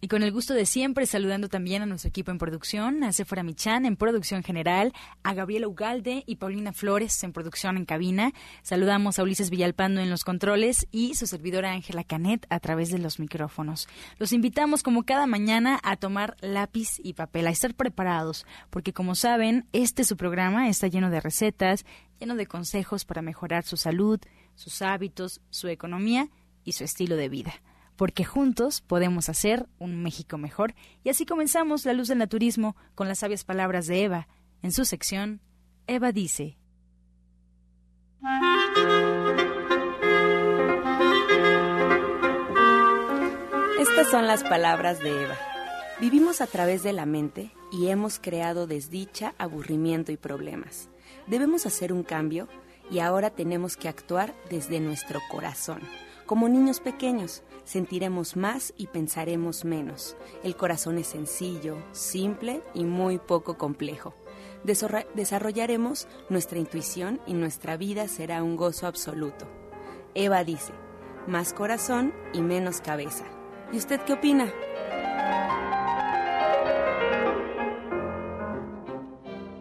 Y 0.00 0.06
con 0.06 0.22
el 0.22 0.30
gusto 0.30 0.54
de 0.54 0.64
siempre, 0.64 1.06
saludando 1.06 1.48
también 1.48 1.82
a 1.82 1.86
nuestro 1.86 2.08
equipo 2.08 2.30
en 2.30 2.38
producción, 2.38 3.02
a 3.02 3.12
Sephora 3.12 3.42
Michan 3.42 3.84
en 3.84 3.96
producción 3.96 4.44
general, 4.44 4.92
a 5.24 5.34
Gabriela 5.34 5.66
Ugalde 5.66 6.22
y 6.24 6.36
Paulina 6.36 6.72
Flores 6.72 7.24
en 7.24 7.32
producción 7.32 7.76
en 7.76 7.84
cabina. 7.84 8.32
Saludamos 8.62 9.18
a 9.18 9.24
Ulises 9.24 9.50
Villalpando 9.50 10.00
en 10.00 10.08
los 10.08 10.22
controles 10.22 10.86
y 10.92 11.16
su 11.16 11.26
servidora 11.26 11.72
Ángela 11.72 12.04
Canet 12.04 12.46
a 12.48 12.60
través 12.60 12.90
de 12.90 12.98
los 12.98 13.18
micrófonos. 13.18 13.88
Los 14.18 14.32
invitamos 14.32 14.84
como 14.84 15.02
cada 15.02 15.26
mañana 15.26 15.80
a 15.82 15.96
tomar 15.96 16.36
lápiz 16.40 17.00
y 17.02 17.14
papel, 17.14 17.48
a 17.48 17.50
estar 17.50 17.74
preparados, 17.74 18.46
porque 18.70 18.92
como 18.92 19.16
saben, 19.16 19.66
este 19.72 20.04
su 20.04 20.16
programa 20.16 20.68
está 20.68 20.86
lleno 20.86 21.10
de 21.10 21.20
recetas, 21.20 21.84
lleno 22.20 22.36
de 22.36 22.46
consejos 22.46 23.04
para 23.04 23.22
mejorar 23.22 23.64
su 23.64 23.76
salud, 23.76 24.20
sus 24.54 24.80
hábitos, 24.80 25.40
su 25.50 25.66
economía 25.66 26.28
y 26.62 26.72
su 26.72 26.84
estilo 26.84 27.16
de 27.16 27.28
vida 27.28 27.54
porque 27.98 28.24
juntos 28.24 28.80
podemos 28.80 29.28
hacer 29.28 29.66
un 29.80 30.00
México 30.00 30.38
mejor. 30.38 30.76
Y 31.02 31.10
así 31.10 31.26
comenzamos 31.26 31.84
La 31.84 31.92
Luz 31.92 32.06
del 32.06 32.18
Naturismo 32.18 32.76
con 32.94 33.08
las 33.08 33.18
sabias 33.18 33.42
palabras 33.42 33.88
de 33.88 34.04
Eva. 34.04 34.28
En 34.62 34.70
su 34.70 34.84
sección, 34.84 35.40
Eva 35.88 36.12
dice. 36.12 36.56
Estas 43.80 44.10
son 44.12 44.28
las 44.28 44.44
palabras 44.44 45.00
de 45.00 45.24
Eva. 45.24 45.36
Vivimos 46.00 46.40
a 46.40 46.46
través 46.46 46.84
de 46.84 46.92
la 46.92 47.04
mente 47.04 47.50
y 47.72 47.88
hemos 47.88 48.20
creado 48.20 48.68
desdicha, 48.68 49.34
aburrimiento 49.38 50.12
y 50.12 50.16
problemas. 50.16 50.88
Debemos 51.26 51.66
hacer 51.66 51.92
un 51.92 52.04
cambio 52.04 52.46
y 52.92 53.00
ahora 53.00 53.30
tenemos 53.30 53.76
que 53.76 53.88
actuar 53.88 54.36
desde 54.50 54.78
nuestro 54.78 55.20
corazón 55.28 55.80
como 56.28 56.46
niños 56.46 56.78
pequeños, 56.78 57.42
sentiremos 57.68 58.34
más 58.34 58.72
y 58.78 58.86
pensaremos 58.86 59.66
menos. 59.66 60.16
El 60.42 60.56
corazón 60.56 60.96
es 60.96 61.08
sencillo, 61.08 61.76
simple 61.92 62.62
y 62.72 62.84
muy 62.84 63.18
poco 63.18 63.58
complejo. 63.58 64.14
Desarrollaremos 64.64 66.08
nuestra 66.30 66.58
intuición 66.58 67.20
y 67.26 67.34
nuestra 67.34 67.76
vida 67.76 68.08
será 68.08 68.42
un 68.42 68.56
gozo 68.56 68.86
absoluto. 68.86 69.46
Eva 70.14 70.44
dice, 70.44 70.72
más 71.26 71.52
corazón 71.52 72.14
y 72.32 72.40
menos 72.40 72.80
cabeza. 72.80 73.26
¿Y 73.70 73.76
usted 73.76 74.00
qué 74.00 74.14
opina? 74.14 74.50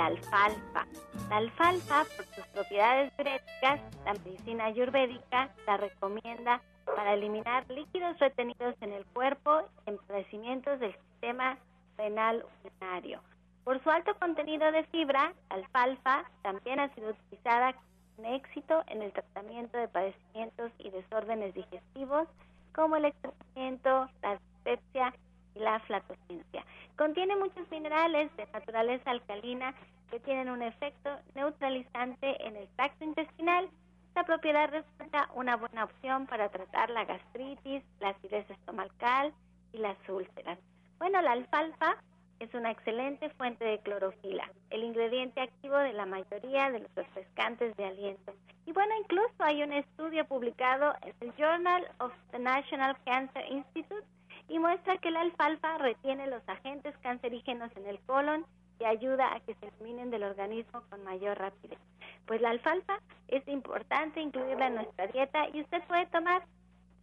La 0.00 0.06
alfalfa. 0.06 0.86
La 1.28 1.36
alfalfa, 1.36 2.04
por 2.16 2.24
sus 2.34 2.46
propiedades 2.54 3.14
diuréticas, 3.18 3.80
la 4.06 4.14
medicina 4.24 4.64
ayurvédica 4.64 5.50
la 5.66 5.76
recomienda 5.76 6.62
para 6.86 7.12
eliminar 7.12 7.68
líquidos 7.68 8.18
retenidos 8.18 8.74
en 8.80 8.92
el 8.94 9.04
cuerpo 9.06 9.60
en 9.84 9.98
padecimientos 10.08 10.80
del 10.80 10.94
sistema 10.94 11.58
renal 11.98 12.46
urinario. 12.64 13.20
Por 13.64 13.82
su 13.82 13.90
alto 13.90 14.14
contenido 14.18 14.72
de 14.72 14.84
fibra, 14.84 15.34
la 15.50 15.56
alfalfa 15.56 16.24
también 16.40 16.80
ha 16.80 16.88
sido 16.94 17.10
utilizada 17.10 17.74
con 18.16 18.24
éxito 18.24 18.82
en 18.86 19.02
el 19.02 19.12
tratamiento 19.12 19.76
de 19.76 19.88
padecimientos 19.88 20.72
y 20.78 20.88
desórdenes 20.88 21.54
digestivos 21.54 22.26
como 22.74 22.96
el 22.96 23.04
estreñimiento, 23.04 24.08
la 24.22 24.38
dispepsia 24.38 25.12
y 25.14 25.29
la 25.54 25.80
flatulencia. 25.80 26.64
Contiene 26.96 27.36
muchos 27.36 27.70
minerales 27.70 28.34
de 28.36 28.46
naturaleza 28.46 29.10
alcalina 29.10 29.74
que 30.10 30.20
tienen 30.20 30.50
un 30.50 30.62
efecto 30.62 31.10
neutralizante 31.34 32.46
en 32.46 32.56
el 32.56 32.68
tracto 32.76 33.04
intestinal. 33.04 33.68
Esta 34.08 34.24
propiedad 34.24 34.70
resulta 34.70 35.30
una 35.34 35.56
buena 35.56 35.84
opción 35.84 36.26
para 36.26 36.48
tratar 36.48 36.90
la 36.90 37.04
gastritis, 37.04 37.82
la 38.00 38.10
acidez 38.10 38.48
estomacal 38.50 39.32
y 39.72 39.78
las 39.78 39.96
úlceras. 40.08 40.58
Bueno, 40.98 41.22
la 41.22 41.32
alfalfa 41.32 41.96
es 42.40 42.52
una 42.54 42.70
excelente 42.70 43.28
fuente 43.30 43.64
de 43.64 43.78
clorofila, 43.80 44.50
el 44.70 44.82
ingrediente 44.82 45.42
activo 45.42 45.76
de 45.76 45.92
la 45.92 46.06
mayoría 46.06 46.70
de 46.70 46.80
los 46.80 46.94
refrescantes 46.94 47.76
de 47.76 47.84
aliento. 47.84 48.34
Y 48.66 48.72
bueno, 48.72 48.94
incluso 48.98 49.34
hay 49.38 49.62
un 49.62 49.72
estudio 49.72 50.26
publicado 50.26 50.94
en 51.02 51.14
el 51.20 51.34
Journal 51.36 51.86
of 51.98 52.12
the 52.32 52.38
National 52.38 52.96
Cancer 53.04 53.44
Institute 53.50 54.06
y 54.50 54.58
muestra 54.58 54.98
que 54.98 55.12
la 55.12 55.20
alfalfa 55.20 55.78
retiene 55.78 56.26
los 56.26 56.46
agentes 56.48 56.96
cancerígenos 56.98 57.70
en 57.76 57.86
el 57.86 58.00
colon 58.00 58.44
y 58.80 58.84
ayuda 58.84 59.32
a 59.32 59.40
que 59.40 59.54
se 59.54 59.68
eliminen 59.68 60.10
del 60.10 60.24
organismo 60.24 60.82
con 60.90 61.04
mayor 61.04 61.38
rapidez. 61.38 61.78
Pues 62.26 62.40
la 62.40 62.50
alfalfa 62.50 62.98
es 63.28 63.46
importante 63.46 64.20
incluirla 64.20 64.66
en 64.66 64.74
nuestra 64.74 65.06
dieta 65.06 65.48
y 65.52 65.60
usted 65.60 65.82
puede 65.84 66.06
tomar 66.06 66.42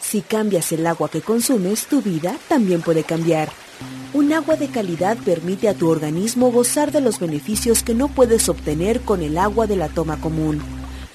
Si 0.00 0.22
cambias 0.22 0.72
el 0.72 0.86
agua 0.86 1.08
que 1.08 1.20
consumes, 1.20 1.86
tu 1.86 2.00
vida 2.00 2.36
también 2.48 2.82
puede 2.82 3.04
cambiar. 3.04 3.48
Un 4.14 4.32
agua 4.32 4.56
de 4.56 4.68
calidad 4.68 5.16
permite 5.24 5.68
a 5.68 5.74
tu 5.74 5.90
organismo 5.90 6.50
gozar 6.50 6.92
de 6.92 7.00
los 7.00 7.18
beneficios 7.18 7.82
que 7.82 7.94
no 7.94 8.08
puedes 8.08 8.48
obtener 8.48 9.00
con 9.00 9.22
el 9.22 9.36
agua 9.36 9.66
de 9.66 9.76
la 9.76 9.88
toma 9.88 10.20
común. 10.20 10.62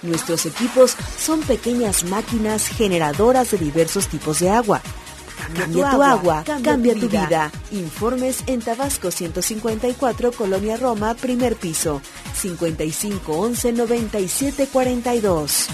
Nuestros 0.04 0.45
equipos 0.45 0.92
son 1.18 1.42
pequeñas 1.42 2.04
máquinas 2.04 2.68
generadoras 2.68 3.51
de 3.51 3.57
diversos 3.57 4.07
tipos 4.07 4.39
de 4.39 4.50
agua 4.50 4.81
Cambia, 5.56 5.92
tu 5.92 6.01
agua, 6.03 6.44
cambia, 6.45 6.94
tu 6.94 7.09
vida. 7.09 7.51
Informes 7.71 8.48
en 8.48 8.62
Tabasco 8.62 9.12
154, 9.12 10.31
Colonia 10.31 10.77
Roma, 10.77 11.13
primer 11.13 11.56
piso, 11.56 12.01
55 12.33 13.33
11 13.33 13.74
97 13.74 14.68
42. 14.71 15.68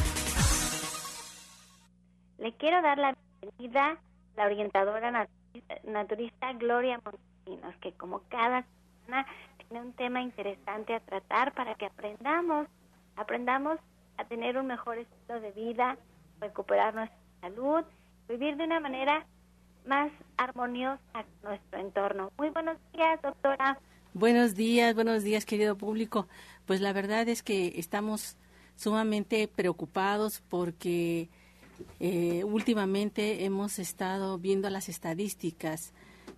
Le 2.40 2.54
quiero 2.54 2.82
dar 2.82 2.98
la 2.98 3.16
bienvenida 3.42 3.92
a 3.92 3.98
la 4.36 4.46
orientadora 4.46 5.28
naturista 5.84 6.54
Gloria 6.54 7.00
Montesinos, 7.04 7.76
que 7.82 7.94
como 7.94 8.22
cada 8.30 8.66
semana 9.06 9.28
tiene 9.58 9.86
un 9.86 9.94
tema 9.94 10.22
interesante 10.22 10.96
a 10.96 11.00
tratar 11.02 11.54
para 11.54 11.76
que 11.76 11.86
aprendamos, 11.86 12.68
aprendamos 13.16 13.80
a 14.18 14.26
tener 14.26 14.58
un 14.58 14.68
mejor 14.68 14.98
estilo 14.98 15.40
de 15.40 15.52
vida, 15.52 15.98
recuperar 16.40 16.96
nuestra 16.96 17.18
salud, 17.42 17.84
vivir 18.28 18.58
de 18.58 18.64
una 18.64 18.80
manera 18.80 19.26
más 19.88 20.12
armoniosa 20.38 21.26
nuestro 21.44 21.80
entorno. 21.80 22.32
Muy 22.38 22.50
buenos 22.50 22.78
días, 22.94 23.22
doctora. 23.22 23.80
Buenos 24.14 24.56
días, 24.56 24.94
buenos 24.94 25.24
días, 25.24 25.46
querido 25.46 25.78
público. 25.78 26.28
Pues 26.66 26.82
la 26.82 26.94
verdad 26.94 27.28
es 27.30 27.42
que 27.42 27.74
estamos 27.78 28.36
sumamente 28.76 29.48
preocupados 29.48 30.44
porque 30.50 31.30
eh, 32.00 32.44
últimamente 32.44 33.46
hemos 33.46 33.80
estado 33.80 34.38
viendo 34.38 34.70
las 34.70 34.90
estadísticas 34.90 35.94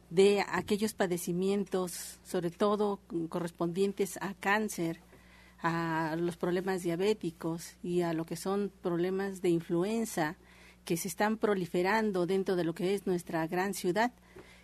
de 0.09 0.43
aquellos 0.47 0.93
padecimientos, 0.93 2.19
sobre 2.23 2.51
todo 2.51 2.99
correspondientes 3.29 4.17
a 4.21 4.33
cáncer, 4.35 4.99
a 5.61 6.15
los 6.17 6.37
problemas 6.37 6.83
diabéticos 6.83 7.75
y 7.83 8.01
a 8.01 8.13
lo 8.13 8.25
que 8.25 8.35
son 8.35 8.71
problemas 8.81 9.41
de 9.41 9.49
influenza 9.49 10.37
que 10.85 10.97
se 10.97 11.07
están 11.07 11.37
proliferando 11.37 12.25
dentro 12.25 12.55
de 12.55 12.63
lo 12.63 12.73
que 12.73 12.93
es 12.93 13.05
nuestra 13.05 13.45
gran 13.47 13.73
ciudad 13.73 14.11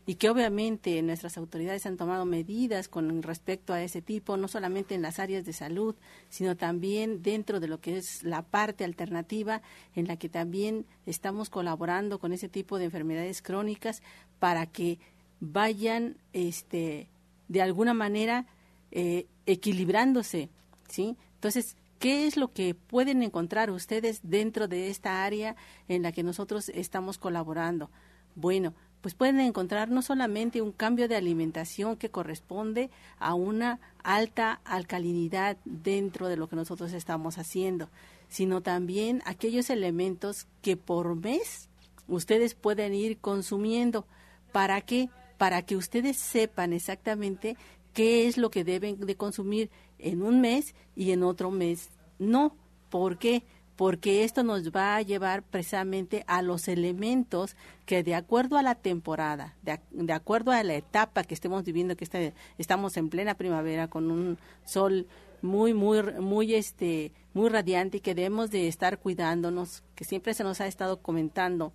y 0.07 0.15
que 0.15 0.29
obviamente 0.29 1.01
nuestras 1.01 1.37
autoridades 1.37 1.85
han 1.85 1.97
tomado 1.97 2.25
medidas 2.25 2.87
con 2.87 3.23
respecto 3.23 3.73
a 3.73 3.81
ese 3.81 4.01
tipo, 4.01 4.37
no 4.37 4.47
solamente 4.47 4.93
en 4.93 5.01
las 5.01 5.17
áreas 5.17 5.45
de 5.45 5.53
salud, 5.53 5.95
sino 6.29 6.55
también 6.55 7.23
dentro 7.23 7.59
de 7.59 7.67
lo 7.67 7.79
que 7.79 7.97
es 7.97 8.23
la 8.23 8.43
parte 8.43 8.83
alternativa 8.83 9.61
en 9.95 10.07
la 10.07 10.17
que 10.17 10.29
también 10.29 10.85
estamos 11.07 11.49
colaborando 11.49 12.19
con 12.19 12.33
ese 12.33 12.49
tipo 12.49 12.77
de 12.77 12.85
enfermedades 12.85 13.41
crónicas 13.41 14.03
para 14.39 14.67
que 14.67 14.99
vayan 15.39 16.17
este 16.33 17.09
de 17.47 17.61
alguna 17.61 17.93
manera 17.93 18.45
eh, 18.91 19.25
equilibrándose, 19.45 20.49
¿sí? 20.87 21.17
Entonces, 21.35 21.75
¿qué 21.99 22.27
es 22.27 22.37
lo 22.37 22.51
que 22.53 22.75
pueden 22.75 23.23
encontrar 23.23 23.71
ustedes 23.71 24.19
dentro 24.23 24.67
de 24.67 24.89
esta 24.89 25.23
área 25.23 25.55
en 25.87 26.03
la 26.03 26.11
que 26.11 26.23
nosotros 26.23 26.69
estamos 26.69 27.17
colaborando? 27.17 27.89
Bueno, 28.35 28.73
pues 29.05 29.13
pueden 29.13 29.39
encontrar 29.39 29.89
no 29.91 30.01
solamente 30.01 30.63
un 30.63 30.71
cambio 30.71 31.07
de 31.07 31.15
alimentación 31.15 31.95
que 31.95 32.09
corresponde 32.09 32.89
a 33.19 33.35
una 33.35 33.79
alta 34.03 34.61
alcalinidad 34.65 35.57
dentro 35.63 36.27
de 36.27 36.37
lo 36.37 36.49
que 36.49 36.55
nosotros 36.55 36.91
estamos 36.91 37.37
haciendo, 37.37 37.89
sino 38.29 38.61
también 38.61 39.21
aquellos 39.25 39.69
elementos 39.69 40.47
que 40.63 40.75
por 40.75 41.15
mes 41.15 41.69
ustedes 42.07 42.55
pueden 42.55 42.95
ir 42.95 43.19
consumiendo. 43.19 44.07
¿Para 44.51 44.81
qué? 44.81 45.09
Para 45.37 45.61
que 45.61 45.75
ustedes 45.75 46.17
sepan 46.17 46.73
exactamente 46.73 47.57
qué 47.95 48.27
es 48.27 48.37
lo 48.37 48.51
que 48.51 48.63
deben 48.63 48.99
de 48.99 49.15
consumir 49.15 49.71
en 49.97 50.21
un 50.21 50.41
mes 50.41 50.75
y 50.95 51.11
en 51.11 51.23
otro 51.23 51.49
mes 51.49 51.89
no. 52.19 52.55
¿Por 52.91 53.17
qué? 53.17 53.43
porque 53.75 54.23
esto 54.23 54.43
nos 54.43 54.71
va 54.71 54.95
a 54.95 55.01
llevar 55.01 55.43
precisamente 55.43 56.23
a 56.27 56.41
los 56.41 56.67
elementos 56.67 57.55
que 57.85 58.03
de 58.03 58.15
acuerdo 58.15 58.57
a 58.57 58.61
la 58.61 58.75
temporada, 58.75 59.55
de, 59.63 60.13
acuerdo 60.13 60.51
a 60.51 60.63
la 60.63 60.75
etapa 60.75 61.23
que 61.23 61.33
estemos 61.33 61.63
viviendo, 61.63 61.97
que 61.97 62.05
este, 62.05 62.33
estamos 62.57 62.95
en 62.97 63.09
plena 63.09 63.35
primavera 63.35 63.89
con 63.89 64.11
un 64.11 64.37
sol 64.63 65.07
muy, 65.41 65.73
muy, 65.73 66.01
muy, 66.21 66.55
este, 66.55 67.11
muy 67.33 67.49
radiante 67.49 67.97
y 67.97 68.01
que 68.01 68.15
debemos 68.15 68.49
de 68.49 68.67
estar 68.67 68.99
cuidándonos, 68.99 69.83
que 69.95 70.05
siempre 70.05 70.33
se 70.33 70.43
nos 70.43 70.61
ha 70.61 70.67
estado 70.67 71.01
comentando 71.01 71.73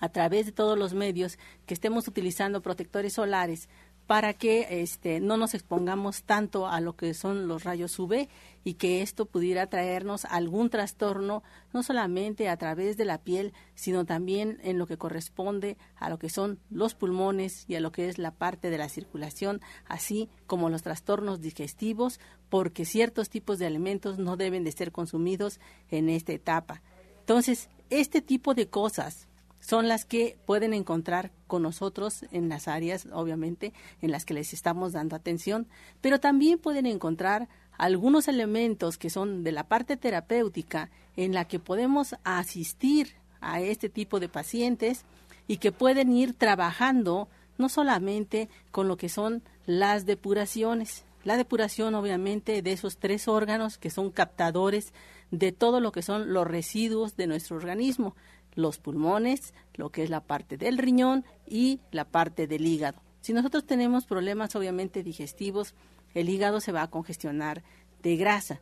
a 0.00 0.08
través 0.08 0.46
de 0.46 0.52
todos 0.52 0.78
los 0.78 0.94
medios 0.94 1.38
que 1.66 1.74
estemos 1.74 2.08
utilizando 2.08 2.62
protectores 2.62 3.12
solares 3.12 3.68
para 4.06 4.34
que 4.34 4.82
este, 4.82 5.20
no 5.20 5.36
nos 5.36 5.54
expongamos 5.54 6.24
tanto 6.24 6.66
a 6.66 6.80
lo 6.80 6.94
que 6.94 7.14
son 7.14 7.48
los 7.48 7.64
rayos 7.64 7.98
UV 7.98 8.28
y 8.62 8.74
que 8.74 9.02
esto 9.02 9.26
pudiera 9.26 9.66
traernos 9.66 10.24
algún 10.26 10.70
trastorno, 10.70 11.42
no 11.72 11.82
solamente 11.82 12.48
a 12.48 12.56
través 12.56 12.96
de 12.96 13.04
la 13.04 13.18
piel, 13.18 13.52
sino 13.74 14.04
también 14.04 14.58
en 14.62 14.78
lo 14.78 14.86
que 14.86 14.98
corresponde 14.98 15.76
a 15.96 16.10
lo 16.10 16.18
que 16.18 16.28
son 16.28 16.58
los 16.70 16.94
pulmones 16.94 17.64
y 17.68 17.76
a 17.76 17.80
lo 17.80 17.92
que 17.92 18.08
es 18.08 18.18
la 18.18 18.30
parte 18.30 18.70
de 18.70 18.78
la 18.78 18.88
circulación, 18.88 19.60
así 19.86 20.28
como 20.46 20.68
los 20.68 20.82
trastornos 20.82 21.40
digestivos, 21.40 22.20
porque 22.48 22.84
ciertos 22.84 23.30
tipos 23.30 23.58
de 23.58 23.66
alimentos 23.66 24.18
no 24.18 24.36
deben 24.36 24.64
de 24.64 24.72
ser 24.72 24.92
consumidos 24.92 25.60
en 25.90 26.08
esta 26.08 26.32
etapa. 26.32 26.82
Entonces, 27.20 27.68
este 27.90 28.20
tipo 28.20 28.54
de 28.54 28.68
cosas 28.68 29.28
son 29.64 29.88
las 29.88 30.04
que 30.04 30.36
pueden 30.44 30.74
encontrar 30.74 31.32
con 31.46 31.62
nosotros 31.62 32.26
en 32.32 32.50
las 32.50 32.68
áreas, 32.68 33.08
obviamente, 33.12 33.72
en 34.02 34.10
las 34.10 34.26
que 34.26 34.34
les 34.34 34.52
estamos 34.52 34.92
dando 34.92 35.16
atención, 35.16 35.66
pero 36.02 36.20
también 36.20 36.58
pueden 36.58 36.84
encontrar 36.84 37.48
algunos 37.78 38.28
elementos 38.28 38.98
que 38.98 39.08
son 39.08 39.42
de 39.42 39.52
la 39.52 39.64
parte 39.64 39.96
terapéutica 39.96 40.90
en 41.16 41.32
la 41.32 41.46
que 41.46 41.60
podemos 41.60 42.14
asistir 42.24 43.14
a 43.40 43.62
este 43.62 43.88
tipo 43.88 44.20
de 44.20 44.28
pacientes 44.28 45.06
y 45.48 45.56
que 45.56 45.72
pueden 45.72 46.14
ir 46.14 46.34
trabajando 46.34 47.28
no 47.56 47.70
solamente 47.70 48.50
con 48.70 48.86
lo 48.86 48.98
que 48.98 49.08
son 49.08 49.42
las 49.64 50.04
depuraciones, 50.04 51.04
la 51.24 51.38
depuración 51.38 51.94
obviamente 51.94 52.60
de 52.60 52.72
esos 52.72 52.98
tres 52.98 53.28
órganos 53.28 53.78
que 53.78 53.88
son 53.88 54.10
captadores 54.10 54.92
de 55.30 55.52
todo 55.52 55.80
lo 55.80 55.90
que 55.90 56.02
son 56.02 56.34
los 56.34 56.46
residuos 56.46 57.16
de 57.16 57.26
nuestro 57.26 57.56
organismo, 57.56 58.14
los 58.54 58.78
pulmones, 58.78 59.54
lo 59.74 59.90
que 59.90 60.02
es 60.02 60.10
la 60.10 60.20
parte 60.20 60.56
del 60.56 60.78
riñón 60.78 61.24
y 61.46 61.80
la 61.90 62.04
parte 62.04 62.46
del 62.46 62.66
hígado. 62.66 63.00
Si 63.20 63.32
nosotros 63.32 63.64
tenemos 63.64 64.04
problemas 64.04 64.54
obviamente 64.54 65.02
digestivos, 65.02 65.74
el 66.14 66.28
hígado 66.28 66.60
se 66.60 66.72
va 66.72 66.82
a 66.82 66.90
congestionar 66.90 67.62
de 68.02 68.16
grasa. 68.16 68.60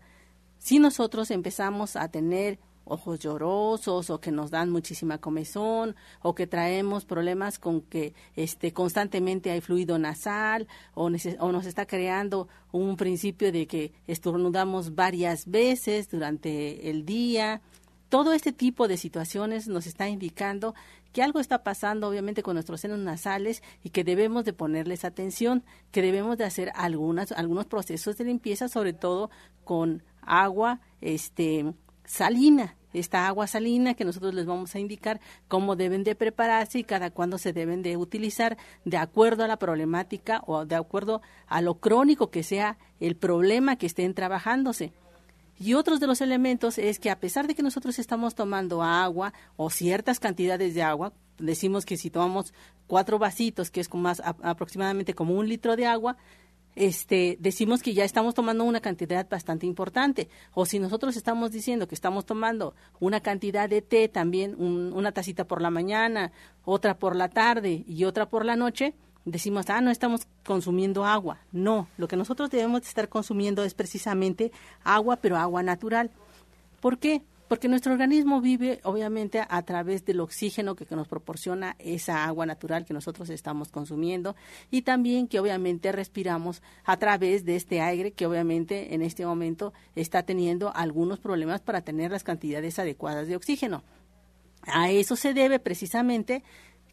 Si 0.59 0.79
nosotros 0.79 1.31
empezamos 1.31 1.97
a 1.97 2.09
tener 2.09 2.59
ojos 2.85 3.19
llorosos 3.21 4.11
o 4.11 4.21
que 4.21 4.31
nos 4.31 4.51
dan 4.51 4.71
muchísima 4.71 5.19
comezón 5.19 5.97
o 6.21 6.35
que 6.35 6.47
traemos 6.47 7.05
problemas 7.05 7.59
con 7.59 7.81
que 7.81 8.15
este 8.37 8.73
constantemente 8.73 9.51
hay 9.51 9.61
fluido 9.61 9.99
nasal 9.99 10.67
o, 10.95 11.07
o, 11.07 11.53
nos 11.53 11.67
está 11.67 11.87
creando 11.87 12.49
un 12.73 12.97
principio 12.97 13.53
de 13.53 13.67
que 13.67 13.93
estornudamos 14.07 14.95
varias 14.95 15.51
veces 15.51 16.11
durante 16.11 16.91
el 16.91 17.05
día 17.05 17.63
todo 18.13 18.35
este 18.35 18.53
tipo 18.53 18.89
de 18.89 18.99
situaciones 18.99 19.69
nos 19.69 19.87
está 19.87 20.07
indicando 20.07 20.75
que 21.15 21.23
algo 21.23 21.41
está 21.41 21.63
pasando 21.63 22.07
obviamente 22.07 22.43
con 22.43 22.53
nuestros 22.53 22.83
senos 22.83 22.99
nasales 22.99 23.63
y 23.83 23.89
que 23.89 24.05
debemos 24.05 24.45
de 24.45 24.53
ponerles 24.53 25.07
atención, 25.07 25.65
que 25.93 26.03
debemos 26.03 26.37
de 26.37 26.45
hacer 26.45 26.73
algunas, 26.75 27.33
algunos 27.33 27.65
procesos 27.65 28.19
de 28.19 28.25
limpieza, 28.25 28.69
sobre 28.69 28.93
todo 28.93 29.31
con 29.65 30.03
agua 30.21 30.83
este, 31.01 31.73
salina, 32.05 32.77
esta 32.93 33.27
agua 33.27 33.47
salina 33.47 33.95
que 33.95 34.05
nosotros 34.05 34.35
les 34.35 34.45
vamos 34.45 34.75
a 34.75 34.79
indicar 34.79 35.19
cómo 35.49 35.75
deben 35.75 36.05
de 36.05 36.15
prepararse 36.15 36.81
y 36.81 36.85
cada 36.85 37.11
cuándo 37.11 37.39
se 37.39 37.55
deben 37.55 37.81
de 37.81 37.97
utilizar 37.97 38.59
de 38.85 38.99
acuerdo 38.99 39.43
a 39.43 39.49
la 39.49 39.57
problemática 39.57 40.43
o 40.47 40.67
de 40.67 40.77
acuerdo 40.77 41.23
a 41.47 41.63
lo 41.63 41.77
crónico 41.81 42.31
que 42.31 42.43
sea 42.43 42.77
el 43.01 43.17
problema 43.17 43.77
que 43.77 43.87
estén 43.87 44.13
trabajándose. 44.13 44.93
Y 45.63 45.75
otros 45.75 46.01
de 46.01 46.09
los 46.09 46.21
elementos 46.21 46.77
es 46.77 46.99
que 46.99 47.09
a 47.09 47.21
pesar 47.21 47.47
de 47.47 47.55
que 47.55 47.63
nosotros 47.63 48.01
estamos 48.01 48.35
tomando 48.35 48.83
agua 48.83 49.33
o 49.57 49.71
ciertas 49.71 50.19
cantidades 50.19 50.75
de 50.75 50.83
agua, 50.83 51.13
decimos 51.39 51.87
que 51.87 51.97
si 51.97 52.11
tomamos 52.11 52.53
cuatro 52.89 53.21
vasitos, 53.21 53.71
que 53.71 53.79
es 53.79 53.89
como 53.89 54.03
más 54.03 54.21
aproximadamente 54.25 55.15
como 55.15 55.35
un 55.35 55.49
litro 55.49 55.77
de 55.77 55.87
agua, 55.87 56.17
este, 56.75 57.37
decimos 57.39 57.81
que 57.81 57.95
ya 57.95 58.03
estamos 58.03 58.35
tomando 58.35 58.65
una 58.65 58.81
cantidad 58.81 59.25
bastante 59.31 59.65
importante. 59.67 60.29
O 60.53 60.67
si 60.67 60.81
nosotros 60.81 61.17
estamos 61.17 61.53
diciendo 61.53 61.87
que 61.87 61.95
estamos 61.95 62.27
tomando 62.27 62.75
una 62.99 63.21
cantidad 63.21 63.69
de 63.69 63.83
té, 63.83 64.09
también 64.09 64.57
una 64.61 65.13
tacita 65.13 65.47
por 65.47 65.63
la 65.63 65.71
mañana, 65.71 66.33
otra 66.65 66.99
por 66.99 67.15
la 67.15 67.29
tarde 67.29 67.85
y 67.87 68.03
otra 68.03 68.29
por 68.29 68.45
la 68.45 68.57
noche, 68.57 68.95
decimos, 69.25 69.69
ah, 69.71 69.81
no 69.81 69.91
estamos 69.91 70.27
consumiendo 70.45 71.05
agua. 71.05 71.39
No, 71.53 71.89
lo 71.97 72.09
que 72.09 72.17
nosotros 72.17 72.51
debemos 72.51 72.83
estar 72.83 73.09
consumiendo 73.09 73.65
es 73.65 73.75
precisamente 73.75 74.53
agua, 74.85 75.17
pero 75.17 75.37
agua 75.37 75.63
natural. 75.63 76.11
¿Por 76.81 76.99
qué? 76.99 77.23
Porque 77.49 77.69
nuestro 77.69 77.93
organismo 77.93 78.41
vive 78.41 78.81
obviamente 78.83 79.45
a 79.47 79.63
través 79.63 80.07
del 80.07 80.21
oxígeno 80.21 80.75
que, 80.75 80.87
que, 80.87 80.97
nos 80.97 81.07
proporciona 81.07 81.77
esa 81.79 82.25
agua 82.25 82.47
natural 82.47 82.87
que 82.87 82.95
nosotros 82.95 83.29
estamos 83.29 83.69
consumiendo 83.69 84.35
y 84.71 84.83
también 84.83 85.29
que 85.29 85.39
obviamente 85.39 85.93
respiramos 85.93 86.63
a 86.85 86.97
través 86.97 87.45
de 87.45 87.57
este 87.57 87.83
aire 87.83 88.13
que 88.13 88.25
obviamente 88.25 88.95
en 88.95 89.03
este 89.03 89.27
momento 89.27 89.75
está 89.95 90.23
teniendo 90.23 90.75
algunos 90.75 91.21
problemas 91.21 91.61
para 91.61 91.83
tener 91.83 92.11
las 92.11 92.25
cantidades 92.25 92.79
adecuadas 92.79 93.29
de 93.29 93.37
oxígeno. 93.37 93.83
A 94.63 94.91
eso 94.91 95.17
se 95.17 95.35
debe 95.35 95.59
precisamente 95.59 96.43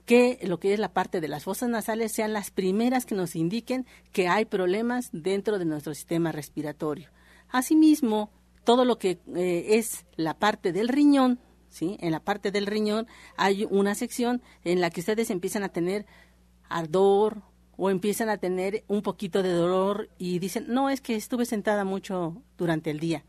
que 0.10 0.40
lo 0.42 0.60
que 0.60 0.74
es 0.74 0.80
la 0.80 0.92
parte 0.92 1.22
de 1.22 1.28
las 1.28 1.44
fosas 1.44 1.70
nasales 1.70 2.12
sean 2.12 2.34
las 2.34 2.50
primeras 2.50 3.06
que 3.06 3.14
nos 3.14 3.36
indiquen 3.36 3.86
que 4.12 4.28
hay 4.28 4.46
problemas 4.46 5.10
dentro 5.12 5.60
de 5.60 5.66
nuestro 5.66 5.94
sistema 5.94 6.32
respiratorio. 6.32 7.10
Asimismo, 7.50 8.32
todo 8.64 8.86
lo 8.86 8.98
que 8.98 9.20
eh, 9.36 9.66
es 9.78 10.08
la 10.16 10.34
parte 10.34 10.72
del 10.74 10.88
riñón, 10.88 11.38
¿sí? 11.68 11.96
En 12.00 12.12
la 12.12 12.22
parte 12.22 12.50
del 12.50 12.66
riñón 12.66 13.06
hay 13.38 13.68
una 13.70 13.94
sección 13.94 14.42
en 14.64 14.82
la 14.82 14.90
que 14.90 15.02
ustedes 15.02 15.30
empiezan 15.30 15.62
a 15.62 15.70
tener 15.70 16.08
ardor 16.70 17.44
o 17.78 17.92
empiezan 17.92 18.30
a 18.30 18.38
tener 18.38 18.84
un 18.88 19.04
poquito 19.04 19.44
de 19.44 19.54
dolor 19.54 20.10
y 20.18 20.40
dicen, 20.40 20.66
no, 20.70 20.90
es 20.90 21.02
que 21.02 21.18
estuve 21.18 21.46
sentada 21.46 21.84
mucho 21.84 22.42
durante 22.58 22.90
el 22.90 23.00
día. 23.00 23.24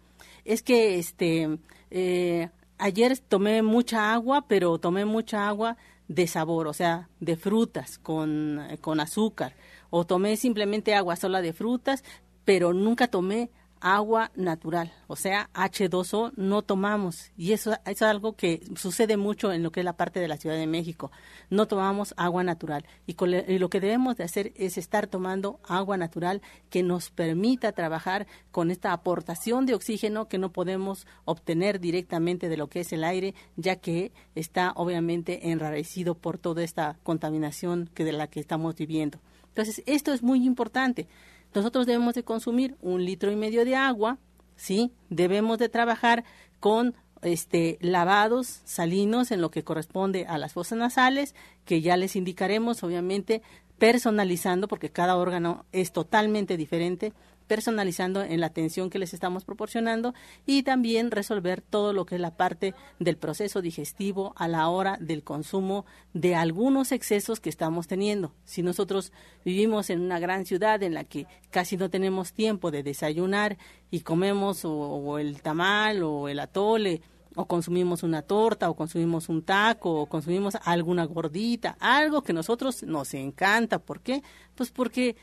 Es 0.46 0.62
que 0.62 0.98
este, 0.98 1.58
eh, 1.90 2.48
ayer 2.78 3.18
tomé 3.18 3.60
mucha 3.60 4.14
agua, 4.14 4.46
pero 4.48 4.78
tomé 4.78 5.04
mucha 5.04 5.46
agua 5.46 5.76
de 6.10 6.26
sabor, 6.26 6.66
o 6.66 6.72
sea, 6.72 7.08
de 7.20 7.36
frutas 7.36 7.98
con, 7.98 8.60
con 8.80 8.98
azúcar. 8.98 9.54
O 9.90 10.04
tomé 10.04 10.36
simplemente 10.36 10.96
agua 10.96 11.14
sola 11.14 11.40
de 11.40 11.52
frutas, 11.52 12.02
pero 12.44 12.72
nunca 12.72 13.06
tomé 13.06 13.50
agua 13.80 14.30
natural, 14.34 14.92
o 15.06 15.16
sea, 15.16 15.48
H2O 15.54 16.32
no 16.36 16.62
tomamos 16.62 17.32
y 17.36 17.52
eso, 17.52 17.74
es 17.86 18.02
algo 18.02 18.34
que 18.34 18.60
sucede 18.76 19.16
mucho 19.16 19.52
en 19.52 19.62
lo 19.62 19.72
que 19.72 19.80
es 19.80 19.84
la 19.84 19.96
parte 19.96 20.20
de 20.20 20.28
la 20.28 20.36
Ciudad 20.36 20.56
de 20.56 20.66
México. 20.66 21.10
No 21.48 21.66
tomamos 21.66 22.14
agua 22.16 22.44
natural 22.44 22.84
y, 23.06 23.16
y, 23.24 23.58
lo 23.58 23.70
que 23.70 23.80
debemos 23.80 24.16
de 24.16 24.24
hacer 24.24 24.52
es 24.56 24.78
estar 24.78 25.06
tomando 25.06 25.60
agua 25.64 25.96
natural 25.96 26.42
que 26.68 26.82
nos 26.82 27.10
permita 27.10 27.72
trabajar 27.72 28.26
con 28.50 28.70
esta 28.70 28.92
aportación 28.92 29.66
de 29.66 29.74
oxígeno 29.74 30.28
que 30.28 30.38
no 30.38 30.52
podemos 30.52 31.06
obtener 31.24 31.80
directamente 31.80 32.48
de 32.48 32.56
lo 32.56 32.68
que 32.68 32.80
es 32.80 32.92
el 32.92 33.04
aire, 33.04 33.34
ya 33.56 33.76
que 33.76 34.12
está 34.34 34.72
obviamente 34.76 35.50
enrarecido 35.50 36.14
por 36.14 36.38
toda 36.38 36.62
esta 36.62 36.98
contaminación 37.02 37.90
que 37.94 38.04
de 38.04 38.12
la 38.12 38.26
que 38.26 38.40
estamos 38.40 38.76
viviendo. 38.76 39.18
Entonces, 39.48 39.82
esto 39.86 40.12
es 40.12 40.22
muy 40.22 40.44
importante 40.46 41.08
nosotros 41.54 41.86
debemos 41.86 42.14
de 42.14 42.24
consumir 42.24 42.76
un 42.80 43.04
litro 43.04 43.30
y 43.30 43.36
medio 43.36 43.64
de 43.64 43.76
agua, 43.76 44.18
¿sí? 44.56 44.92
Debemos 45.08 45.58
de 45.58 45.68
trabajar 45.68 46.24
con 46.60 46.94
este, 47.22 47.78
lavados 47.80 48.60
salinos 48.64 49.30
en 49.30 49.40
lo 49.40 49.50
que 49.50 49.64
corresponde 49.64 50.26
a 50.26 50.38
las 50.38 50.52
fosas 50.52 50.78
nasales, 50.78 51.34
que 51.64 51.80
ya 51.80 51.96
les 51.96 52.16
indicaremos, 52.16 52.82
obviamente, 52.82 53.42
personalizando, 53.78 54.68
porque 54.68 54.90
cada 54.90 55.16
órgano 55.16 55.64
es 55.72 55.92
totalmente 55.92 56.56
diferente, 56.56 57.12
personalizando 57.50 58.22
en 58.22 58.38
la 58.38 58.46
atención 58.46 58.90
que 58.90 59.00
les 59.00 59.12
estamos 59.12 59.44
proporcionando 59.44 60.14
y 60.46 60.62
también 60.62 61.10
resolver 61.10 61.62
todo 61.62 61.92
lo 61.92 62.06
que 62.06 62.14
es 62.14 62.20
la 62.20 62.36
parte 62.36 62.76
del 63.00 63.16
proceso 63.16 63.60
digestivo 63.60 64.34
a 64.36 64.46
la 64.46 64.68
hora 64.68 64.98
del 65.00 65.24
consumo 65.24 65.84
de 66.14 66.36
algunos 66.36 66.92
excesos 66.92 67.40
que 67.40 67.50
estamos 67.50 67.88
teniendo. 67.88 68.32
Si 68.44 68.62
nosotros 68.62 69.12
vivimos 69.44 69.90
en 69.90 70.00
una 70.00 70.20
gran 70.20 70.46
ciudad 70.46 70.80
en 70.84 70.94
la 70.94 71.02
que 71.02 71.26
casi 71.50 71.76
no 71.76 71.90
tenemos 71.90 72.34
tiempo 72.34 72.70
de 72.70 72.84
desayunar 72.84 73.58
y 73.90 74.02
comemos 74.02 74.60
o, 74.64 75.18
el 75.18 75.42
tamal 75.42 76.04
o 76.04 76.28
el 76.28 76.38
atole, 76.38 77.02
o 77.34 77.46
consumimos 77.46 78.04
una 78.04 78.22
torta, 78.22 78.70
o 78.70 78.76
consumimos 78.76 79.28
un 79.28 79.42
taco, 79.42 80.02
o 80.02 80.06
consumimos 80.06 80.56
alguna 80.62 81.04
gordita, 81.04 81.76
algo 81.80 82.22
que 82.22 82.32
nosotros 82.32 82.84
nos 82.84 83.12
encanta. 83.14 83.80
¿Por 83.80 84.02
qué? 84.02 84.22
Pues 84.54 84.70
porque 84.70 85.16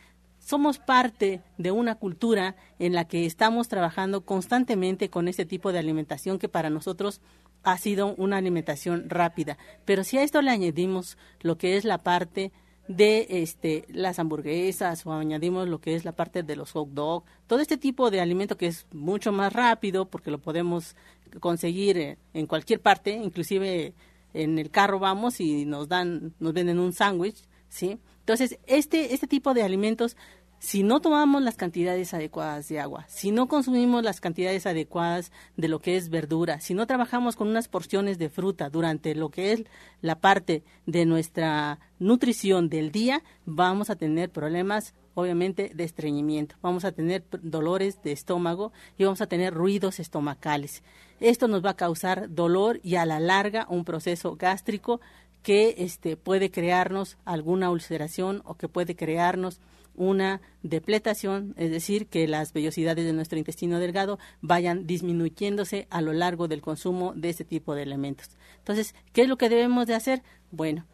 somos 0.47 0.79
parte 0.79 1.41
de 1.57 1.71
una 1.71 1.95
cultura 1.95 2.55
en 2.79 2.93
la 2.93 3.05
que 3.05 3.25
estamos 3.25 3.67
trabajando 3.67 4.21
constantemente 4.21 5.09
con 5.09 5.27
este 5.27 5.45
tipo 5.45 5.73
de 5.73 5.79
alimentación 5.79 6.39
que 6.39 6.47
para 6.47 6.69
nosotros 6.69 7.19
ha 7.63 7.77
sido 7.77 8.15
una 8.15 8.37
alimentación 8.37 9.09
rápida. 9.09 9.57
Pero 9.83 10.05
si 10.05 10.17
a 10.17 10.23
esto 10.23 10.41
le 10.41 10.51
añadimos 10.51 11.17
lo 11.41 11.57
que 11.57 11.75
es 11.75 11.83
la 11.83 11.97
parte 11.97 12.53
de 12.87 13.27
este, 13.29 13.83
las 13.89 14.19
hamburguesas 14.19 15.05
o 15.05 15.11
añadimos 15.11 15.67
lo 15.67 15.81
que 15.81 15.95
es 15.95 16.05
la 16.05 16.13
parte 16.13 16.43
de 16.43 16.55
los 16.55 16.71
hot 16.71 16.91
dogs, 16.91 17.29
todo 17.45 17.59
este 17.59 17.75
tipo 17.75 18.09
de 18.09 18.21
alimento 18.21 18.55
que 18.55 18.67
es 18.67 18.87
mucho 18.93 19.33
más 19.33 19.51
rápido 19.51 20.05
porque 20.05 20.31
lo 20.31 20.37
podemos 20.37 20.95
conseguir 21.41 22.17
en 22.33 22.47
cualquier 22.47 22.79
parte, 22.79 23.11
inclusive 23.11 23.93
en 24.33 24.57
el 24.59 24.71
carro 24.71 24.97
vamos 24.97 25.41
y 25.41 25.65
nos 25.65 25.89
dan, 25.89 26.33
nos 26.39 26.53
venden 26.53 26.79
un 26.79 26.93
sándwich, 26.93 27.43
¿sí? 27.67 27.99
Entonces, 28.27 28.60
este, 28.67 29.13
este 29.13 29.25
tipo 29.25 29.53
de 29.53 29.63
alimentos 29.63 30.17
si 30.60 30.84
no 30.84 31.00
tomamos 31.00 31.41
las 31.41 31.55
cantidades 31.55 32.13
adecuadas 32.13 32.67
de 32.67 32.81
agua, 32.81 33.05
si 33.07 33.31
no 33.31 33.48
consumimos 33.48 34.03
las 34.03 34.19
cantidades 34.19 34.65
adecuadas 34.65 35.31
de 35.55 35.69
lo 35.69 35.79
que 35.79 35.96
es 35.96 36.10
verdura, 36.10 36.60
si 36.60 36.74
no 36.74 36.88
trabajamos 36.88 37.38
con 37.38 37.48
unas 37.48 37.69
porciones 37.69 38.17
de 38.17 38.29
fruta 38.29 38.69
durante 38.69 39.15
lo 39.15 39.29
que 39.29 39.53
es 39.53 39.63
la 40.01 40.19
parte 40.19 40.63
de 40.86 41.05
nuestra 41.05 41.79
nutrición 42.00 42.69
del 42.69 42.91
día, 42.91 43.24
vamos 43.46 43.89
a 43.89 43.96
tener 43.96 44.29
problemas 44.29 44.93
obviamente 45.13 45.72
de 45.74 45.84
estreñimiento, 45.84 46.55
vamos 46.62 46.86
a 46.86 46.91
tener 46.91 47.24
dolores 47.41 48.01
de 48.03 48.12
estómago 48.12 48.72
y 48.98 49.03
vamos 49.03 49.22
a 49.22 49.27
tener 49.27 49.53
ruidos 49.53 50.00
estomacales. 50.00 50.84
Esto 51.19 51.48
nos 51.48 51.65
va 51.65 51.72
a 51.72 51.75
causar 51.77 52.34
dolor 52.34 52.79
y 52.84 52.96
a 52.96 53.05
la 53.05 53.19
larga 53.19 53.65
un 53.69 53.84
proceso 53.84 54.36
gástrico 54.36 55.01
que 55.47 55.75
este, 55.77 56.17
puede 56.17 56.51
crearnos 56.51 57.17
alguna 57.23 57.69
ulceración 57.69 58.41
o 58.43 58.55
que 58.55 58.67
puede 58.67 58.97
crearnos 58.97 59.61
una 59.95 60.41
depletación, 60.61 61.53
es 61.55 61.71
decir, 61.71 62.07
que 62.07 62.27
las 62.27 62.51
vellosidades 62.51 63.05
de 63.05 63.13
nuestro 63.13 63.37
intestino 63.37 63.79
delgado 63.79 64.19
vayan 64.41 64.85
disminuyéndose 64.85 65.87
a 65.89 66.01
lo 66.01 66.11
largo 66.11 66.49
del 66.49 66.59
consumo 66.59 67.13
de 67.15 67.29
este 67.29 67.45
tipo 67.45 67.75
de 67.75 67.83
elementos. 67.83 68.27
Entonces, 68.57 68.93
¿qué 69.13 69.21
es 69.21 69.29
lo 69.29 69.37
que 69.37 69.47
debemos 69.47 69.87
de 69.87 69.95
hacer? 69.95 70.21
Bueno, 70.51 70.85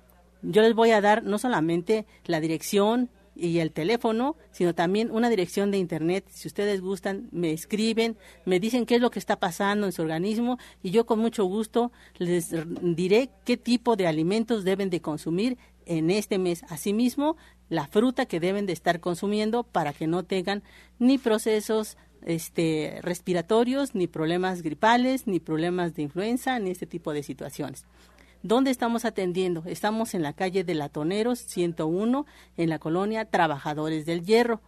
yo 0.43 0.61
les 0.61 0.75
voy 0.75 0.91
a 0.91 1.01
dar 1.01 1.23
no 1.23 1.39
solamente 1.39 2.05
la 2.25 2.39
dirección 2.39 3.09
y 3.35 3.59
el 3.59 3.71
teléfono, 3.71 4.35
sino 4.51 4.75
también 4.75 5.11
una 5.11 5.29
dirección 5.29 5.71
de 5.71 5.77
internet. 5.77 6.25
Si 6.29 6.47
ustedes 6.47 6.81
gustan, 6.81 7.29
me 7.31 7.51
escriben, 7.51 8.17
me 8.45 8.59
dicen 8.59 8.85
qué 8.85 8.95
es 8.95 9.01
lo 9.01 9.11
que 9.11 9.19
está 9.19 9.39
pasando 9.39 9.85
en 9.85 9.91
su 9.91 10.01
organismo 10.01 10.57
y 10.81 10.91
yo 10.91 11.05
con 11.05 11.19
mucho 11.19 11.45
gusto 11.45 11.91
les 12.17 12.53
diré 12.81 13.29
qué 13.45 13.57
tipo 13.57 13.95
de 13.95 14.07
alimentos 14.07 14.63
deben 14.63 14.89
de 14.89 15.01
consumir 15.01 15.57
en 15.85 16.11
este 16.11 16.37
mes. 16.37 16.63
Asimismo, 16.69 17.37
la 17.69 17.87
fruta 17.87 18.25
que 18.25 18.39
deben 18.39 18.65
de 18.65 18.73
estar 18.73 18.99
consumiendo 18.99 19.63
para 19.63 19.93
que 19.93 20.07
no 20.07 20.23
tengan 20.23 20.63
ni 20.99 21.17
procesos 21.17 21.97
este, 22.25 22.99
respiratorios, 23.01 23.95
ni 23.95 24.07
problemas 24.07 24.61
gripales, 24.61 25.27
ni 25.27 25.39
problemas 25.39 25.95
de 25.95 26.03
influenza, 26.03 26.59
ni 26.59 26.71
este 26.71 26.85
tipo 26.85 27.13
de 27.13 27.23
situaciones. 27.23 27.85
¿Dónde 28.43 28.71
estamos 28.71 29.05
atendiendo? 29.05 29.63
Estamos 29.65 30.13
en 30.13 30.21
la 30.21 30.33
calle 30.33 30.65
de 30.65 30.75
Latoneros 30.75 31.39
101, 31.39 32.25
en 32.57 32.69
la 32.69 32.77
colonia 32.77 33.23
Trabajadores 33.23 34.05
del 34.05 34.25
Hierro. 34.25 34.59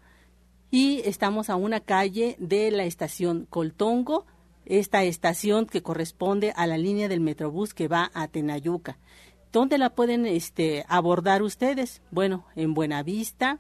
Y 0.72 1.02
estamos 1.04 1.50
a 1.50 1.58
una 1.58 1.82
calle 1.82 2.38
de 2.40 2.72
la 2.72 2.86
estación 2.86 3.46
Coltongo, 3.50 4.26
esta 4.66 5.04
estación 5.04 5.66
que 5.66 5.84
corresponde 5.84 6.54
a 6.56 6.68
la 6.68 6.78
línea 6.78 7.10
del 7.10 7.20
Metrobús 7.20 7.74
que 7.74 7.90
va 7.90 8.12
a 8.14 8.30
Tenayuca. 8.30 8.98
¿Dónde 9.52 9.78
la 9.78 9.90
pueden 9.90 10.26
este, 10.26 10.86
abordar 10.88 11.44
ustedes? 11.44 12.02
Bueno, 12.12 12.46
en 12.56 12.74
Buenavista, 12.76 13.60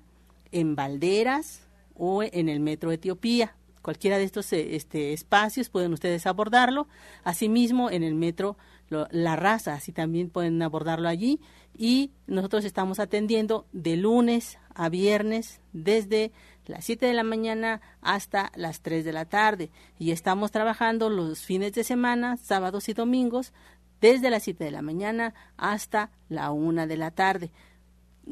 en 0.54 0.78
Valderas 0.78 1.68
o 1.94 2.24
en 2.24 2.48
el 2.48 2.62
Metro 2.62 2.94
Etiopía. 2.94 3.58
Cualquiera 3.82 4.18
de 4.18 4.24
estos 4.24 4.52
este, 4.54 5.12
espacios 5.12 5.70
pueden 5.70 5.92
ustedes 5.92 6.26
abordarlo. 6.26 6.88
Asimismo, 7.26 7.92
en 7.92 8.02
el 8.02 8.16
Metro 8.16 8.58
La 8.90 9.36
Raza, 9.36 9.74
así 9.74 9.92
también 9.92 10.30
pueden 10.30 10.62
abordarlo 10.62 11.08
allí. 11.08 11.40
Y 11.78 12.12
nosotros 12.28 12.66
estamos 12.66 13.00
atendiendo 13.00 13.66
de 13.74 13.98
lunes 13.98 14.60
a 14.74 14.90
viernes 14.90 15.60
desde 15.74 16.32
las 16.66 16.86
7 16.86 17.06
de 17.06 17.14
la 17.14 17.24
mañana 17.24 17.82
hasta 18.02 18.52
las 18.56 18.82
3 18.82 19.04
de 19.04 19.14
la 19.14 19.26
tarde. 19.26 19.72
Y 20.00 20.12
estamos 20.12 20.52
trabajando 20.52 21.10
los 21.10 21.44
fines 21.44 21.74
de 21.74 21.84
semana, 21.84 22.38
sábados 22.38 22.88
y 22.90 22.94
domingos, 22.94 23.54
desde 24.02 24.30
las 24.30 24.44
7 24.44 24.64
de 24.64 24.72
la 24.72 24.82
mañana 24.82 25.34
hasta 25.58 26.12
la 26.30 26.52
1 26.52 26.88
de 26.88 26.98
la 26.98 27.12
tarde. 27.12 27.52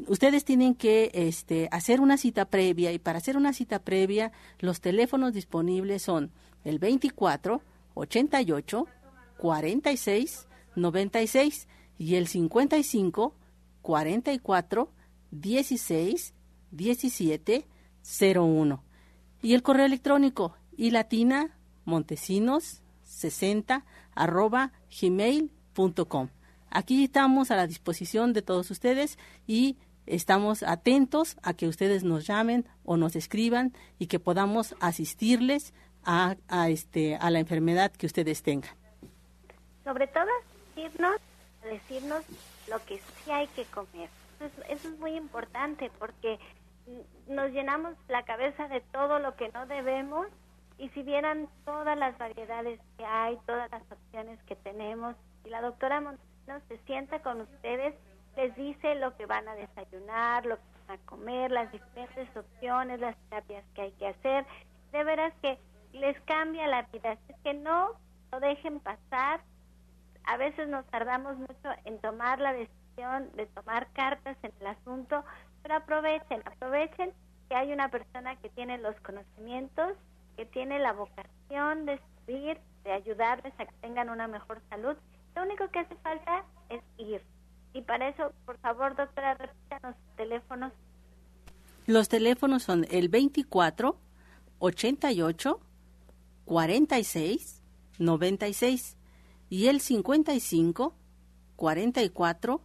Ustedes 0.08 0.44
tienen 0.44 0.74
que 0.74 1.10
este, 1.14 1.68
hacer 1.70 2.00
una 2.00 2.16
cita 2.16 2.46
previa 2.46 2.92
y 2.92 2.98
para 2.98 3.18
hacer 3.18 3.36
una 3.36 3.52
cita 3.52 3.78
previa 3.78 4.32
los 4.58 4.80
teléfonos 4.80 5.32
disponibles 5.32 6.02
son 6.02 6.32
el 6.64 6.78
24 6.78 7.62
88 7.94 8.86
46 9.38 10.48
96 10.76 11.68
y 11.98 12.16
el 12.16 12.26
55 12.26 13.34
44 13.82 14.92
16 15.30 16.34
17 16.70 17.66
01 18.36 18.84
y 19.42 19.54
el 19.54 19.62
correo 19.62 19.86
electrónico 19.86 20.56
y 20.76 20.90
latina 20.90 21.56
montesinos 21.84 22.82
60 23.02 23.84
arroba 24.14 24.72
gmail.com. 25.00 26.28
Aquí 26.70 27.04
estamos 27.04 27.50
a 27.50 27.56
la 27.56 27.66
disposición 27.66 28.32
de 28.32 28.42
todos 28.42 28.70
ustedes 28.70 29.18
y 29.46 29.76
estamos 30.06 30.62
atentos 30.62 31.36
a 31.42 31.54
que 31.54 31.68
ustedes 31.68 32.04
nos 32.04 32.26
llamen 32.26 32.66
o 32.84 32.96
nos 32.96 33.16
escriban 33.16 33.72
y 33.98 34.06
que 34.06 34.18
podamos 34.18 34.74
asistirles 34.80 35.72
a, 36.04 36.36
a 36.48 36.68
este, 36.70 37.16
a 37.16 37.30
la 37.30 37.38
enfermedad 37.38 37.92
que 37.92 38.06
ustedes 38.06 38.42
tengan. 38.42 38.83
Sobre 39.84 40.06
todo, 40.06 40.30
decirnos, 40.74 41.16
decirnos 41.62 42.24
lo 42.68 42.84
que 42.84 42.98
sí 42.98 43.30
hay 43.30 43.46
que 43.48 43.64
comer. 43.66 44.08
eso 44.40 44.62
es 44.68 44.98
muy 44.98 45.14
importante 45.14 45.90
porque 45.98 46.38
nos 47.28 47.50
llenamos 47.50 47.94
la 48.08 48.24
cabeza 48.24 48.68
de 48.68 48.80
todo 48.80 49.18
lo 49.18 49.36
que 49.36 49.50
no 49.50 49.66
debemos 49.66 50.26
y 50.78 50.88
si 50.90 51.02
vieran 51.02 51.48
todas 51.64 51.96
las 51.96 52.16
variedades 52.18 52.80
que 52.98 53.04
hay, 53.04 53.38
todas 53.46 53.70
las 53.70 53.82
opciones 53.90 54.42
que 54.44 54.56
tenemos, 54.56 55.14
y 55.44 55.50
la 55.50 55.60
doctora 55.60 56.00
Montesinos 56.00 56.62
se 56.68 56.78
sienta 56.78 57.20
con 57.20 57.42
ustedes, 57.42 57.94
les 58.36 58.54
dice 58.56 58.94
lo 58.96 59.16
que 59.16 59.26
van 59.26 59.46
a 59.48 59.54
desayunar, 59.54 60.46
lo 60.46 60.56
que 60.56 60.62
van 60.88 60.98
a 60.98 61.06
comer, 61.06 61.50
las 61.50 61.70
diferentes 61.70 62.36
opciones, 62.36 63.00
las 63.00 63.16
terapias 63.28 63.64
que 63.74 63.82
hay 63.82 63.92
que 63.92 64.08
hacer. 64.08 64.44
De 64.90 65.04
veras 65.04 65.32
que 65.40 65.58
les 65.92 66.20
cambia 66.22 66.66
la 66.66 66.82
vida. 66.82 67.12
Es 67.28 67.36
que 67.42 67.54
no 67.54 67.92
lo 68.32 68.40
dejen 68.40 68.80
pasar. 68.80 69.40
A 70.26 70.36
veces 70.36 70.68
nos 70.68 70.86
tardamos 70.86 71.36
mucho 71.36 71.68
en 71.84 71.98
tomar 72.00 72.40
la 72.40 72.52
decisión 72.52 73.30
de 73.36 73.46
tomar 73.46 73.88
cartas 73.92 74.36
en 74.42 74.52
el 74.60 74.66
asunto, 74.68 75.24
pero 75.62 75.76
aprovechen, 75.76 76.42
aprovechen 76.44 77.12
que 77.48 77.54
hay 77.54 77.72
una 77.72 77.90
persona 77.90 78.36
que 78.36 78.48
tiene 78.50 78.78
los 78.78 78.98
conocimientos, 79.00 79.96
que 80.36 80.46
tiene 80.46 80.78
la 80.78 80.92
vocación 80.92 81.86
de 81.86 82.00
servir, 82.26 82.58
de 82.84 82.92
ayudarles 82.92 83.52
a 83.58 83.66
que 83.66 83.74
tengan 83.80 84.10
una 84.10 84.28
mejor 84.28 84.60
salud. 84.70 84.96
Lo 85.34 85.42
único 85.42 85.68
que 85.68 85.80
hace 85.80 85.94
falta 85.96 86.44
es 86.70 86.82
ir. 86.98 87.22
Y 87.72 87.82
para 87.82 88.08
eso, 88.08 88.32
por 88.46 88.58
favor, 88.58 88.94
doctora, 88.94 89.34
repítanos 89.34 89.96
los 89.96 90.16
teléfonos. 90.16 90.72
Los 91.86 92.08
teléfonos 92.08 92.62
son 92.62 92.86
el 92.90 93.08
24 93.08 93.96
88 94.58 95.60
46 96.46 97.62
96 97.98 98.96
y 99.48 99.68
el 99.68 99.80
55 99.80 100.94
44 101.56 102.60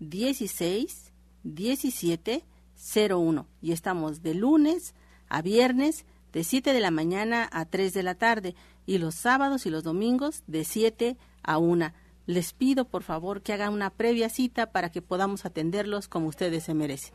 16 0.00 1.12
17 1.42 2.44
01 3.10 3.46
y 3.60 3.72
estamos 3.72 4.22
de 4.22 4.34
lunes 4.34 4.94
a 5.28 5.42
viernes 5.42 6.06
de 6.32 6.44
7 6.44 6.72
de 6.72 6.80
la 6.80 6.90
mañana 6.90 7.48
a 7.52 7.64
3 7.64 7.92
de 7.92 8.02
la 8.02 8.14
tarde 8.14 8.54
y 8.86 8.98
los 8.98 9.14
sábados 9.14 9.66
y 9.66 9.70
los 9.70 9.84
domingos 9.84 10.44
de 10.46 10.64
7 10.64 11.16
a 11.42 11.58
1. 11.58 11.92
Les 12.26 12.52
pido 12.52 12.84
por 12.84 13.02
favor 13.02 13.42
que 13.42 13.52
hagan 13.52 13.72
una 13.72 13.90
previa 13.90 14.28
cita 14.28 14.70
para 14.70 14.90
que 14.90 15.02
podamos 15.02 15.44
atenderlos 15.44 16.08
como 16.08 16.28
ustedes 16.28 16.64
se 16.64 16.74
merecen. 16.74 17.14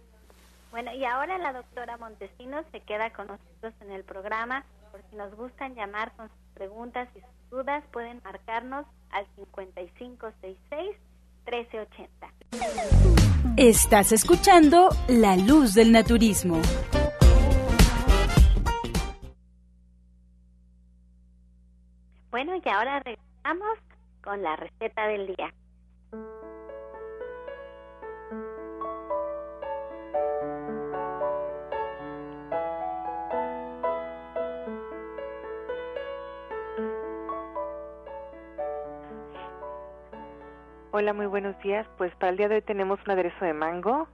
Bueno, 0.72 0.92
y 0.94 1.06
ahora 1.06 1.38
la 1.38 1.54
doctora 1.54 1.98
Montesinos 1.98 2.66
se 2.72 2.80
queda 2.80 3.14
con 3.14 3.28
nosotros 3.28 3.74
en 3.82 3.92
el 3.92 4.04
programa. 4.04 4.66
Por 4.92 5.04
si 5.10 5.16
nos 5.16 5.36
gustan 5.36 5.76
llamar 5.76 6.16
con 6.16 6.30
sus 6.30 6.54
preguntas 6.56 7.08
y 7.16 7.20
sus 7.20 7.30
dudas, 7.54 7.84
pueden 7.92 8.20
marcarnos 8.24 8.88
al 9.12 9.28
5566-1380. 9.36 12.08
Estás 13.58 14.12
escuchando 14.12 14.90
La 15.08 15.38
Luz 15.38 15.76
del 15.76 15.92
Naturismo. 15.92 16.60
Bueno, 22.32 22.56
y 22.56 22.70
ahora 22.70 23.00
regresamos 23.02 23.78
con 24.24 24.42
la 24.42 24.56
receta 24.56 25.06
del 25.08 25.28
día. 25.28 25.54
Hola, 40.96 41.12
muy 41.12 41.26
buenos 41.26 41.58
días. 41.64 41.88
Pues 41.98 42.14
para 42.18 42.30
el 42.30 42.38
día 42.38 42.48
de 42.48 42.58
hoy 42.58 42.62
tenemos 42.62 43.00
un 43.04 43.10
aderezo 43.10 43.44
de 43.44 43.54
mango 43.54 44.08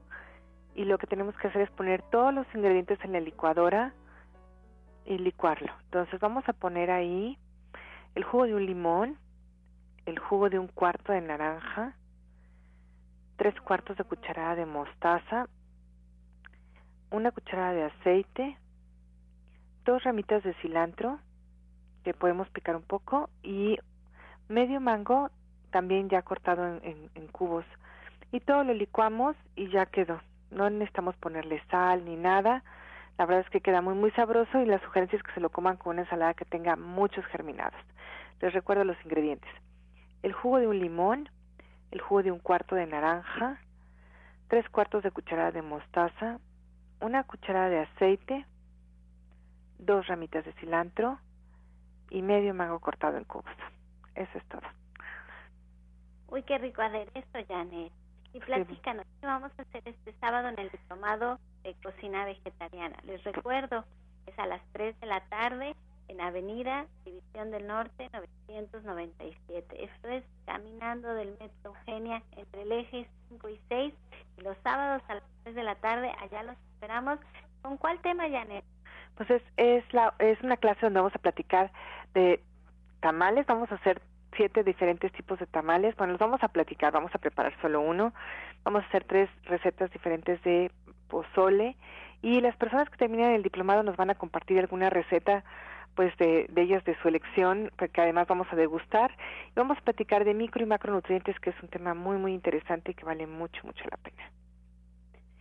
y 0.75 0.86
lo 0.86 0.98
que 0.98 1.07
tenemos 1.07 1.36
que 1.36 1.50
hacer 1.50 1.63
es 1.63 1.69
poner 1.71 2.01
todos 2.03 2.33
los 2.33 2.48
ingredientes 2.55 2.98
en 3.03 3.12
la 3.12 3.19
licuadora 3.19 3.93
y 5.03 5.17
licuarlo. 5.17 5.74
Entonces 5.83 6.17
vamos 6.21 6.48
a 6.48 6.53
poner 6.53 6.89
ahí 6.89 7.38
el 8.15 8.24
jugo 8.24 8.45
de 8.45 8.55
un 8.55 8.65
limón, 8.65 9.17
el 10.05 10.19
jugo 10.19 10.50
de 10.50 10.57
un 10.57 10.69
cuarto 10.69 11.12
de 11.12 11.19
naranja, 11.19 11.98
tres 13.36 13.59
cuartos 13.59 13.98
de 13.98 14.05
cucharada 14.05 14.55
de 14.55 14.65
mostaza, 14.65 15.50
una 17.12 17.32
cucharada 17.32 17.73
de 17.73 17.84
aceite, 17.84 18.58
dos 19.84 20.01
ramitas 20.06 20.43
de 20.43 20.53
cilantro 20.62 21.19
que 22.06 22.13
podemos 22.13 22.49
picar 22.51 22.77
un 22.77 22.84
poco 22.84 23.30
y 23.43 23.77
medio 24.47 24.80
mango 24.80 25.30
también 25.71 26.10
ya 26.10 26.21
cortado 26.21 26.79
en, 26.84 27.27
cubos. 27.32 27.65
Y 28.32 28.39
todo 28.39 28.63
lo 28.63 28.73
licuamos 28.73 29.36
y 29.55 29.69
ya 29.69 29.86
quedó. 29.86 30.19
No 30.51 30.69
necesitamos 30.69 31.15
ponerle 31.17 31.62
sal 31.69 32.05
ni 32.05 32.15
nada. 32.15 32.63
La 33.17 33.25
verdad 33.25 33.43
es 33.45 33.49
que 33.49 33.62
queda 33.62 33.82
muy 33.82 33.95
muy 33.95 34.12
sabroso 34.12 34.60
y 34.62 34.65
la 34.65 34.79
sugerencia 34.79 35.17
es 35.17 35.23
que 35.23 35.34
se 35.34 35.39
lo 35.39 35.49
coman 35.49 35.77
con 35.77 35.93
una 35.93 36.03
ensalada 36.03 36.34
que 36.34 36.45
tenga 36.45 36.75
muchos 36.75 37.25
germinados. 37.25 37.79
Les 38.41 38.53
recuerdo 38.53 38.84
los 38.84 38.97
ingredientes. 39.03 39.51
El 40.23 40.34
jugo 40.34 40.60
de 40.60 40.67
un 40.67 40.79
limón, 40.79 41.29
el 41.91 42.01
jugo 42.01 42.23
de 42.23 42.32
un 42.32 42.39
cuarto 42.39 42.75
de 42.75 42.88
naranja, 42.88 43.60
tres 44.47 44.67
cuartos 44.69 45.03
de 45.03 45.12
cucharada 45.12 45.51
de 45.51 45.62
mostaza, 45.62 46.39
una 47.01 47.23
cucharada 47.23 47.69
de 47.69 47.79
aceite, 47.79 48.45
dos 49.77 50.08
ramitas 50.08 50.45
de 50.45 50.53
cilantro 50.53 51.19
y 52.10 52.21
medio 52.21 52.53
mango 52.53 52.79
cortado 52.79 53.17
en 53.17 53.23
cubos. 53.23 53.51
Eso 54.15 54.38
es 54.38 54.45
todo. 54.45 54.78
Uy, 56.31 56.43
qué 56.43 56.57
rico 56.57 56.81
esto, 56.81 57.39
Janet. 57.47 57.91
Y 58.33 58.39
platícanos, 58.39 59.05
¿qué 59.19 59.25
vamos 59.25 59.51
a 59.57 59.61
hacer 59.63 59.81
este 59.85 60.13
sábado 60.19 60.49
en 60.49 60.59
el 60.59 60.69
diplomado 60.69 61.39
de 61.63 61.73
cocina 61.81 62.25
vegetariana? 62.25 62.97
Les 63.03 63.23
recuerdo, 63.23 63.83
es 64.27 64.37
a 64.37 64.45
las 64.45 64.61
3 64.73 64.99
de 64.99 65.07
la 65.07 65.21
tarde 65.21 65.75
en 66.07 66.21
Avenida 66.21 66.85
División 67.03 67.49
del 67.49 67.65
Norte 67.65 68.09
997. 68.13 69.83
Esto 69.83 70.07
es 70.09 70.23
caminando 70.45 71.11
del 71.15 71.29
Metro 71.39 71.71
Eugenia 71.71 72.21
entre 72.37 72.61
el 72.61 72.71
eje 72.73 73.07
5 73.29 73.49
y 73.49 73.59
6 73.69 73.93
y 74.37 74.41
los 74.41 74.57
sábados 74.63 75.01
a 75.07 75.15
las 75.15 75.23
3 75.43 75.55
de 75.55 75.63
la 75.63 75.75
tarde 75.75 76.11
allá 76.19 76.43
los 76.43 76.57
esperamos. 76.73 77.19
¿Con 77.63 77.77
cuál 77.77 77.99
tema, 78.01 78.29
Janet? 78.29 78.63
Pues 79.15 79.29
es, 79.31 79.41
es, 79.57 79.93
la, 79.93 80.13
es 80.19 80.39
una 80.41 80.57
clase 80.57 80.81
donde 80.81 80.99
vamos 80.99 81.15
a 81.15 81.19
platicar 81.19 81.71
de 82.13 82.39
tamales, 83.01 83.47
vamos 83.47 83.71
a 83.71 83.75
hacer 83.75 84.01
siete 84.39 84.63
diferentes 84.63 85.12
tipos 85.12 85.38
de 85.38 85.47
tamales. 85.47 85.97
Bueno, 85.97 86.13
los 86.13 86.19
vamos 86.19 86.41
a 86.41 86.47
platicar, 86.47 86.93
vamos 86.93 87.13
a 87.13 87.17
preparar 87.17 87.54
solo 87.62 87.82
uno. 87.82 88.13
Vamos 88.63 88.84
a 88.84 88.88
hacer 88.88 89.04
tres 89.04 89.30
recetas 89.43 89.91
diferentes 89.91 90.41
de 90.43 90.71
pozole 91.10 91.75
y 92.21 92.39
las 92.39 92.56
personas 92.56 92.89
que 92.89 92.95
terminen 92.95 93.34
el 93.34 93.43
diplomado 93.43 93.84
nos 93.84 93.97
van 93.97 94.12
a 94.12 94.15
compartir 94.15 94.58
alguna 94.58 94.89
receta 94.89 95.43
pues 95.95 96.15
de, 96.15 96.45
de 96.49 96.62
ellas 96.62 96.86
de 96.86 96.95
su 97.02 97.10
elección, 97.10 97.69
porque 97.78 97.99
además 97.99 98.30
vamos 98.30 98.47
a 98.52 98.56
degustar 98.56 99.12
y 99.49 99.54
vamos 99.56 99.78
a 99.78 99.82
platicar 99.82 100.23
de 100.23 100.34
micro 100.34 100.63
y 100.63 100.67
macronutrientes, 100.67 101.38
que 101.41 101.49
es 101.49 101.62
un 101.62 101.67
tema 101.67 101.93
muy 101.93 102.15
muy 102.15 102.34
interesante 102.34 102.91
y 102.91 102.93
que 102.93 103.04
vale 103.04 103.28
mucho 103.28 103.62
mucho 103.65 103.84
la 103.91 103.97
pena. 103.97 104.23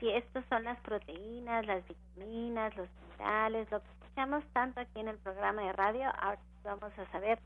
Sí, 0.01 0.11
estos 0.11 0.45
son 0.49 0.65
las 0.65 0.81
proteínas, 0.81 1.65
las 1.67 1.87
vitaminas, 1.87 2.77
los 2.77 2.89
minerales, 3.13 3.71
lo 3.71 3.81
que 3.81 3.89
escuchamos 4.01 4.43
tanto 4.53 4.81
aquí 4.81 4.99
en 4.99 5.07
el 5.07 5.19
programa 5.19 5.63
de 5.63 5.73
radio, 5.73 6.07
ahora 6.21 6.41
vamos 6.65 6.99
a 6.99 7.07
saber 7.13 7.39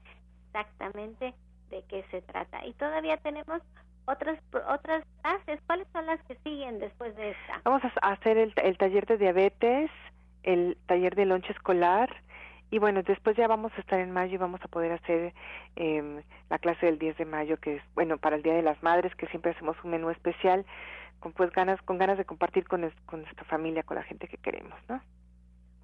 exactamente 0.52 1.34
de 1.70 1.82
qué 1.88 2.04
se 2.10 2.22
trata. 2.22 2.64
Y 2.66 2.72
todavía 2.74 3.16
tenemos 3.18 3.62
otras 4.04 4.38
otras 4.68 5.04
clases. 5.22 5.60
¿Cuáles 5.66 5.88
son 5.92 6.06
las 6.06 6.20
que 6.24 6.36
siguen 6.44 6.78
después 6.78 7.14
de 7.16 7.30
esta? 7.30 7.60
Vamos 7.64 7.82
a 7.84 8.12
hacer 8.12 8.36
el, 8.36 8.52
el 8.56 8.76
taller 8.76 9.06
de 9.06 9.18
diabetes, 9.18 9.90
el 10.42 10.76
taller 10.86 11.14
de 11.14 11.26
lonche 11.26 11.52
escolar 11.52 12.10
y 12.72 12.78
bueno, 12.78 13.02
después 13.02 13.36
ya 13.36 13.46
vamos 13.46 13.70
a 13.76 13.80
estar 13.82 14.00
en 14.00 14.12
mayo 14.12 14.34
y 14.34 14.38
vamos 14.38 14.62
a 14.62 14.68
poder 14.68 14.92
hacer 14.92 15.34
eh, 15.76 16.24
la 16.48 16.58
clase 16.58 16.86
del 16.86 16.98
10 16.98 17.18
de 17.18 17.26
mayo, 17.26 17.58
que 17.58 17.76
es, 17.76 17.82
bueno, 17.94 18.16
para 18.16 18.36
el 18.36 18.42
Día 18.42 18.54
de 18.54 18.62
las 18.62 18.82
Madres, 18.82 19.14
que 19.14 19.26
siempre 19.26 19.50
hacemos 19.50 19.76
un 19.84 19.90
menú 19.90 20.08
especial, 20.08 20.64
con 21.20 21.32
pues 21.32 21.52
ganas, 21.52 21.82
con 21.82 21.98
ganas 21.98 22.16
de 22.16 22.24
compartir 22.24 22.66
con, 22.66 22.90
con 23.04 23.20
nuestra 23.20 23.44
familia, 23.44 23.82
con 23.82 23.98
la 23.98 24.04
gente 24.04 24.26
que 24.26 24.38
queremos, 24.38 24.78
¿no? 24.88 25.02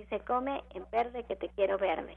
y 0.00 0.04
se 0.06 0.20
come 0.20 0.64
en 0.70 0.86
verde 0.90 1.24
que 1.24 1.36
te 1.36 1.48
quiero 1.50 1.78
verde. 1.78 2.16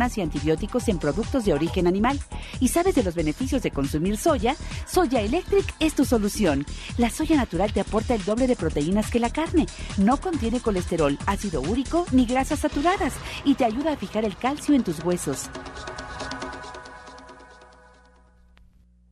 y 0.00 0.22
antibióticos 0.22 0.88
en 0.88 0.98
productos 0.98 1.44
de 1.44 1.52
origen 1.52 1.86
animal 1.86 2.18
y 2.58 2.68
sabes 2.68 2.94
de 2.94 3.02
los 3.02 3.14
beneficios 3.14 3.62
de 3.62 3.70
consumir 3.70 4.16
soya, 4.16 4.56
Soya 4.86 5.20
Electric 5.20 5.66
es 5.78 5.94
tu 5.94 6.04
solución. 6.04 6.64
La 6.96 7.10
soya 7.10 7.36
natural 7.36 7.72
te 7.72 7.80
aporta 7.80 8.14
el 8.14 8.24
doble 8.24 8.46
de 8.46 8.56
proteínas 8.56 9.10
que 9.10 9.20
la 9.20 9.30
carne, 9.30 9.66
no 9.98 10.16
contiene 10.16 10.60
colesterol, 10.60 11.18
ácido 11.26 11.60
úrico 11.60 12.06
ni 12.12 12.24
grasas 12.24 12.60
saturadas 12.60 13.14
y 13.44 13.54
te 13.54 13.66
ayuda 13.66 13.92
a 13.92 13.96
fijar 13.96 14.24
el 14.24 14.36
calcio 14.36 14.74
en 14.74 14.84
tus 14.84 15.04
huesos. 15.04 15.50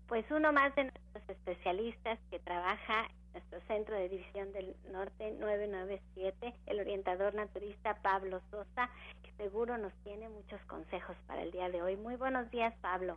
Pues 0.08 0.24
uno 0.30 0.52
más 0.52 0.74
de 0.74 0.84
nuestros 0.84 1.28
especialistas 1.28 2.18
que 2.30 2.38
trabaja 2.38 3.04
en 3.04 3.32
nuestro 3.34 3.60
centro 3.68 3.94
de 3.94 4.08
división 4.08 4.52
del 4.52 4.74
norte 4.90 5.32
997, 5.38 6.54
el 6.66 6.80
orientador 6.80 7.34
naturista 7.34 7.94
Pablo 8.02 8.40
Sosa, 8.50 8.90
seguro 9.38 9.78
nos 9.78 9.92
tiene 10.02 10.28
muchos 10.28 10.60
consejos 10.66 11.16
para 11.26 11.42
el 11.42 11.52
día 11.52 11.70
de 11.70 11.80
hoy. 11.80 11.96
Muy 11.96 12.16
buenos 12.16 12.50
días, 12.50 12.74
Pablo. 12.82 13.16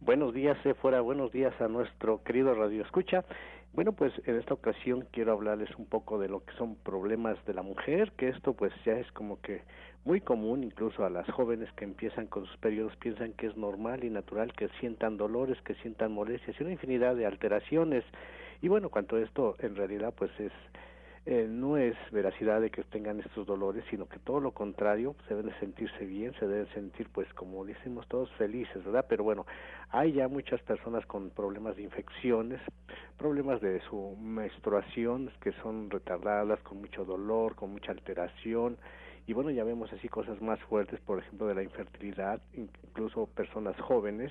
Buenos 0.00 0.34
días, 0.34 0.58
fuera 0.82 1.00
buenos 1.00 1.32
días 1.32 1.58
a 1.60 1.68
nuestro 1.68 2.22
querido 2.22 2.54
Radio 2.54 2.82
Escucha. 2.82 3.24
Bueno, 3.72 3.92
pues 3.92 4.12
en 4.26 4.36
esta 4.36 4.54
ocasión 4.54 5.06
quiero 5.12 5.32
hablarles 5.32 5.70
un 5.76 5.86
poco 5.86 6.18
de 6.18 6.28
lo 6.28 6.44
que 6.44 6.52
son 6.54 6.74
problemas 6.76 7.42
de 7.46 7.54
la 7.54 7.62
mujer, 7.62 8.12
que 8.12 8.28
esto 8.28 8.54
pues 8.54 8.72
ya 8.84 8.94
es 8.94 9.10
como 9.12 9.40
que 9.40 9.62
muy 10.04 10.20
común, 10.20 10.64
incluso 10.64 11.04
a 11.04 11.10
las 11.10 11.28
jóvenes 11.30 11.72
que 11.72 11.84
empiezan 11.84 12.26
con 12.26 12.46
sus 12.46 12.56
periodos 12.58 12.96
piensan 12.96 13.32
que 13.32 13.46
es 13.46 13.56
normal 13.56 14.04
y 14.04 14.10
natural 14.10 14.52
que 14.52 14.68
sientan 14.80 15.16
dolores, 15.16 15.60
que 15.62 15.74
sientan 15.76 16.12
molestias 16.12 16.56
y 16.58 16.62
una 16.62 16.72
infinidad 16.72 17.14
de 17.16 17.26
alteraciones. 17.26 18.04
Y 18.62 18.68
bueno, 18.68 18.88
cuanto 18.88 19.16
esto 19.16 19.56
en 19.60 19.76
realidad 19.76 20.12
pues 20.16 20.30
es 20.40 20.52
eh, 21.26 21.48
no 21.48 21.76
es 21.76 21.96
veracidad 22.12 22.60
de 22.60 22.70
que 22.70 22.84
tengan 22.84 23.18
estos 23.18 23.46
dolores, 23.46 23.84
sino 23.90 24.08
que 24.08 24.20
todo 24.20 24.38
lo 24.38 24.52
contrario, 24.52 25.16
se 25.26 25.34
deben 25.34 25.52
sentirse 25.58 26.06
bien, 26.06 26.32
se 26.38 26.46
deben 26.46 26.68
sentir, 26.68 27.08
pues 27.12 27.26
como 27.34 27.64
decimos 27.64 28.06
todos, 28.06 28.30
felices, 28.34 28.84
¿verdad? 28.84 29.06
Pero 29.08 29.24
bueno, 29.24 29.44
hay 29.90 30.12
ya 30.12 30.28
muchas 30.28 30.62
personas 30.62 31.04
con 31.06 31.30
problemas 31.30 31.74
de 31.74 31.82
infecciones, 31.82 32.60
problemas 33.18 33.60
de 33.60 33.80
su 33.90 34.16
menstruación, 34.20 35.32
que 35.40 35.50
son 35.62 35.90
retardadas, 35.90 36.60
con 36.60 36.78
mucho 36.78 37.04
dolor, 37.04 37.56
con 37.56 37.72
mucha 37.72 37.90
alteración, 37.90 38.78
y 39.26 39.32
bueno, 39.32 39.50
ya 39.50 39.64
vemos 39.64 39.92
así 39.92 40.08
cosas 40.08 40.40
más 40.40 40.60
fuertes, 40.60 41.00
por 41.00 41.18
ejemplo, 41.18 41.48
de 41.48 41.56
la 41.56 41.64
infertilidad, 41.64 42.40
incluso 42.54 43.26
personas 43.26 43.74
jóvenes 43.80 44.30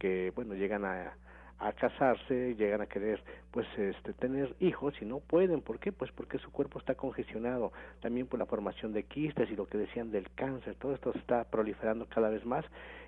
que, 0.00 0.32
bueno, 0.34 0.54
llegan 0.54 0.84
a 0.84 1.14
a 1.62 1.72
casarse, 1.72 2.56
llegan 2.56 2.80
a 2.80 2.86
querer 2.86 3.22
pues 3.52 3.66
este 3.78 4.12
tener 4.14 4.54
hijos 4.58 4.94
y 5.00 5.04
no 5.04 5.20
pueden, 5.20 5.60
¿por 5.60 5.78
qué? 5.78 5.92
Pues 5.92 6.10
porque 6.10 6.38
su 6.38 6.50
cuerpo 6.50 6.80
está 6.80 6.94
congestionado, 6.96 7.72
también 8.00 8.26
por 8.26 8.38
la 8.38 8.46
formación 8.46 8.92
de 8.92 9.04
quistes 9.04 9.48
y 9.50 9.56
lo 9.56 9.66
que 9.66 9.78
decían 9.78 10.10
del 10.10 10.28
cáncer, 10.34 10.74
todo 10.74 10.92
esto 10.92 11.12
está 11.14 11.44
proliferando 11.44 12.06
cada 12.06 12.30
vez 12.30 12.44
más. 12.44 12.64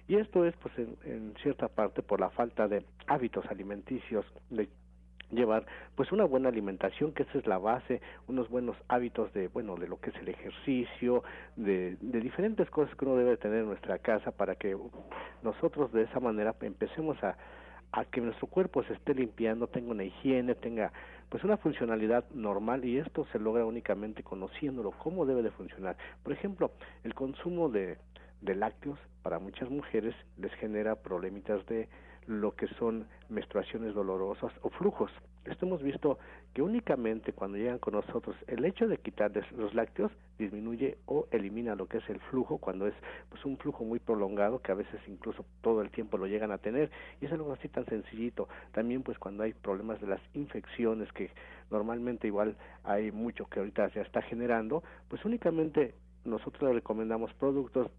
Y 0.06 0.16
esto 0.16 0.44
es 0.44 0.54
pues 0.56 0.72
en, 0.78 1.34
cierta 1.42 1.68
parte 1.68 2.02
por 2.02 2.20
la 2.20 2.30
falta 2.30 2.68
de 2.68 2.84
hábitos 3.06 3.44
alimenticios 3.46 4.24
de 4.50 4.68
llevar 5.30 5.66
pues 5.96 6.12
una 6.12 6.24
buena 6.24 6.48
alimentación 6.50 7.12
que 7.12 7.24
esa 7.24 7.38
es 7.38 7.46
la 7.46 7.58
base 7.58 8.02
unos 8.28 8.48
buenos 8.50 8.76
hábitos 8.88 9.32
de 9.32 9.48
bueno 9.48 9.74
de 9.74 9.88
lo 9.88 9.98
que 9.98 10.10
es 10.10 10.16
el 10.16 10.28
ejercicio 10.28 11.24
de, 11.56 11.96
de 12.00 12.20
diferentes 12.20 12.68
cosas 12.70 12.94
que 12.94 13.06
uno 13.06 13.16
debe 13.16 13.38
tener 13.38 13.60
en 13.60 13.66
nuestra 13.66 13.98
casa 13.98 14.30
para 14.30 14.54
que 14.54 14.76
nosotros 15.42 15.90
de 15.92 16.02
esa 16.02 16.20
manera 16.20 16.54
empecemos 16.60 17.20
a 17.24 17.36
a 17.96 18.04
que 18.04 18.20
nuestro 18.20 18.48
cuerpo 18.48 18.82
se 18.82 18.92
esté 18.94 19.14
limpiando, 19.14 19.68
tenga 19.68 19.92
una 19.92 20.02
higiene, 20.02 20.56
tenga 20.56 20.92
pues 21.28 21.44
una 21.44 21.56
funcionalidad 21.56 22.24
normal 22.34 22.84
y 22.84 22.98
esto 22.98 23.24
se 23.30 23.38
logra 23.38 23.64
únicamente 23.64 24.24
conociéndolo, 24.24 24.90
cómo 24.90 25.24
debe 25.24 25.42
de 25.42 25.52
funcionar. 25.52 25.96
Por 26.24 26.32
ejemplo, 26.32 26.72
el 27.04 27.14
consumo 27.14 27.68
de, 27.68 27.96
de 28.40 28.54
lácteos 28.56 28.98
para 29.22 29.38
muchas 29.38 29.70
mujeres 29.70 30.12
les 30.38 30.52
genera 30.54 30.96
problemitas 30.96 31.64
de 31.66 31.88
lo 32.26 32.52
que 32.52 32.66
son 32.78 33.06
menstruaciones 33.28 33.94
dolorosas 33.94 34.52
o 34.62 34.70
flujos. 34.70 35.10
Esto 35.44 35.66
hemos 35.66 35.82
visto 35.82 36.18
que 36.54 36.62
únicamente 36.62 37.34
cuando 37.34 37.58
llegan 37.58 37.78
con 37.78 37.94
nosotros 37.94 38.34
el 38.46 38.64
hecho 38.64 38.88
de 38.88 38.96
quitarles 38.96 39.50
los 39.52 39.74
lácteos 39.74 40.10
disminuye 40.38 40.96
o 41.04 41.26
elimina 41.32 41.74
lo 41.74 41.86
que 41.86 41.98
es 41.98 42.08
el 42.08 42.18
flujo 42.20 42.58
cuando 42.58 42.86
es 42.86 42.94
pues 43.28 43.44
un 43.44 43.58
flujo 43.58 43.84
muy 43.84 43.98
prolongado 43.98 44.62
que 44.62 44.72
a 44.72 44.74
veces 44.74 45.00
incluso 45.06 45.44
todo 45.60 45.82
el 45.82 45.90
tiempo 45.90 46.16
lo 46.16 46.26
llegan 46.26 46.50
a 46.50 46.58
tener 46.58 46.90
y 47.20 47.26
es 47.26 47.32
algo 47.32 47.52
así 47.52 47.68
tan 47.68 47.84
sencillito 47.86 48.48
también 48.72 49.02
pues 49.02 49.18
cuando 49.18 49.42
hay 49.42 49.52
problemas 49.52 50.00
de 50.00 50.06
las 50.06 50.20
infecciones 50.32 51.12
que 51.12 51.30
normalmente 51.70 52.26
igual 52.26 52.56
hay 52.82 53.12
mucho 53.12 53.46
que 53.46 53.58
ahorita 53.58 53.90
se 53.90 54.00
está 54.00 54.22
generando 54.22 54.82
pues 55.08 55.24
únicamente 55.24 55.94
nosotros 56.24 56.74
recomendamos 56.74 57.34
productos 57.34 57.90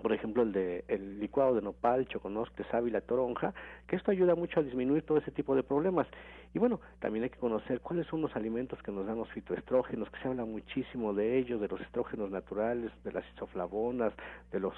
por 0.00 0.12
ejemplo 0.12 0.42
el 0.42 0.52
de 0.52 0.84
el 0.88 1.20
licuado 1.20 1.54
de 1.54 1.62
nopal, 1.62 2.06
choconosque, 2.08 2.64
sábila, 2.70 3.00
toronja, 3.00 3.54
que 3.86 3.96
esto 3.96 4.10
ayuda 4.10 4.34
mucho 4.34 4.60
a 4.60 4.62
disminuir 4.62 5.02
todo 5.02 5.18
ese 5.18 5.30
tipo 5.30 5.54
de 5.54 5.62
problemas. 5.62 6.06
Y 6.54 6.58
bueno, 6.58 6.80
también 7.00 7.24
hay 7.24 7.30
que 7.30 7.38
conocer 7.38 7.80
cuáles 7.80 8.06
son 8.08 8.20
los 8.20 8.36
alimentos 8.36 8.82
que 8.82 8.92
nos 8.92 9.06
dan 9.06 9.16
los 9.16 9.30
fitoestrógenos, 9.30 10.10
que 10.10 10.20
se 10.20 10.28
habla 10.28 10.44
muchísimo 10.44 11.14
de 11.14 11.38
ellos, 11.38 11.60
de 11.60 11.68
los 11.68 11.80
estrógenos 11.80 12.30
naturales, 12.30 12.92
de 13.04 13.12
las 13.12 13.24
isoflavonas, 13.34 14.12
de 14.50 14.60
los 14.60 14.74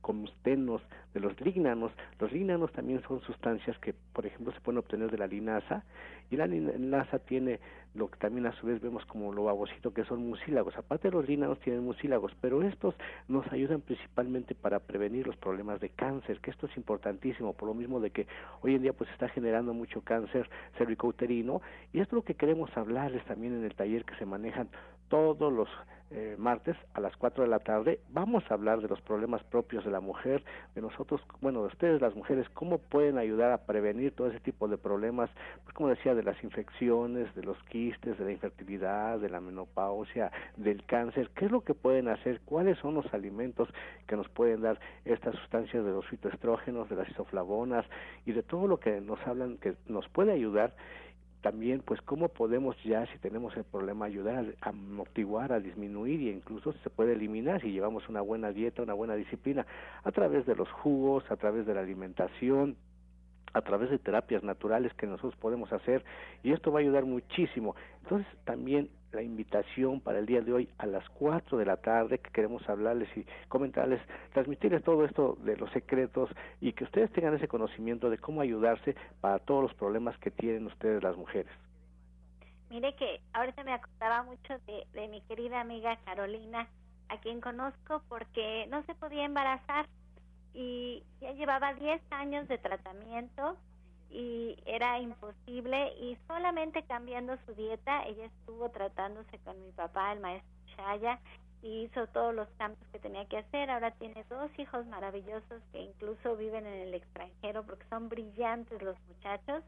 comustenos, 0.00 0.80
de 1.12 1.20
los 1.20 1.38
lignanos. 1.42 1.92
Los 2.18 2.32
lignanos 2.32 2.72
también 2.72 3.02
son 3.02 3.20
sustancias 3.20 3.78
que, 3.80 3.94
por 4.14 4.24
ejemplo, 4.24 4.50
se 4.52 4.60
pueden 4.60 4.78
obtener 4.78 5.10
de 5.10 5.18
la 5.18 5.26
linaza, 5.26 5.84
y 6.30 6.36
la 6.36 6.46
linaza 6.46 7.18
tiene 7.18 7.60
lo 7.94 8.08
que 8.08 8.18
también 8.18 8.46
a 8.46 8.52
su 8.52 8.66
vez 8.66 8.80
vemos 8.80 9.04
como 9.06 9.32
lo 9.32 9.44
babosito 9.44 9.92
que 9.92 10.04
son 10.04 10.26
mucílagos. 10.28 10.76
Aparte 10.76 11.10
los 11.10 11.28
lignanos 11.28 11.60
tienen 11.60 11.84
mucílagos, 11.84 12.32
pero 12.40 12.62
estos 12.62 12.94
nos 13.28 13.50
ayudan 13.52 13.80
principalmente 13.80 14.54
para 14.54 14.80
prevenir 14.80 15.26
los 15.26 15.36
problemas 15.36 15.80
de 15.80 15.90
cáncer, 15.90 16.40
que 16.40 16.50
esto 16.50 16.66
es 16.66 16.76
importantísimo, 16.76 17.52
por 17.52 17.68
lo 17.68 17.74
mismo 17.74 18.00
de 18.00 18.10
que 18.10 18.26
hoy 18.62 18.74
en 18.74 18.82
día 18.82 18.92
pues 18.92 19.10
está 19.10 19.28
generando 19.28 19.74
mucho 19.74 20.00
cáncer 20.02 20.48
cervicouterino 20.78 21.60
y 21.92 22.00
esto 22.00 22.16
es 22.16 22.22
lo 22.22 22.24
que 22.24 22.34
queremos 22.34 22.74
hablarles 22.76 23.24
también 23.26 23.54
en 23.54 23.64
el 23.64 23.74
taller 23.74 24.04
que 24.04 24.16
se 24.16 24.26
manejan 24.26 24.68
todos 25.08 25.52
los 25.52 25.68
eh, 26.14 26.36
martes 26.38 26.76
a 26.92 27.00
las 27.00 27.16
4 27.16 27.44
de 27.44 27.48
la 27.48 27.58
tarde. 27.58 28.00
Vamos 28.10 28.44
a 28.50 28.54
hablar 28.54 28.82
de 28.82 28.88
los 28.88 29.00
problemas 29.00 29.42
propios 29.44 29.84
de 29.84 29.90
la 29.90 30.00
mujer, 30.00 30.44
de 30.74 30.82
nosotros, 30.82 31.22
bueno, 31.40 31.60
de 31.62 31.68
ustedes 31.68 32.02
las 32.02 32.14
mujeres, 32.14 32.48
cómo 32.50 32.78
pueden 32.78 33.16
ayudar 33.16 33.50
a 33.50 33.64
prevenir 33.64 34.14
todo 34.14 34.28
ese 34.28 34.40
tipo 34.40 34.68
de 34.68 34.76
problemas, 34.76 35.30
pues 35.64 35.74
como 35.74 35.88
decía, 35.88 36.14
de 36.14 36.22
las 36.22 36.42
infecciones, 36.44 37.34
de 37.34 37.42
los 37.42 37.56
quistes, 37.64 38.18
de 38.18 38.24
la 38.24 38.32
infertilidad, 38.32 39.18
de 39.20 39.30
la 39.30 39.40
menopausia, 39.40 40.30
del 40.56 40.84
cáncer, 40.84 41.30
qué 41.34 41.46
es 41.46 41.50
lo 41.50 41.62
que 41.62 41.72
pueden 41.72 42.08
hacer, 42.08 42.40
cuáles 42.44 42.78
son 42.78 42.94
los 42.94 43.12
alimentos 43.14 43.68
que 44.06 44.16
nos 44.16 44.28
pueden 44.28 44.60
dar 44.60 44.78
estas 45.04 45.34
sustancias 45.36 45.84
de 45.84 45.92
los 45.92 46.06
fitoestrógenos, 46.06 46.88
de 46.90 46.96
las 46.96 47.08
isoflavonas 47.08 47.86
y 48.26 48.32
de 48.32 48.42
todo 48.42 48.66
lo 48.66 48.78
que 48.78 49.00
nos 49.00 49.18
hablan 49.26 49.56
que 49.56 49.74
nos 49.86 50.08
puede 50.08 50.32
ayudar 50.32 50.74
también 51.42 51.82
pues 51.84 52.00
cómo 52.02 52.28
podemos 52.28 52.76
ya 52.84 53.04
si 53.06 53.18
tenemos 53.18 53.54
el 53.56 53.64
problema 53.64 54.06
ayudar 54.06 54.54
a, 54.60 54.68
amortiguar, 54.70 55.52
a 55.52 55.60
disminuir 55.60 56.20
y 56.22 56.30
incluso 56.30 56.72
se 56.84 56.90
puede 56.90 57.12
eliminar 57.12 57.60
si 57.60 57.72
llevamos 57.72 58.08
una 58.08 58.20
buena 58.20 58.52
dieta, 58.52 58.82
una 58.82 58.94
buena 58.94 59.14
disciplina 59.14 59.66
a 60.04 60.12
través 60.12 60.46
de 60.46 60.54
los 60.54 60.70
jugos, 60.70 61.28
a 61.30 61.36
través 61.36 61.66
de 61.66 61.74
la 61.74 61.80
alimentación, 61.80 62.76
a 63.52 63.60
través 63.60 63.90
de 63.90 63.98
terapias 63.98 64.42
naturales 64.42 64.94
que 64.94 65.06
nosotros 65.06 65.36
podemos 65.36 65.72
hacer 65.72 66.04
y 66.42 66.52
esto 66.52 66.72
va 66.72 66.78
a 66.78 66.82
ayudar 66.82 67.04
muchísimo. 67.04 67.74
Entonces 68.02 68.26
también 68.44 68.88
la 69.12 69.22
invitación 69.22 70.00
para 70.00 70.18
el 70.18 70.26
día 70.26 70.40
de 70.40 70.52
hoy 70.52 70.68
a 70.78 70.86
las 70.86 71.08
4 71.10 71.58
de 71.58 71.64
la 71.64 71.76
tarde 71.76 72.18
que 72.18 72.30
queremos 72.30 72.66
hablarles 72.68 73.08
y 73.16 73.26
comentarles, 73.48 74.00
transmitirles 74.32 74.82
todo 74.82 75.04
esto 75.04 75.36
de 75.42 75.56
los 75.56 75.70
secretos 75.72 76.30
y 76.60 76.72
que 76.72 76.84
ustedes 76.84 77.12
tengan 77.12 77.34
ese 77.34 77.48
conocimiento 77.48 78.10
de 78.10 78.18
cómo 78.18 78.40
ayudarse 78.40 78.96
para 79.20 79.38
todos 79.38 79.62
los 79.62 79.74
problemas 79.74 80.16
que 80.18 80.30
tienen 80.30 80.66
ustedes 80.66 81.02
las 81.02 81.16
mujeres. 81.16 81.52
Mire 82.70 82.94
que 82.96 83.20
ahorita 83.34 83.64
me 83.64 83.74
acordaba 83.74 84.22
mucho 84.22 84.54
de, 84.66 84.86
de 84.94 85.08
mi 85.08 85.20
querida 85.22 85.60
amiga 85.60 85.98
Carolina, 86.04 86.68
a 87.08 87.20
quien 87.20 87.40
conozco 87.40 88.02
porque 88.08 88.66
no 88.70 88.82
se 88.84 88.94
podía 88.94 89.24
embarazar 89.24 89.86
y 90.54 91.02
ya 91.20 91.32
llevaba 91.32 91.74
10 91.74 92.00
años 92.10 92.48
de 92.48 92.58
tratamiento 92.58 93.56
y 94.12 94.56
era 94.66 94.98
imposible 94.98 95.94
y 95.98 96.16
solamente 96.26 96.82
cambiando 96.82 97.36
su 97.46 97.54
dieta, 97.54 98.04
ella 98.04 98.26
estuvo 98.26 98.68
tratándose 98.70 99.38
con 99.38 99.60
mi 99.64 99.72
papá, 99.72 100.12
el 100.12 100.20
maestro 100.20 100.50
Chaya, 100.76 101.18
y 101.62 101.84
hizo 101.84 102.06
todos 102.08 102.34
los 102.34 102.48
cambios 102.58 102.84
que 102.92 102.98
tenía 102.98 103.24
que 103.26 103.38
hacer. 103.38 103.70
Ahora 103.70 103.92
tiene 103.92 104.24
dos 104.28 104.50
hijos 104.58 104.84
maravillosos 104.86 105.62
que 105.72 105.80
incluso 105.80 106.36
viven 106.36 106.66
en 106.66 106.88
el 106.88 106.94
extranjero 106.94 107.62
porque 107.64 107.84
son 107.88 108.08
brillantes 108.08 108.82
los 108.82 108.96
muchachos 109.08 109.62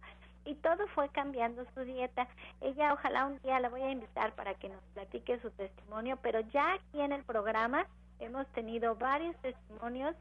y 0.44 0.54
todo 0.56 0.86
fue 0.88 1.08
cambiando 1.10 1.64
su 1.74 1.80
dieta. 1.80 2.28
Ella 2.60 2.92
ojalá 2.92 3.26
un 3.26 3.40
día 3.40 3.60
la 3.60 3.68
voy 3.68 3.82
a 3.82 3.90
invitar 3.90 4.34
para 4.34 4.54
que 4.54 4.68
nos 4.68 4.82
platique 4.92 5.40
su 5.40 5.50
testimonio, 5.52 6.18
pero 6.20 6.40
ya 6.40 6.74
aquí 6.74 7.00
en 7.00 7.12
el 7.12 7.22
programa 7.24 7.86
hemos 8.18 8.46
tenido 8.48 8.94
varios 8.96 9.36
testimonios 9.36 10.14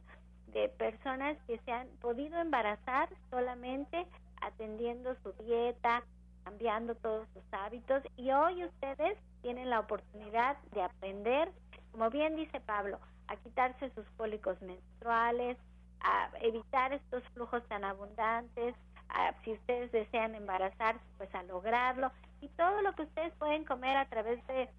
de 0.53 0.69
personas 0.69 1.37
que 1.47 1.57
se 1.59 1.71
han 1.71 1.87
podido 1.99 2.39
embarazar 2.39 3.09
solamente 3.29 4.05
atendiendo 4.41 5.15
su 5.23 5.31
dieta, 5.43 6.03
cambiando 6.43 6.95
todos 6.95 7.27
sus 7.33 7.43
hábitos 7.51 8.03
y 8.17 8.31
hoy 8.31 8.65
ustedes 8.65 9.17
tienen 9.41 9.69
la 9.69 9.79
oportunidad 9.79 10.57
de 10.73 10.83
aprender, 10.83 11.51
como 11.91 12.09
bien 12.09 12.35
dice 12.35 12.59
Pablo, 12.61 12.99
a 13.27 13.35
quitarse 13.37 13.89
sus 13.91 14.05
cólicos 14.17 14.61
menstruales, 14.61 15.57
a 16.01 16.29
evitar 16.41 16.93
estos 16.93 17.23
flujos 17.29 17.63
tan 17.67 17.83
abundantes, 17.83 18.75
si 19.43 19.53
ustedes 19.53 19.91
desean 19.91 20.35
embarazarse, 20.35 21.03
pues 21.17 21.33
a 21.35 21.43
lograrlo 21.43 22.11
y 22.41 22.49
todo 22.49 22.81
lo 22.81 22.93
que 22.93 23.03
ustedes 23.03 23.33
pueden 23.35 23.63
comer 23.63 23.95
a 23.95 24.05
través 24.07 24.45
de, 24.47 24.69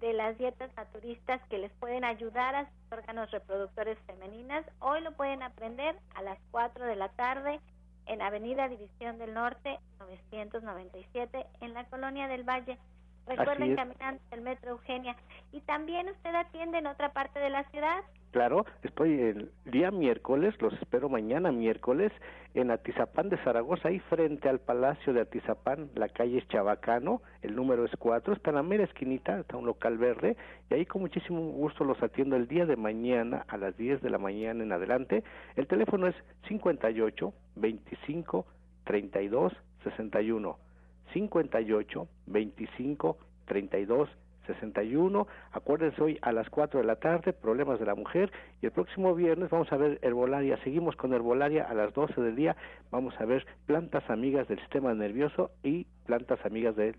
de 0.00 0.14
las 0.14 0.36
dietas 0.38 0.70
naturistas 0.76 1.40
que 1.50 1.58
les 1.58 1.70
pueden 1.72 2.04
ayudar 2.04 2.54
a 2.54 2.64
sus 2.64 2.92
órganos 2.92 3.30
reproductores 3.30 3.98
femeninas. 4.06 4.64
Hoy 4.80 5.02
lo 5.02 5.12
pueden 5.12 5.42
aprender 5.42 5.94
a 6.14 6.22
las 6.22 6.38
4 6.50 6.86
de 6.86 6.96
la 6.96 7.10
tarde 7.10 7.60
en 8.06 8.22
Avenida 8.22 8.68
División 8.68 9.18
del 9.18 9.34
Norte 9.34 9.78
997 9.98 11.46
en 11.60 11.74
la 11.74 11.84
Colonia 11.84 12.28
del 12.28 12.48
Valle. 12.48 12.78
Recuerden 13.26 13.76
caminando 13.76 14.22
el 14.30 14.40
Metro 14.40 14.70
Eugenia. 14.70 15.16
Y 15.52 15.60
también 15.60 16.08
usted 16.08 16.34
atiende 16.34 16.78
en 16.78 16.86
otra 16.86 17.12
parte 17.12 17.38
de 17.38 17.50
la 17.50 17.64
ciudad. 17.70 18.02
Claro, 18.30 18.64
estoy 18.84 19.20
el 19.20 19.50
día 19.64 19.90
miércoles, 19.90 20.54
los 20.60 20.72
espero 20.74 21.08
mañana 21.08 21.50
miércoles, 21.50 22.12
en 22.54 22.70
Atizapán 22.70 23.28
de 23.28 23.36
Zaragoza, 23.38 23.88
ahí 23.88 23.98
frente 23.98 24.48
al 24.48 24.60
Palacio 24.60 25.12
de 25.12 25.22
Atizapán, 25.22 25.90
la 25.96 26.08
calle 26.08 26.38
es 26.38 26.46
Chabacano, 26.46 27.22
el 27.42 27.56
número 27.56 27.84
es 27.84 27.90
4, 27.98 28.32
está 28.34 28.50
en 28.50 28.56
la 28.56 28.62
mera 28.62 28.84
esquinita, 28.84 29.40
está 29.40 29.56
un 29.56 29.66
local 29.66 29.98
verde, 29.98 30.36
y 30.70 30.74
ahí 30.74 30.86
con 30.86 31.02
muchísimo 31.02 31.40
gusto 31.40 31.82
los 31.82 32.00
atiendo 32.04 32.36
el 32.36 32.46
día 32.46 32.66
de 32.66 32.76
mañana 32.76 33.44
a 33.48 33.56
las 33.56 33.76
10 33.76 34.00
de 34.00 34.10
la 34.10 34.18
mañana 34.18 34.62
en 34.62 34.70
adelante. 34.70 35.24
El 35.56 35.66
teléfono 35.66 36.06
es 36.06 36.14
58 36.46 37.32
25 37.56 38.46
32 38.84 39.52
61. 39.82 40.69
58 41.12 42.08
25 42.26 43.18
32 43.46 44.08
61. 44.46 45.26
Acuérdense 45.52 46.02
hoy 46.02 46.18
a 46.22 46.32
las 46.32 46.48
4 46.50 46.80
de 46.80 46.86
la 46.86 46.96
tarde, 46.96 47.32
problemas 47.32 47.78
de 47.78 47.86
la 47.86 47.94
mujer. 47.94 48.32
Y 48.62 48.66
el 48.66 48.72
próximo 48.72 49.14
viernes 49.14 49.50
vamos 49.50 49.72
a 49.72 49.76
ver 49.76 49.98
herbolaria. 50.02 50.56
Seguimos 50.64 50.96
con 50.96 51.12
herbolaria 51.12 51.64
a 51.64 51.74
las 51.74 51.92
12 51.94 52.20
del 52.20 52.36
día. 52.36 52.56
Vamos 52.90 53.14
a 53.20 53.24
ver 53.24 53.46
plantas 53.66 54.08
amigas 54.10 54.48
del 54.48 54.58
sistema 54.60 54.94
nervioso 54.94 55.50
y 55.62 55.84
plantas 56.06 56.44
amigas 56.44 56.76
de 56.76 56.94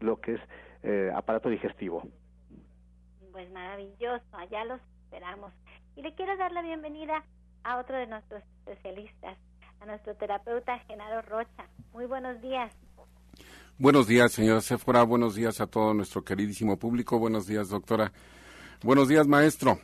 lo 0.00 0.20
que 0.20 0.34
es 0.34 0.40
eh, 0.82 1.10
aparato 1.14 1.48
digestivo. 1.48 2.02
Pues 3.32 3.50
maravilloso, 3.50 4.24
allá 4.32 4.64
los 4.64 4.80
esperamos. 5.04 5.52
Y 5.94 6.02
le 6.02 6.14
quiero 6.14 6.36
dar 6.36 6.52
la 6.52 6.62
bienvenida 6.62 7.24
a 7.64 7.78
otro 7.78 7.96
de 7.96 8.06
nuestros 8.06 8.42
especialistas, 8.58 9.36
a 9.80 9.86
nuestro 9.86 10.14
terapeuta 10.14 10.78
Genaro 10.80 11.22
Rocha. 11.22 11.66
Muy 11.92 12.06
buenos 12.06 12.40
días. 12.40 12.72
Buenos 13.78 14.06
días, 14.06 14.32
señora 14.32 14.62
Sephora. 14.62 15.02
Buenos 15.02 15.34
días 15.34 15.60
a 15.60 15.66
todo 15.66 15.92
nuestro 15.92 16.24
queridísimo 16.24 16.78
público. 16.78 17.18
Buenos 17.18 17.46
días, 17.46 17.68
doctora. 17.68 18.10
Buenos 18.82 19.06
días, 19.06 19.26
maestro. 19.26 19.78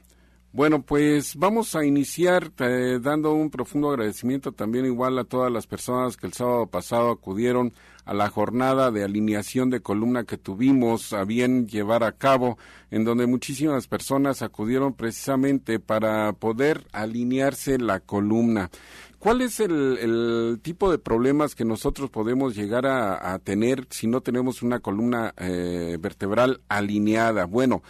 Bueno, 0.55 0.81
pues 0.81 1.37
vamos 1.37 1.77
a 1.77 1.85
iniciar 1.85 2.53
eh, 2.59 2.99
dando 3.03 3.35
un 3.35 3.51
profundo 3.51 3.91
agradecimiento 3.91 4.53
también 4.53 4.87
igual 4.87 5.19
a 5.19 5.25
todas 5.25 5.53
las 5.53 5.67
personas 5.67 6.17
que 6.17 6.27
el 6.27 6.33
sábado 6.33 6.67
pasado 6.69 7.11
acudieron 7.11 7.75
a 8.07 8.15
la 8.15 8.29
jornada 8.29 8.91
de 8.91 9.05
alineación 9.05 9.69
de 9.69 9.81
columna 9.81 10.25
que 10.25 10.39
tuvimos 10.39 11.13
a 11.13 11.25
bien 11.25 11.69
llevar 11.69 12.03
a 12.03 12.13
cabo, 12.13 12.57
en 12.91 13.05
donde 13.05 13.27
muchísimas 13.27 13.89
personas 13.89 14.41
acudieron 14.41 14.95
precisamente 14.95 15.79
para 15.79 16.33
poder 16.33 16.87
alinearse 16.93 17.79
la 17.79 18.01
columna. 18.01 18.71
¿Cuál 19.23 19.41
es 19.41 19.61
el, 19.61 20.59
tipo 20.63 20.91
de 20.91 20.99
problemas 20.99 21.55
que 21.55 21.65
nosotros 21.65 22.11
podemos 22.11 22.57
llegar 22.57 22.87
a, 22.87 23.39
tener 23.39 23.87
si 23.89 24.09
no 24.09 24.21
tenemos 24.21 24.63
una 24.63 24.81
columna 24.81 25.33
eh, 25.37 25.97
vertebral 26.01 26.61
alineada? 26.69 27.45
Bueno, 27.45 27.85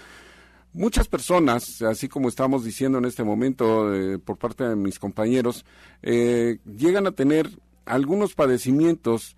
muchas 0.75 1.09
personas, 1.09 1.81
así 1.81 2.07
como 2.07 2.29
estamos 2.29 2.65
diciendo 2.65 2.99
en 2.99 3.07
este 3.07 3.25
momento 3.25 3.95
eh, 3.95 4.19
por 4.19 4.37
parte 4.37 4.65
de 4.65 4.77
mis 4.77 4.99
compañeros, 4.99 5.65
eh, 6.03 6.59
llegan 6.67 7.07
a 7.07 7.13
tener 7.13 7.49
algunos 7.87 8.35
padecimientos 8.35 9.35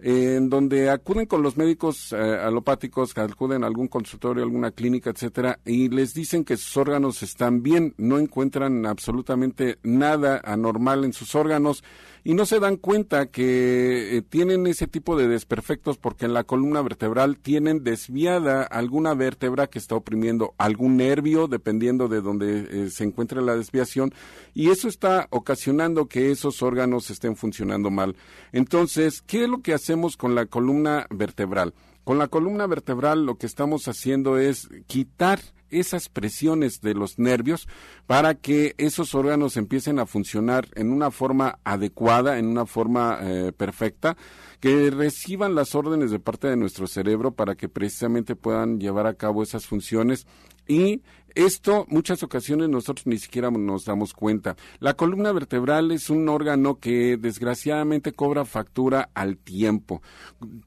en 0.00 0.48
donde 0.48 0.90
acuden 0.90 1.26
con 1.26 1.42
los 1.42 1.56
médicos 1.56 2.12
eh, 2.12 2.16
alopáticos, 2.16 3.16
acuden 3.18 3.64
a 3.64 3.66
algún 3.66 3.88
consultorio, 3.88 4.44
alguna 4.44 4.70
clínica, 4.70 5.10
etcétera, 5.10 5.58
y 5.64 5.88
les 5.88 6.14
dicen 6.14 6.44
que 6.44 6.56
sus 6.56 6.76
órganos 6.76 7.22
están 7.22 7.62
bien, 7.62 7.94
no 7.96 8.18
encuentran 8.18 8.86
absolutamente 8.86 9.78
nada 9.82 10.40
anormal 10.44 11.04
en 11.04 11.12
sus 11.12 11.34
órganos 11.34 11.82
y 12.28 12.34
no 12.34 12.44
se 12.44 12.60
dan 12.60 12.76
cuenta 12.76 13.30
que 13.30 14.18
eh, 14.18 14.20
tienen 14.20 14.66
ese 14.66 14.86
tipo 14.86 15.16
de 15.16 15.28
desperfectos 15.28 15.96
porque 15.96 16.26
en 16.26 16.34
la 16.34 16.44
columna 16.44 16.82
vertebral 16.82 17.38
tienen 17.38 17.82
desviada 17.84 18.64
alguna 18.64 19.14
vértebra 19.14 19.68
que 19.68 19.78
está 19.78 19.94
oprimiendo 19.94 20.52
algún 20.58 20.98
nervio, 20.98 21.48
dependiendo 21.48 22.06
de 22.06 22.20
donde 22.20 22.68
eh, 22.70 22.90
se 22.90 23.04
encuentre 23.04 23.40
la 23.40 23.56
desviación, 23.56 24.12
y 24.52 24.68
eso 24.68 24.88
está 24.88 25.26
ocasionando 25.30 26.04
que 26.04 26.30
esos 26.30 26.62
órganos 26.62 27.08
estén 27.08 27.34
funcionando 27.34 27.88
mal. 27.90 28.14
Entonces, 28.52 29.22
¿qué 29.22 29.44
es 29.44 29.48
lo 29.48 29.62
que 29.62 29.72
hacemos 29.72 30.18
con 30.18 30.34
la 30.34 30.44
columna 30.44 31.06
vertebral? 31.08 31.72
Con 32.04 32.18
la 32.18 32.28
columna 32.28 32.66
vertebral 32.66 33.24
lo 33.24 33.36
que 33.36 33.46
estamos 33.46 33.88
haciendo 33.88 34.36
es 34.36 34.68
quitar 34.86 35.40
esas 35.70 36.08
presiones 36.08 36.80
de 36.80 36.94
los 36.94 37.18
nervios 37.18 37.68
para 38.06 38.34
que 38.34 38.74
esos 38.78 39.14
órganos 39.14 39.56
empiecen 39.56 39.98
a 39.98 40.06
funcionar 40.06 40.68
en 40.74 40.92
una 40.92 41.10
forma 41.10 41.58
adecuada, 41.64 42.38
en 42.38 42.46
una 42.46 42.66
forma 42.66 43.18
eh, 43.22 43.52
perfecta, 43.56 44.16
que 44.60 44.90
reciban 44.90 45.54
las 45.54 45.74
órdenes 45.74 46.10
de 46.10 46.18
parte 46.18 46.48
de 46.48 46.56
nuestro 46.56 46.86
cerebro 46.86 47.32
para 47.32 47.54
que 47.54 47.68
precisamente 47.68 48.36
puedan 48.36 48.80
llevar 48.80 49.06
a 49.06 49.14
cabo 49.14 49.42
esas 49.42 49.66
funciones 49.66 50.26
y 50.66 51.02
esto 51.34 51.86
muchas 51.88 52.22
ocasiones 52.22 52.68
nosotros 52.68 53.06
ni 53.06 53.18
siquiera 53.18 53.50
nos 53.50 53.84
damos 53.84 54.12
cuenta. 54.12 54.56
La 54.80 54.94
columna 54.94 55.32
vertebral 55.32 55.90
es 55.90 56.10
un 56.10 56.28
órgano 56.28 56.78
que 56.78 57.16
desgraciadamente 57.16 58.12
cobra 58.12 58.44
factura 58.44 59.10
al 59.14 59.36
tiempo. 59.36 60.02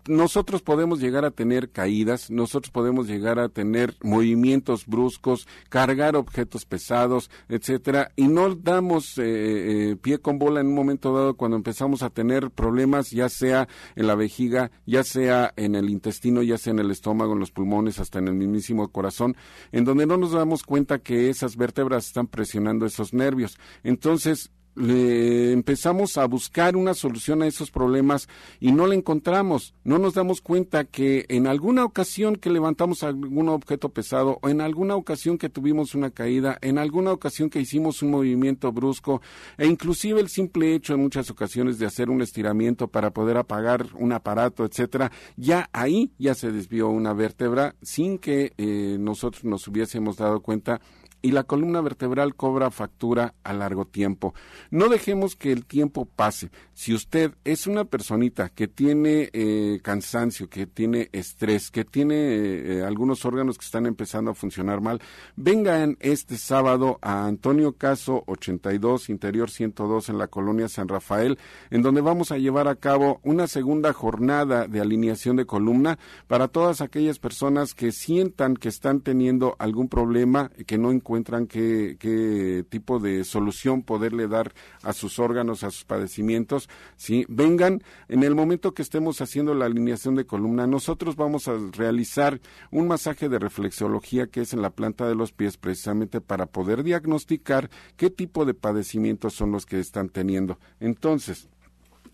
Nosotros 0.07 0.61
podemos 0.61 0.99
llegar 0.99 1.25
a 1.25 1.31
tener 1.31 1.69
caídas, 1.69 2.29
nosotros 2.29 2.71
podemos 2.71 3.07
llegar 3.07 3.39
a 3.39 3.49
tener 3.49 3.95
movimientos 4.01 4.85
bruscos, 4.85 5.47
cargar 5.69 6.15
objetos 6.15 6.65
pesados, 6.65 7.29
etcétera, 7.49 8.11
y 8.15 8.27
no 8.27 8.55
damos 8.55 9.17
eh, 9.17 9.91
eh, 9.91 9.95
pie 9.95 10.19
con 10.19 10.39
bola 10.39 10.61
en 10.61 10.67
un 10.67 10.75
momento 10.75 11.13
dado 11.13 11.35
cuando 11.35 11.57
empezamos 11.57 12.03
a 12.03 12.09
tener 12.09 12.51
problemas, 12.51 13.11
ya 13.11 13.29
sea 13.29 13.67
en 13.95 14.07
la 14.07 14.15
vejiga, 14.15 14.71
ya 14.85 15.03
sea 15.03 15.53
en 15.55 15.75
el 15.75 15.89
intestino, 15.89 16.41
ya 16.43 16.57
sea 16.57 16.71
en 16.71 16.79
el 16.79 16.91
estómago, 16.91 17.33
en 17.33 17.39
los 17.39 17.51
pulmones, 17.51 17.99
hasta 17.99 18.19
en 18.19 18.27
el 18.27 18.35
mismísimo 18.35 18.89
corazón, 18.89 19.35
en 19.71 19.85
donde 19.85 20.05
no 20.05 20.17
nos 20.17 20.31
damos 20.31 20.50
cuenta 20.63 20.99
que 20.99 21.29
esas 21.29 21.55
vértebras 21.55 22.05
están 22.05 22.27
presionando 22.27 22.85
esos 22.85 23.13
nervios. 23.13 23.57
Entonces, 23.83 24.51
le 24.75 25.51
empezamos 25.51 26.17
a 26.17 26.25
buscar 26.25 26.75
una 26.75 26.93
solución 26.93 27.41
a 27.41 27.47
esos 27.47 27.71
problemas 27.71 28.27
y 28.59 28.71
no 28.71 28.87
la 28.87 28.95
encontramos. 28.95 29.73
No 29.83 29.99
nos 29.99 30.13
damos 30.13 30.41
cuenta 30.41 30.85
que 30.85 31.25
en 31.29 31.47
alguna 31.47 31.83
ocasión 31.83 32.35
que 32.35 32.49
levantamos 32.49 33.03
algún 33.03 33.49
objeto 33.49 33.89
pesado 33.89 34.39
o 34.41 34.49
en 34.49 34.61
alguna 34.61 34.95
ocasión 34.95 35.37
que 35.37 35.49
tuvimos 35.49 35.95
una 35.95 36.11
caída, 36.11 36.57
en 36.61 36.77
alguna 36.77 37.11
ocasión 37.11 37.49
que 37.49 37.59
hicimos 37.59 38.01
un 38.01 38.11
movimiento 38.11 38.71
brusco 38.71 39.21
e 39.57 39.67
inclusive 39.67 40.19
el 40.19 40.29
simple 40.29 40.73
hecho 40.73 40.93
en 40.93 41.01
muchas 41.01 41.29
ocasiones 41.29 41.77
de 41.77 41.85
hacer 41.85 42.09
un 42.09 42.21
estiramiento 42.21 42.87
para 42.87 43.11
poder 43.11 43.37
apagar 43.37 43.87
un 43.95 44.13
aparato, 44.13 44.65
etcétera, 44.65 45.11
ya 45.35 45.69
ahí 45.73 46.11
ya 46.17 46.33
se 46.35 46.51
desvió 46.51 46.89
una 46.89 47.13
vértebra 47.13 47.75
sin 47.81 48.17
que 48.17 48.53
eh, 48.57 48.97
nosotros 48.99 49.43
nos 49.43 49.67
hubiésemos 49.67 50.17
dado 50.17 50.41
cuenta 50.41 50.81
y 51.21 51.31
la 51.31 51.43
columna 51.43 51.81
vertebral 51.81 52.35
cobra 52.35 52.71
factura 52.71 53.35
a 53.43 53.53
largo 53.53 53.85
tiempo. 53.85 54.33
No 54.69 54.89
dejemos 54.89 55.35
que 55.35 55.51
el 55.51 55.65
tiempo 55.65 56.05
pase. 56.05 56.49
Si 56.73 56.93
usted 56.93 57.33
es 57.43 57.67
una 57.67 57.85
personita 57.85 58.49
que 58.49 58.67
tiene 58.67 59.29
eh, 59.33 59.79
cansancio, 59.83 60.49
que 60.49 60.65
tiene 60.65 61.09
estrés, 61.11 61.69
que 61.69 61.85
tiene 61.85 62.15
eh, 62.15 62.83
algunos 62.83 63.23
órganos 63.25 63.57
que 63.57 63.65
están 63.65 63.85
empezando 63.85 64.31
a 64.31 64.35
funcionar 64.35 64.81
mal, 64.81 64.99
vengan 65.35 65.97
este 65.99 66.37
sábado 66.37 66.97
a 67.01 67.27
Antonio 67.27 67.73
Caso 67.73 68.23
82, 68.27 69.09
Interior 69.09 69.49
102 69.49 70.09
en 70.09 70.17
la 70.17 70.27
colonia 70.27 70.69
San 70.69 70.87
Rafael, 70.87 71.37
en 71.69 71.81
donde 71.81 72.01
vamos 72.01 72.31
a 72.31 72.37
llevar 72.37 72.67
a 72.67 72.75
cabo 72.75 73.19
una 73.23 73.47
segunda 73.47 73.93
jornada 73.93 74.67
de 74.67 74.81
alineación 74.81 75.35
de 75.35 75.45
columna 75.45 75.99
para 76.27 76.47
todas 76.47 76.81
aquellas 76.81 77.19
personas 77.19 77.75
que 77.75 77.91
sientan 77.91 78.55
que 78.55 78.69
están 78.69 79.01
teniendo 79.01 79.55
algún 79.59 79.87
problema, 79.87 80.49
que 80.65 80.77
no 80.77 80.91
encuentran 80.91 81.10
qué, 81.49 81.97
qué 81.99 82.65
tipo 82.69 82.99
de 82.99 83.23
solución 83.23 83.83
poderle 83.83 84.27
dar 84.27 84.53
a 84.83 84.93
sus 84.93 85.19
órganos, 85.19 85.63
a 85.63 85.71
sus 85.71 85.83
padecimientos, 85.83 86.69
¿sí? 86.95 87.25
Vengan 87.27 87.83
en 88.07 88.23
el 88.23 88.35
momento 88.35 88.73
que 88.73 88.81
estemos 88.81 89.21
haciendo 89.21 89.53
la 89.53 89.65
alineación 89.65 90.15
de 90.15 90.25
columna, 90.25 90.67
nosotros 90.67 91.15
vamos 91.15 91.47
a 91.47 91.57
realizar 91.71 92.39
un 92.71 92.87
masaje 92.87 93.29
de 93.29 93.39
reflexología 93.39 94.27
que 94.27 94.41
es 94.41 94.53
en 94.53 94.61
la 94.61 94.69
planta 94.69 95.07
de 95.07 95.15
los 95.15 95.31
pies 95.31 95.57
precisamente 95.57 96.21
para 96.21 96.45
poder 96.45 96.83
diagnosticar 96.83 97.69
qué 97.97 98.09
tipo 98.09 98.45
de 98.45 98.53
padecimientos 98.53 99.33
son 99.33 99.51
los 99.51 99.65
que 99.65 99.79
están 99.79 100.09
teniendo. 100.09 100.57
Entonces, 100.79 101.49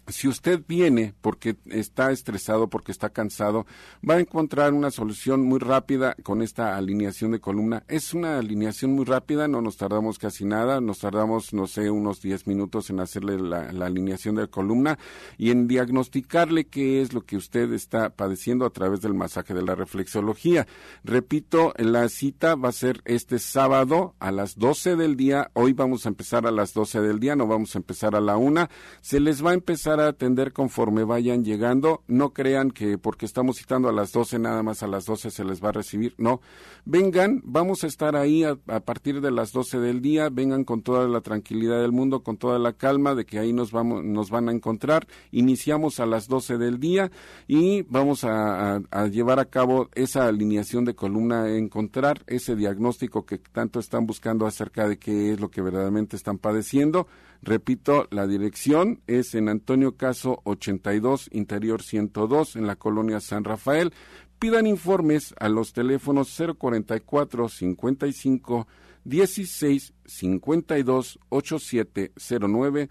si 0.08 0.28
usted 0.28 0.62
viene 0.67 1.13
porque 1.22 1.58
está 1.65 2.12
estresado, 2.12 2.70
porque 2.70 2.91
está 2.91 3.10
cansado, 3.10 3.65
va 4.08 4.15
a 4.15 4.20
encontrar 4.20 4.74
una 4.74 4.91
solución 4.91 5.41
muy 5.41 5.60
rápida 5.60 6.15
con 6.24 6.41
esta 6.41 6.78
alineación 6.78 7.32
de 7.32 7.39
columna. 7.39 7.84
Es 7.88 8.13
una 8.13 8.38
alineación 8.38 8.91
muy 8.91 9.06
rápida, 9.06 9.48
no 9.48 9.62
nos 9.62 9.78
tardamos 9.78 10.17
casi 10.17 10.46
nada, 10.46 10.80
nos 10.82 11.00
tardamos, 11.00 11.54
no 11.54 11.67
sé, 11.67 11.89
unos 11.89 12.22
10 12.22 12.48
minutos 12.48 12.89
en 12.89 13.00
hacerle 13.00 13.39
la, 13.39 13.67
alineación 13.86 14.36
de 14.36 14.48
columna 14.48 14.98
y 15.38 15.52
en 15.52 15.67
diagnosticarle 15.67 16.67
qué 16.67 17.02
es 17.02 17.13
lo 17.13 17.22
que 17.22 17.38
usted 17.38 17.72
está 17.74 18.10
padeciendo 18.10 18.65
a 18.65 18.70
través 18.70 19.02
del 19.02 19.13
masaje 19.13 19.54
de 19.54 19.62
la 19.62 19.76
reflexología. 19.76 20.67
Repito, 21.04 21.74
la 21.78 22.08
cita 22.10 22.56
va 22.56 22.70
a 22.70 22.74
ser 22.74 23.02
este 23.06 23.39
sábado 23.39 24.15
a 24.20 24.32
las 24.32 24.58
12 24.58 24.96
del 24.96 25.15
día. 25.15 25.52
Hoy 25.54 25.74
vamos 25.74 26.06
a 26.06 26.10
empezar 26.10 26.48
a 26.48 26.52
las 26.52 26.74
12 26.74 27.02
del 27.02 27.20
día, 27.20 27.36
no 27.36 27.48
vamos 27.48 27.76
a 27.76 27.80
empezar 27.80 28.15
a 28.15 28.22
la 28.22 28.38
una. 28.38 28.70
Se 29.02 29.20
les 29.20 29.46
va 29.46 29.52
a 29.52 29.56
empezar 29.56 29.97
a 30.00 30.08
atender 30.08 30.54
conforme 30.54 31.04
vayan 31.04 31.44
llegando. 31.44 32.04
No 32.08 32.34
crean 32.34 32.72
que 32.72 32.98
porque 32.98 33.26
estamos 33.26 33.58
citando 33.58 33.90
a 33.90 33.92
las 33.92 34.12
12, 34.12 34.40
nada 34.40 34.64
más 34.64 34.84
a 34.84 34.88
las 34.88 35.06
12 35.06 35.32
se 35.32 35.44
les 35.44 35.64
va 35.64 35.70
a 35.70 35.74
recibir. 35.74 36.14
No. 36.18 36.42
Vengan, 36.86 37.42
vamos 37.44 37.84
a 37.84 37.88
estar 37.88 38.16
ahí 38.16 38.44
a, 38.44 38.56
partir 38.56 39.22
de 39.22 39.32
las 39.32 39.52
12 39.52 39.80
del 39.80 40.02
día. 40.02 40.30
Vengan 40.30 40.64
con 40.64 40.82
toda 40.82 41.08
la 41.08 41.22
tranquilidad 41.22 41.82
del 41.82 41.92
mundo, 41.92 42.24
con 42.24 42.38
toda 42.38 42.60
la 42.60 42.74
calma 42.74 43.16
de 43.16 43.26
que 43.26 43.40
ahí 43.40 43.54
nos, 43.54 43.72
vamos, 43.72 44.04
nos 44.04 44.30
van 44.30 44.50
a 44.50 44.52
encontrar. 44.52 45.08
Iniciamos 45.32 46.00
a 46.00 46.06
las 46.06 46.28
12 46.28 46.58
del 46.58 46.80
día 46.80 47.12
y 47.48 47.84
vamos 47.84 48.24
a, 48.24 48.82
a 48.92 49.08
llevar 49.08 49.40
a 49.40 49.46
cabo 49.46 49.90
esa 49.96 50.28
alineación 50.28 50.86
de 50.86 50.96
columna, 50.96 51.50
encontrar 51.56 52.24
ese 52.28 52.56
diagnóstico 52.56 53.26
que 53.26 53.38
tanto 53.38 53.80
están 53.80 54.06
buscando 54.06 54.46
acerca 54.46 54.88
de 54.88 54.98
qué 54.98 55.34
es 55.34 55.40
lo 55.40 55.50
que 55.50 55.62
verdaderamente 55.62 56.16
están 56.16 56.38
padeciendo. 56.38 57.08
Repito, 57.41 58.08
la 58.12 58.28
dirección 58.28 59.02
es 59.08 59.36
en 59.36 59.50
Antonio 59.50 59.95
Caso 59.95 60.41
82, 60.43 61.30
Interior 61.32 61.82
102, 61.82 62.56
en 62.56 62.67
la 62.67 62.76
colonia 62.76 63.19
San 63.19 63.43
Rafael. 63.43 63.93
Pidan 64.39 64.67
informes 64.67 65.34
a 65.39 65.50
los 65.50 65.73
teléfonos 65.73 66.36
044 66.58 67.50
55 67.50 68.67
16 69.04 69.93
52 70.06 71.19
8709 71.30 72.89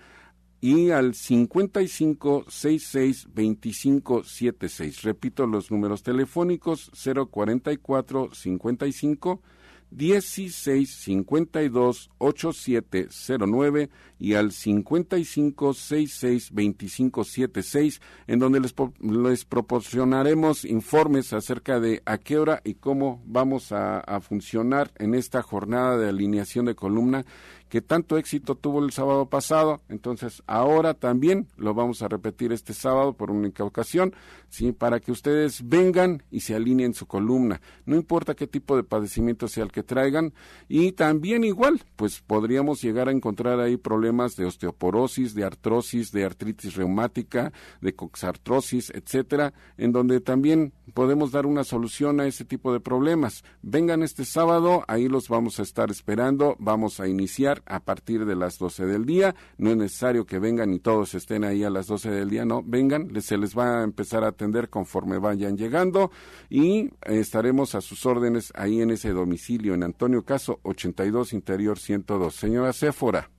y 0.61 0.91
al 0.91 1.15
55 1.15 2.47
66 2.49 3.29
25 3.33 4.25
76. 4.25 5.03
Repito 5.03 5.47
los 5.47 5.71
números 5.71 6.03
telefónicos 6.03 6.91
044 7.31 8.31
55 8.35 9.41
16 9.43 9.56
52 9.91 12.11
8709 12.19 13.91
y 14.19 14.35
al 14.35 14.53
55 14.53 15.75
66 15.75 16.53
25 16.53 17.25
76 17.25 18.01
en 18.27 18.39
donde 18.39 18.61
les, 18.61 18.75
les, 19.01 19.45
proporcionaremos 19.45 20.65
informes 20.65 21.33
acerca 21.33 21.81
de 21.81 22.03
a 22.05 22.19
qué 22.19 22.39
hora 22.39 22.61
y 22.65 22.75
cómo 22.75 23.23
vamos 23.27 23.73
a, 23.73 24.01
a 24.01 24.21
funcionar 24.21 24.93
en 24.99 25.15
esta 25.15 25.43
jornada 25.43 25.99
de 25.99 26.09
alineación 26.09 26.67
de 26.67 26.75
columna 26.75 27.25
que 27.69 27.81
tanto 27.81 28.17
éxito 28.17 28.55
tuvo 28.55 28.85
el 28.85 28.93
sábado 28.93 29.27
pasado, 29.27 29.81
entonces 29.89 30.43
ahora 30.47 30.95
también 30.95 31.49
lo 31.57 31.75
vamos 31.75 32.03
a 32.03 32.09
repetir 32.09 32.53
este 32.53 32.75
sábado 32.75 33.15
por 33.15 33.31
única 33.31 33.65
ocasión, 33.65 34.15
¿sí? 34.49 34.73
para 34.73 35.01
que 35.01 35.13
ustedes 35.13 35.69
vengan 35.69 36.23
y 36.31 36.41
se 36.41 36.55
alineen 36.55 36.95
su 36.95 37.07
columna, 37.07 37.61
no 37.85 37.97
importa 37.97 38.35
qué 38.35 38.47
tipo 38.47 38.77
de 38.77 38.85
padecimiento 38.85 39.49
sea 39.49 39.65
el 39.65 39.73
que 39.73 39.83
traigan, 39.83 40.33
y 40.69 40.93
también 40.93 41.45
igual, 41.45 41.83
pues 41.97 42.21
podríamos 42.21 42.83
llegar 42.83 43.09
a 43.09 43.13
encontrar 43.13 43.61
ahí 43.61 43.77
problemas 43.77 44.37
de 44.37 44.45
osteoporosis, 44.45 45.35
de 45.35 45.45
artrosis, 45.45 46.13
de 46.13 46.25
artritis 46.25 46.75
reumática, 46.75 47.53
de 47.81 47.95
coxartrosis, 47.95 48.91
etcétera, 48.91 49.53
en 49.77 49.93
donde 49.93 50.21
también 50.21 50.73
podemos 50.95 51.33
dar 51.33 51.47
una 51.47 51.65
solución 51.65 52.21
a 52.21 52.27
ese 52.27 52.45
tipo 52.45 52.73
de 52.73 52.81
problemas. 52.81 53.45
Vengan 53.63 54.03
este 54.03 54.25
sábado, 54.25 54.85
ahí 54.89 55.09
los 55.09 55.29
vamos 55.29 55.59
a 55.59 55.63
estar 55.63 55.91
esperando, 55.91 56.57
vamos 56.59 57.01
a 57.01 57.09
iniciar 57.09 57.56
a 57.67 57.81
partir 57.81 58.25
de 58.25 58.37
las 58.37 58.59
12 58.59 58.87
del 58.87 59.05
día. 59.07 59.35
No 59.59 59.71
es 59.71 59.77
necesario 59.77 60.27
que 60.27 60.39
vengan 60.39 60.73
y 60.73 60.79
todos 60.79 61.15
estén 61.15 61.45
ahí 61.45 61.65
a 61.65 61.71
las 61.71 61.87
12 61.87 62.11
del 62.11 62.31
día, 62.31 62.45
no, 62.45 62.63
vengan, 62.65 63.21
se 63.21 63.39
les 63.39 63.57
va 63.57 63.81
a 63.81 63.85
empezar 63.85 64.25
a 64.25 64.29
atender 64.29 64.69
conforme 64.69 65.19
vayan 65.19 65.57
llegando 65.57 66.11
y 66.49 66.91
estaremos 67.03 67.75
a 67.75 67.81
sus 67.81 68.05
órdenes 68.07 68.53
ahí 68.57 68.81
en 68.81 68.91
ese 68.91 69.11
domicilio 69.11 69.75
en 69.75 69.83
Antonio 69.83 70.25
Caso 70.25 70.61
82 70.63 71.33
Interior 71.33 71.79
102. 71.79 72.35
Señora 72.35 72.73
Céfora. 72.73 73.31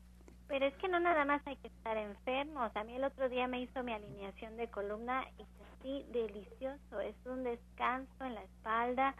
Pero 0.47 0.65
es 0.65 0.73
que 0.75 0.87
no 0.87 0.99
nada 0.99 1.25
más 1.25 1.45
hay 1.45 1.57
que 1.57 1.67
estar 1.67 1.97
enfermos. 1.97 2.71
A 2.75 2.83
mí 2.83 2.95
el 2.95 3.03
otro 3.03 3.29
día 3.29 3.47
me 3.47 3.61
hizo 3.61 3.83
mi 3.83 3.93
alineación 3.93 4.57
de 4.57 4.69
columna 4.69 5.23
y 5.37 5.45
sentí 5.57 6.11
delicioso. 6.11 6.99
Es 7.01 7.15
un 7.25 7.43
descanso 7.43 8.25
en 8.25 8.35
la 8.35 8.43
espalda, 8.43 9.15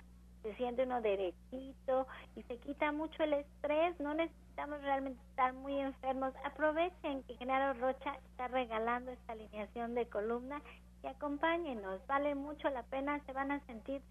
se 0.48 0.56
siente 0.56 0.84
uno 0.84 1.02
derechito 1.02 2.08
y 2.36 2.44
se 2.44 2.58
quita 2.58 2.92
mucho 2.94 3.22
el 3.24 3.34
estrés. 3.34 4.00
No 4.00 4.14
necesitamos 4.14 4.82
realmente 4.82 5.20
estar 5.30 5.54
muy 5.54 5.78
enfermos. 5.80 6.34
Aprovechen 6.46 7.24
que 7.24 7.36
Genaro 7.36 7.78
Rocha 7.80 8.16
está 8.32 8.48
regalando 8.48 9.12
esta 9.12 9.34
alineación 9.34 9.94
de 9.94 10.08
columna 10.08 10.62
y 11.04 11.08
acompáñenos. 11.08 12.00
Vale 12.08 12.36
mucho 12.36 12.70
la 12.70 12.84
pena, 12.84 13.20
se 13.26 13.34
van 13.34 13.52
a 13.52 13.60
sentir 13.66 14.02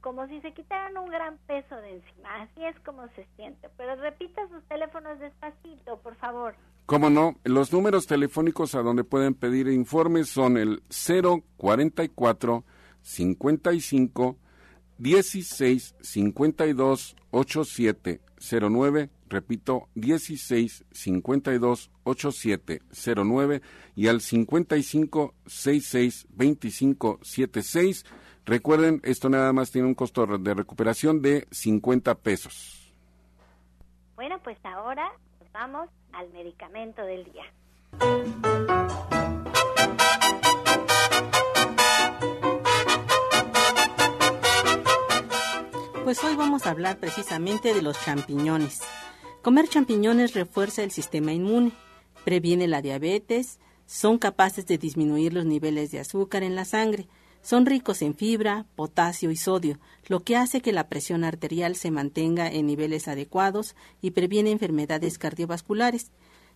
como 0.00 0.26
si 0.26 0.40
se 0.40 0.52
quitaran 0.54 0.96
un 0.96 1.10
gran 1.10 1.36
peso 1.46 1.76
de 1.76 1.96
encima. 1.96 2.42
Así 2.42 2.64
es 2.64 2.78
como 2.80 3.06
se 3.08 3.26
siente. 3.36 3.68
Pero 3.76 3.94
repita 3.96 4.48
sus 4.48 4.64
teléfonos 4.64 5.18
despacito, 5.18 5.98
por 5.98 6.16
favor. 6.16 6.54
Cómo 6.86 7.10
no, 7.10 7.36
los 7.44 7.70
números 7.72 8.06
telefónicos 8.06 8.74
a 8.74 8.80
donde 8.80 9.04
pueden 9.04 9.34
pedir 9.34 9.68
informes 9.68 10.30
son 10.30 10.56
el 10.56 10.82
044 10.88 12.64
55 13.02 14.36
16 14.98 15.94
52 16.00 17.16
87 17.30 18.20
09, 18.40 19.10
repito, 19.28 19.88
16 19.94 20.84
52 20.90 21.90
87 22.04 22.82
09 23.16 23.62
y 23.94 24.08
al 24.08 24.20
55 24.20 25.34
66 25.46 26.26
25 26.30 27.18
76. 27.22 28.04
Recuerden, 28.44 29.00
esto 29.04 29.28
nada 29.28 29.52
más 29.52 29.70
tiene 29.70 29.88
un 29.88 29.94
costo 29.94 30.26
de 30.26 30.54
recuperación 30.54 31.20
de 31.20 31.46
50 31.50 32.14
pesos. 32.16 32.94
Bueno, 34.14 34.40
pues 34.42 34.58
ahora 34.64 35.12
vamos 35.52 35.88
al 36.12 36.30
medicamento 36.32 37.02
del 37.02 37.24
día. 37.24 37.44
Pues 46.08 46.24
hoy 46.24 46.36
vamos 46.36 46.64
a 46.64 46.70
hablar 46.70 46.96
precisamente 47.00 47.74
de 47.74 47.82
los 47.82 48.02
champiñones. 48.02 48.80
Comer 49.42 49.68
champiñones 49.68 50.32
refuerza 50.32 50.82
el 50.82 50.90
sistema 50.90 51.34
inmune, 51.34 51.70
previene 52.24 52.66
la 52.66 52.80
diabetes, 52.80 53.58
son 53.84 54.16
capaces 54.16 54.64
de 54.66 54.78
disminuir 54.78 55.34
los 55.34 55.44
niveles 55.44 55.90
de 55.90 56.00
azúcar 56.00 56.44
en 56.44 56.54
la 56.54 56.64
sangre, 56.64 57.08
son 57.42 57.66
ricos 57.66 58.00
en 58.00 58.14
fibra, 58.14 58.64
potasio 58.74 59.30
y 59.30 59.36
sodio, 59.36 59.80
lo 60.06 60.20
que 60.20 60.36
hace 60.36 60.62
que 60.62 60.72
la 60.72 60.88
presión 60.88 61.24
arterial 61.24 61.76
se 61.76 61.90
mantenga 61.90 62.50
en 62.50 62.64
niveles 62.64 63.06
adecuados 63.06 63.76
y 64.00 64.12
previene 64.12 64.50
enfermedades 64.50 65.18
cardiovasculares. 65.18 66.10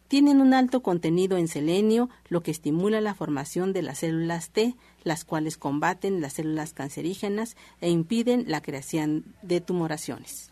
Tienen 0.08 0.40
un 0.40 0.54
alto 0.54 0.82
contenido 0.82 1.38
en 1.38 1.48
selenio, 1.48 2.10
lo 2.28 2.42
que 2.42 2.50
estimula 2.50 3.00
la 3.00 3.14
formación 3.14 3.72
de 3.72 3.82
las 3.82 3.98
células 3.98 4.50
T, 4.50 4.76
las 5.04 5.24
cuales 5.24 5.56
combaten 5.56 6.20
las 6.20 6.34
células 6.34 6.72
cancerígenas 6.72 7.56
e 7.80 7.90
impiden 7.90 8.44
la 8.48 8.60
creación 8.60 9.24
de 9.42 9.60
tumoraciones. 9.60 10.50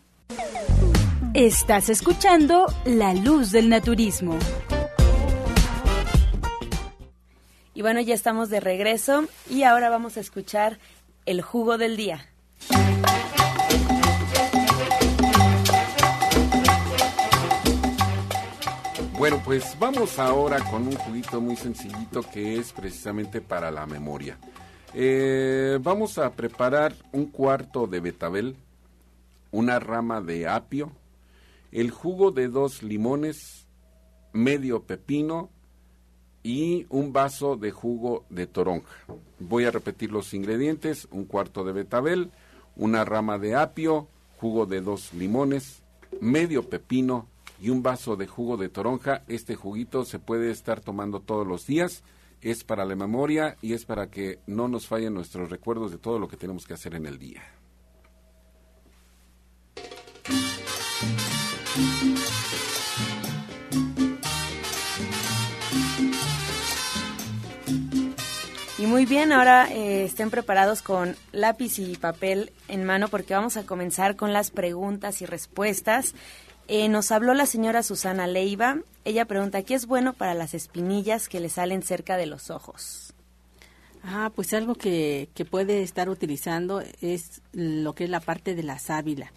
Estás 1.33 1.89
escuchando 1.89 2.65
La 2.85 3.13
Luz 3.13 3.51
del 3.51 3.69
Naturismo. 3.69 4.37
Y 7.73 7.81
bueno, 7.81 8.01
ya 8.01 8.13
estamos 8.13 8.49
de 8.49 8.59
regreso 8.59 9.25
y 9.49 9.63
ahora 9.63 9.89
vamos 9.89 10.17
a 10.17 10.19
escuchar 10.19 10.77
el 11.25 11.41
jugo 11.41 11.77
del 11.77 11.95
día. 11.95 12.27
Bueno, 19.21 19.39
pues 19.45 19.77
vamos 19.77 20.17
ahora 20.17 20.59
con 20.71 20.87
un 20.87 20.95
juguito 20.95 21.39
muy 21.39 21.55
sencillito 21.55 22.23
que 22.23 22.57
es 22.57 22.73
precisamente 22.73 23.39
para 23.39 23.69
la 23.69 23.85
memoria. 23.85 24.39
Eh, 24.95 25.77
vamos 25.79 26.17
a 26.17 26.31
preparar 26.31 26.95
un 27.11 27.27
cuarto 27.27 27.85
de 27.85 27.99
betabel, 27.99 28.55
una 29.51 29.79
rama 29.79 30.21
de 30.21 30.47
apio, 30.47 30.91
el 31.71 31.91
jugo 31.91 32.31
de 32.31 32.47
dos 32.47 32.81
limones, 32.81 33.67
medio 34.33 34.81
pepino 34.85 35.51
y 36.41 36.87
un 36.89 37.13
vaso 37.13 37.57
de 37.57 37.69
jugo 37.69 38.25
de 38.31 38.47
toronja. 38.47 38.89
Voy 39.37 39.65
a 39.65 39.71
repetir 39.71 40.11
los 40.11 40.33
ingredientes, 40.33 41.07
un 41.11 41.25
cuarto 41.25 41.63
de 41.63 41.73
betabel, 41.73 42.31
una 42.75 43.05
rama 43.05 43.37
de 43.37 43.53
apio, 43.53 44.07
jugo 44.37 44.65
de 44.65 44.81
dos 44.81 45.13
limones, 45.13 45.83
medio 46.19 46.67
pepino 46.67 47.27
y 47.61 47.69
un 47.69 47.83
vaso 47.83 48.15
de 48.15 48.27
jugo 48.27 48.57
de 48.57 48.69
toronja. 48.69 49.23
Este 49.27 49.55
juguito 49.55 50.03
se 50.03 50.19
puede 50.19 50.51
estar 50.51 50.81
tomando 50.81 51.21
todos 51.21 51.47
los 51.47 51.67
días, 51.67 52.03
es 52.41 52.63
para 52.63 52.85
la 52.85 52.95
memoria 52.95 53.55
y 53.61 53.73
es 53.73 53.85
para 53.85 54.09
que 54.09 54.39
no 54.47 54.67
nos 54.67 54.87
fallen 54.87 55.13
nuestros 55.13 55.49
recuerdos 55.49 55.91
de 55.91 55.99
todo 55.99 56.17
lo 56.17 56.27
que 56.27 56.37
tenemos 56.37 56.65
que 56.65 56.73
hacer 56.73 56.95
en 56.95 57.05
el 57.05 57.19
día. 57.19 57.43
Y 68.79 68.87
muy 68.87 69.05
bien, 69.05 69.31
ahora 69.31 69.71
eh, 69.71 70.05
estén 70.05 70.31
preparados 70.31 70.81
con 70.81 71.15
lápiz 71.31 71.77
y 71.77 71.95
papel 71.97 72.51
en 72.67 72.83
mano 72.83 73.09
porque 73.09 73.35
vamos 73.35 73.55
a 73.55 73.67
comenzar 73.67 74.15
con 74.15 74.33
las 74.33 74.49
preguntas 74.49 75.21
y 75.21 75.27
respuestas. 75.27 76.15
Eh, 76.73 76.87
nos 76.87 77.11
habló 77.11 77.33
la 77.33 77.47
señora 77.47 77.83
Susana 77.83 78.27
Leiva. 78.27 78.77
Ella 79.03 79.25
pregunta, 79.25 79.61
¿qué 79.61 79.73
es 79.73 79.87
bueno 79.87 80.13
para 80.13 80.33
las 80.33 80.53
espinillas 80.53 81.27
que 81.27 81.41
le 81.41 81.49
salen 81.49 81.83
cerca 81.83 82.15
de 82.15 82.27
los 82.27 82.49
ojos? 82.49 83.13
Ah, 84.05 84.31
pues 84.33 84.53
algo 84.53 84.75
que, 84.75 85.27
que 85.35 85.43
puede 85.43 85.83
estar 85.83 86.07
utilizando 86.07 86.81
es 87.01 87.41
lo 87.51 87.93
que 87.93 88.05
es 88.05 88.09
la 88.09 88.21
parte 88.21 88.55
de 88.55 88.63
la 88.63 88.79
sábila 88.79 89.33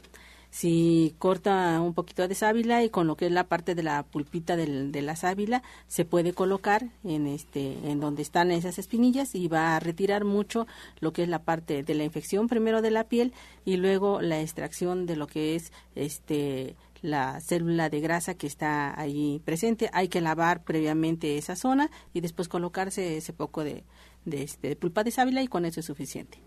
si 0.55 1.17
corta 1.19 1.81
un 1.81 1.95
poquito 1.95 2.29
de 2.29 2.37
sábila 2.37 2.85
y 2.85 2.89
con 2.89 3.09
lo 3.09 3.17
que 3.17 3.27
es 3.27 3.33
la 3.33 3.49
parte 3.49 3.75
de 3.75 3.83
la 3.83 4.05
pulpita 4.05 4.55
del, 4.55 4.93
de 4.93 5.03
la 5.03 5.17
sábila 5.17 5.65
se 5.89 6.05
puede 6.05 6.33
colocar 6.33 6.91
en 7.03 7.27
este 7.27 7.77
en 7.91 7.99
donde 7.99 8.23
están 8.23 8.53
esas 8.53 8.79
espinillas 8.79 9.35
y 9.35 9.49
va 9.49 9.75
a 9.75 9.81
retirar 9.81 10.25
mucho 10.25 10.69
lo 11.01 11.13
que 11.13 11.25
es 11.25 11.29
la 11.29 11.43
parte 11.43 11.83
de 11.83 11.95
la 11.95 12.05
infección 12.05 12.47
primero 12.47 12.83
de 12.83 12.93
la 12.93 13.09
piel 13.09 13.33
y 13.65 13.79
luego 13.79 14.21
la 14.21 14.41
extracción 14.41 15.07
de 15.07 15.17
lo 15.17 15.27
que 15.27 15.57
es 15.57 15.73
este 15.97 16.77
la 17.05 17.39
célula 17.41 17.91
de 17.91 18.01
grasa 18.01 18.35
que 18.35 18.47
está 18.47 18.99
ahí 18.99 19.43
presente 19.45 19.91
hay 19.93 20.09
que 20.09 20.23
lavar 20.23 20.65
previamente 20.65 21.37
esa 21.37 21.55
zona 21.55 21.91
y 22.15 22.23
después 22.23 22.49
colocarse 22.49 23.19
ese 23.19 23.35
poco 23.35 23.63
de, 23.63 23.85
de, 24.25 24.43
este, 24.43 24.69
de 24.69 24.77
pulpa 24.77 25.05
de 25.05 25.11
sábila 25.11 25.43
y 25.43 25.49
con 25.49 25.67
eso 25.67 25.81
es 25.81 25.87
suficiente 25.87 26.39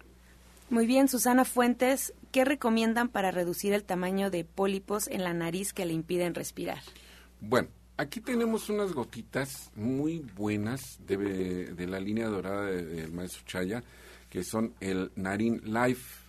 muy 0.69 0.85
bien, 0.85 1.07
Susana 1.07 1.45
Fuentes, 1.45 2.13
¿qué 2.33 2.43
recomiendan 2.43 3.07
para 3.07 3.31
reducir 3.31 3.71
el 3.71 3.85
tamaño 3.85 4.29
de 4.29 4.43
pólipos 4.43 5.07
en 5.07 5.23
la 5.23 5.33
nariz 5.33 5.71
que 5.71 5.85
le 5.85 5.93
impiden 5.93 6.35
respirar? 6.35 6.79
Bueno, 7.39 7.69
aquí 7.95 8.19
tenemos 8.19 8.69
unas 8.69 8.91
gotitas 8.91 9.71
muy 9.77 10.19
buenas 10.35 10.99
de, 11.07 11.15
de 11.73 11.87
la 11.87 12.01
línea 12.01 12.27
dorada 12.27 12.65
del 12.65 13.13
maestro 13.13 13.43
Chaya, 13.45 13.81
que 14.29 14.43
son 14.43 14.73
el 14.81 15.09
Narin 15.15 15.61
Life 15.63 16.19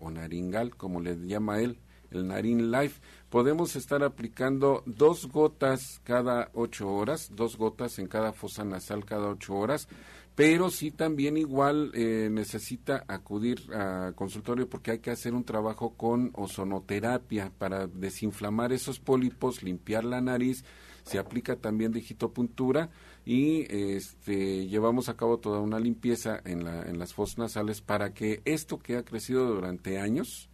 o 0.00 0.10
Naringal, 0.10 0.74
como 0.74 1.00
le 1.00 1.14
llama 1.24 1.60
él, 1.60 1.78
el 2.10 2.26
Narin 2.26 2.72
Life. 2.72 3.00
Podemos 3.30 3.76
estar 3.76 4.02
aplicando 4.02 4.82
dos 4.86 5.26
gotas 5.26 6.00
cada 6.04 6.50
ocho 6.54 6.88
horas, 6.92 7.30
dos 7.34 7.56
gotas 7.56 7.98
en 7.98 8.06
cada 8.06 8.32
fosa 8.32 8.64
nasal 8.64 9.04
cada 9.04 9.28
ocho 9.28 9.54
horas 9.54 9.88
pero 10.36 10.68
sí 10.68 10.90
también 10.90 11.38
igual 11.38 11.90
eh, 11.94 12.28
necesita 12.30 13.04
acudir 13.08 13.72
a 13.74 14.12
consultorio 14.14 14.68
porque 14.68 14.90
hay 14.90 14.98
que 14.98 15.10
hacer 15.10 15.32
un 15.34 15.44
trabajo 15.44 15.94
con 15.96 16.30
ozonoterapia 16.34 17.50
para 17.56 17.86
desinflamar 17.86 18.70
esos 18.74 19.00
pólipos, 19.00 19.62
limpiar 19.62 20.04
la 20.04 20.20
nariz, 20.20 20.62
se 21.04 21.18
aplica 21.18 21.56
también 21.56 21.90
digitopuntura 21.90 22.90
y 23.24 23.62
este, 23.74 24.66
llevamos 24.66 25.08
a 25.08 25.16
cabo 25.16 25.38
toda 25.38 25.60
una 25.60 25.80
limpieza 25.80 26.38
en, 26.44 26.64
la, 26.64 26.82
en 26.82 26.98
las 26.98 27.14
fosas 27.14 27.38
nasales 27.38 27.80
para 27.80 28.12
que 28.12 28.42
esto 28.44 28.78
que 28.78 28.98
ha 28.98 29.04
crecido 29.06 29.46
durante 29.46 29.98
años 29.98 30.50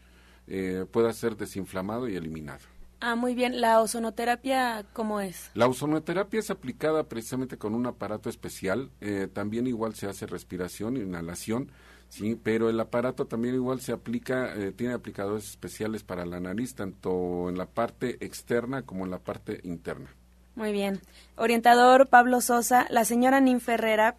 eh, 0.46 0.84
pueda 0.90 1.12
ser 1.12 1.36
desinflamado 1.36 2.08
y 2.08 2.16
eliminado. 2.16 2.60
Ah, 3.04 3.16
muy 3.16 3.34
bien. 3.34 3.60
¿La 3.60 3.80
ozonoterapia 3.80 4.86
cómo 4.92 5.20
es? 5.20 5.50
La 5.54 5.66
ozonoterapia 5.66 6.38
es 6.38 6.50
aplicada 6.50 7.02
precisamente 7.08 7.58
con 7.58 7.74
un 7.74 7.86
aparato 7.86 8.30
especial. 8.30 8.90
Eh, 9.00 9.26
también 9.32 9.66
igual 9.66 9.96
se 9.96 10.06
hace 10.06 10.24
respiración, 10.24 10.96
inhalación, 10.96 11.72
sí, 12.08 12.38
pero 12.40 12.70
el 12.70 12.78
aparato 12.78 13.26
también 13.26 13.56
igual 13.56 13.80
se 13.80 13.90
aplica, 13.90 14.54
eh, 14.54 14.70
tiene 14.70 14.94
aplicadores 14.94 15.50
especiales 15.50 16.04
para 16.04 16.24
la 16.24 16.38
nariz, 16.38 16.76
tanto 16.76 17.48
en 17.48 17.58
la 17.58 17.66
parte 17.66 18.24
externa 18.24 18.82
como 18.82 19.04
en 19.04 19.10
la 19.10 19.18
parte 19.18 19.60
interna. 19.64 20.08
Muy 20.54 20.70
bien. 20.70 21.00
Orientador 21.36 22.06
Pablo 22.06 22.40
Sosa, 22.40 22.86
la 22.88 23.04
señora 23.04 23.40
Nin 23.40 23.60
Ferrera 23.60 24.14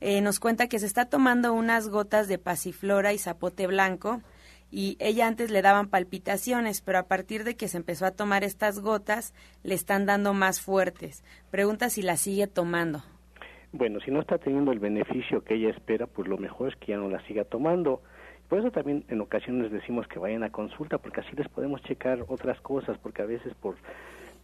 eh, 0.00 0.20
nos 0.20 0.38
cuenta 0.38 0.68
que 0.68 0.78
se 0.78 0.86
está 0.86 1.06
tomando 1.06 1.52
unas 1.52 1.88
gotas 1.88 2.28
de 2.28 2.38
pasiflora 2.38 3.12
y 3.12 3.18
zapote 3.18 3.66
blanco 3.66 4.20
y 4.70 4.96
ella 5.00 5.26
antes 5.26 5.50
le 5.50 5.62
daban 5.62 5.88
palpitaciones, 5.88 6.80
pero 6.80 6.98
a 6.98 7.04
partir 7.04 7.44
de 7.44 7.56
que 7.56 7.68
se 7.68 7.78
empezó 7.78 8.06
a 8.06 8.10
tomar 8.10 8.44
estas 8.44 8.80
gotas, 8.80 9.34
le 9.62 9.74
están 9.74 10.06
dando 10.06 10.34
más 10.34 10.60
fuertes. 10.60 11.24
Pregunta 11.50 11.88
si 11.90 12.02
la 12.02 12.16
sigue 12.16 12.46
tomando. 12.46 13.02
Bueno, 13.72 14.00
si 14.00 14.10
no 14.10 14.20
está 14.20 14.38
teniendo 14.38 14.72
el 14.72 14.78
beneficio 14.78 15.44
que 15.44 15.54
ella 15.54 15.70
espera, 15.70 16.06
pues 16.06 16.26
lo 16.28 16.38
mejor 16.38 16.68
es 16.68 16.76
que 16.76 16.92
ya 16.92 16.96
no 16.96 17.08
la 17.08 17.24
siga 17.26 17.44
tomando. 17.44 18.02
Por 18.48 18.60
eso 18.60 18.70
también 18.70 19.04
en 19.08 19.20
ocasiones 19.20 19.70
decimos 19.70 20.06
que 20.08 20.18
vayan 20.18 20.42
a 20.42 20.50
consulta, 20.50 20.96
porque 20.98 21.20
así 21.20 21.36
les 21.36 21.48
podemos 21.48 21.82
checar 21.82 22.24
otras 22.28 22.58
cosas, 22.60 22.96
porque 22.98 23.20
a 23.20 23.26
veces 23.26 23.52
por 23.54 23.76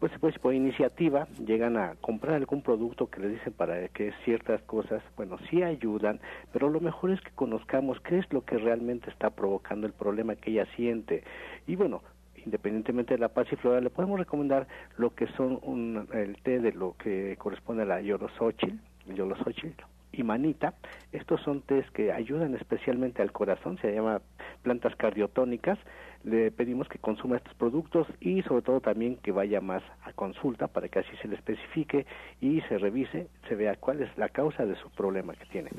pues, 0.04 0.12
pues 0.20 0.38
por 0.38 0.52
iniciativa 0.52 1.26
llegan 1.46 1.78
a 1.78 1.94
comprar 2.02 2.34
algún 2.34 2.60
producto 2.60 3.06
que 3.06 3.20
les 3.20 3.32
dicen 3.32 3.54
para 3.54 3.88
que 3.88 4.12
ciertas 4.26 4.60
cosas, 4.64 5.02
bueno, 5.16 5.38
sí 5.48 5.62
ayudan, 5.62 6.20
pero 6.52 6.68
lo 6.68 6.78
mejor 6.78 7.10
es 7.10 7.22
que 7.22 7.30
conozcamos 7.30 7.98
qué 8.00 8.18
es 8.18 8.30
lo 8.30 8.44
que 8.44 8.58
realmente 8.58 9.08
está 9.08 9.30
provocando 9.30 9.86
el 9.86 9.94
problema 9.94 10.36
que 10.36 10.50
ella 10.50 10.66
siente. 10.76 11.24
Y 11.66 11.76
bueno, 11.76 12.02
independientemente 12.44 13.14
de 13.14 13.18
la 13.18 13.30
pasiflora, 13.30 13.80
le 13.80 13.88
podemos 13.88 14.18
recomendar 14.18 14.66
lo 14.98 15.14
que 15.14 15.26
son 15.38 15.58
un, 15.62 16.06
el 16.12 16.36
té 16.42 16.60
de 16.60 16.72
lo 16.72 16.94
que 16.98 17.38
corresponde 17.38 17.84
a 17.84 17.86
la 17.86 18.02
yorosochil, 18.02 18.78
yorosochil 19.06 19.74
y 20.12 20.22
manita. 20.22 20.74
Estos 21.12 21.40
son 21.40 21.62
tés 21.62 21.90
que 21.92 22.12
ayudan 22.12 22.54
especialmente 22.54 23.22
al 23.22 23.32
corazón, 23.32 23.78
se 23.78 23.94
llama 23.94 24.20
plantas 24.62 24.94
cardiotónicas 24.96 25.78
le 26.24 26.50
pedimos 26.50 26.88
que 26.88 26.98
consuma 26.98 27.36
estos 27.36 27.54
productos 27.54 28.06
y 28.20 28.42
sobre 28.42 28.62
todo 28.62 28.80
también 28.80 29.16
que 29.16 29.32
vaya 29.32 29.60
más 29.60 29.82
a 30.02 30.12
consulta 30.12 30.66
para 30.68 30.88
que 30.88 31.00
así 31.00 31.10
se 31.20 31.28
le 31.28 31.36
especifique 31.36 32.06
y 32.40 32.60
se 32.62 32.78
revise, 32.78 33.28
se 33.48 33.54
vea 33.54 33.76
cuál 33.76 34.02
es 34.02 34.16
la 34.16 34.28
causa 34.28 34.64
de 34.64 34.76
su 34.76 34.90
problema 34.90 35.34
que 35.34 35.46
tiene. 35.46 35.70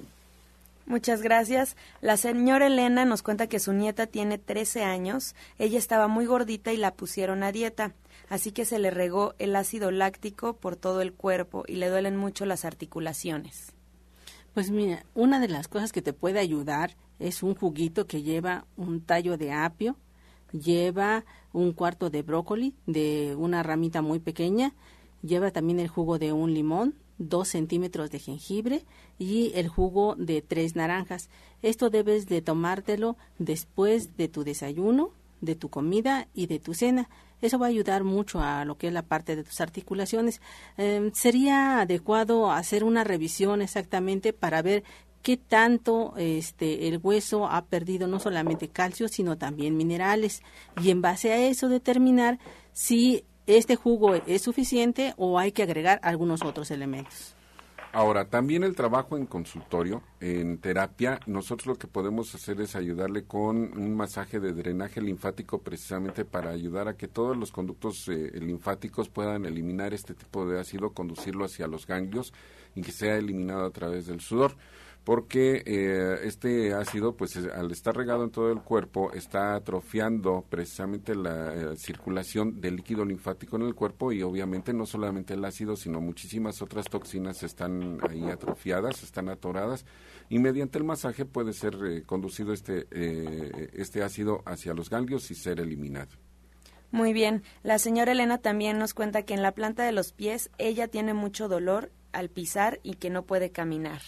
Muchas 0.86 1.24
gracias. 1.24 1.76
La 2.00 2.16
señora 2.16 2.68
Elena 2.68 3.06
nos 3.06 3.24
cuenta 3.24 3.48
que 3.48 3.60
su 3.60 3.74
nieta 3.74 4.06
tiene 4.06 4.38
13 4.38 4.84
años. 4.84 5.36
Ella 5.58 5.80
estaba 5.80 6.08
muy 6.08 6.28
gordita 6.28 6.74
y 6.74 6.78
la 6.78 6.94
pusieron 6.94 7.42
a 7.42 7.52
dieta. 7.52 7.94
Así 8.30 8.52
que 8.52 8.66
se 8.66 8.78
le 8.78 8.92
regó 8.92 9.34
el 9.40 9.56
ácido 9.56 9.90
láctico 9.90 10.58
por 10.58 10.76
todo 10.76 11.02
el 11.02 11.14
cuerpo 11.14 11.64
y 11.68 11.76
le 11.76 11.90
duelen 11.90 12.18
mucho 12.18 12.46
las 12.46 12.66
articulaciones. 12.66 13.74
Pues 14.54 14.70
mira, 14.70 15.06
una 15.16 15.40
de 15.40 15.48
las 15.48 15.68
cosas 15.68 15.92
que 15.92 16.04
te 16.04 16.14
puede 16.14 16.40
ayudar 16.40 16.96
es 17.18 17.42
un 17.42 17.56
juguito 17.56 18.06
que 18.06 18.22
lleva 18.22 18.66
un 18.78 19.02
tallo 19.02 19.38
de 19.38 19.52
apio, 19.52 19.98
lleva 20.64 21.26
un 21.54 21.74
cuarto 21.74 22.10
de 22.10 22.22
brócoli 22.22 22.74
de 22.86 23.36
una 23.38 23.64
ramita 23.64 24.02
muy 24.02 24.20
pequeña, 24.20 24.74
lleva 25.22 25.52
también 25.52 25.80
el 25.80 25.88
jugo 25.88 26.20
de 26.20 26.34
un 26.34 26.54
limón, 26.54 26.96
dos 27.18 27.50
centímetros 27.50 28.12
de 28.12 28.20
jengibre 28.20 28.86
y 29.18 29.52
el 29.56 29.68
jugo 29.68 30.16
de 30.16 30.42
tres 30.42 30.76
naranjas. 30.76 31.30
Esto 31.62 31.90
debes 31.90 32.28
de 32.28 32.42
tomártelo 32.42 33.16
después 33.40 34.18
de 34.18 34.28
tu 34.28 34.44
desayuno, 34.44 35.12
de 35.42 35.56
tu 35.56 35.70
comida 35.70 36.28
y 36.34 36.48
de 36.48 36.60
tu 36.60 36.74
cena. 36.74 37.10
Eso 37.42 37.60
va 37.60 37.68
a 37.68 37.70
ayudar 37.70 38.04
mucho 38.04 38.42
a 38.42 38.66
lo 38.66 38.78
que 38.78 38.88
es 38.88 38.94
la 38.94 39.04
parte 39.04 39.36
de 39.36 39.44
tus 39.44 39.62
articulaciones. 39.62 40.42
Em, 40.78 41.12
sería 41.14 41.82
adecuado 41.82 42.52
hacer 42.52 42.84
una 42.84 43.04
revisión 43.04 43.62
exactamente 43.62 44.34
para 44.34 44.62
ver 44.62 44.84
qué 45.26 45.38
tanto 45.38 46.14
este 46.18 46.88
el 46.88 47.00
hueso 47.02 47.48
ha 47.48 47.66
perdido 47.66 48.08
no 48.08 48.20
solamente 48.20 48.68
calcio, 48.68 49.08
sino 49.08 49.40
también 49.40 49.76
minerales 49.76 50.44
y 50.80 50.92
en 50.92 51.02
base 51.02 51.34
a 51.34 51.48
eso 51.48 51.68
determinar 51.68 52.38
si 52.74 53.26
este 53.48 53.76
jugo 53.76 54.14
es 54.14 54.44
suficiente 54.44 55.16
o 55.18 55.40
hay 55.40 55.52
que 55.52 55.64
agregar 55.64 56.00
algunos 56.04 56.44
otros 56.44 56.70
elementos. 56.70 57.34
Ahora, 57.92 58.26
también 58.26 58.64
el 58.64 58.76
trabajo 58.76 59.18
en 59.18 59.26
consultorio, 59.26 60.04
en 60.20 60.60
terapia, 60.60 61.20
nosotros 61.26 61.66
lo 61.66 61.76
que 61.76 61.88
podemos 61.88 62.36
hacer 62.36 62.62
es 62.62 62.76
ayudarle 62.76 63.24
con 63.24 63.56
un 63.76 63.96
masaje 63.96 64.40
de 64.40 64.54
drenaje 64.54 65.02
linfático 65.02 65.60
precisamente 65.60 66.24
para 66.24 66.52
ayudar 66.52 66.88
a 66.88 66.98
que 66.98 67.08
todos 67.08 67.36
los 67.36 67.52
conductos 67.52 68.08
eh, 68.10 68.32
linfáticos 68.36 69.10
puedan 69.10 69.46
eliminar 69.46 69.94
este 69.96 70.14
tipo 70.14 70.46
de 70.46 70.60
ácido, 70.60 70.92
conducirlo 70.92 71.46
hacia 71.46 71.66
los 71.66 71.88
ganglios 71.88 72.32
y 72.76 72.82
que 72.82 72.92
sea 72.92 73.16
eliminado 73.16 73.66
a 73.66 73.72
través 73.72 74.06
del 74.06 74.20
sudor 74.20 74.56
porque 75.06 75.62
eh, 75.68 76.20
este 76.24 76.74
ácido, 76.74 77.16
pues 77.16 77.38
al 77.38 77.72
estar 77.72 77.96
regado 77.96 78.24
en 78.24 78.32
todo 78.32 78.52
el 78.52 78.62
cuerpo, 78.62 79.14
está 79.14 79.54
atrofiando 79.54 80.44
precisamente 80.50 81.14
la 81.14 81.54
eh, 81.54 81.78
circulación 81.78 82.60
del 82.60 82.78
líquido 82.78 83.06
linfático 83.06 83.56
en 83.56 83.62
el 83.62 83.76
cuerpo 83.76 84.12
y 84.12 84.24
obviamente 84.24 84.74
no 84.74 84.88
solamente 84.88 85.36
el 85.36 85.46
ácido, 85.46 85.76
sino 85.76 86.02
muchísimas 86.02 86.60
otras 86.64 86.86
toxinas 86.86 87.44
están 87.44 88.00
ahí 88.10 88.24
atrofiadas, 88.24 89.04
están 89.04 89.30
atoradas. 89.30 89.86
Y 90.28 90.40
mediante 90.40 90.80
el 90.80 90.84
masaje 90.84 91.24
puede 91.24 91.54
ser 91.54 91.76
eh, 91.86 92.02
conducido 92.04 92.52
este, 92.52 92.88
este 93.80 94.02
ácido 94.02 94.42
hacia 94.48 94.74
los 94.74 94.90
ganglios 94.90 95.30
y 95.30 95.36
ser 95.36 95.60
eliminado. 95.60 96.10
Muy 96.90 97.14
bien, 97.14 97.44
la 97.62 97.78
señora 97.78 98.14
Elena 98.14 98.40
también 98.40 98.80
nos 98.80 98.96
cuenta 98.96 99.22
que 99.22 99.36
en 99.36 99.44
la 99.44 99.52
planta 99.52 99.84
de 99.84 99.92
los 99.92 100.14
pies 100.14 100.50
ella 100.58 100.88
tiene 100.88 101.14
mucho 101.14 101.48
dolor 101.48 101.92
al 102.12 102.30
pisar 102.30 102.80
y 102.82 102.96
que 102.96 103.12
no 103.12 103.26
puede 103.26 103.52
caminar 103.52 104.02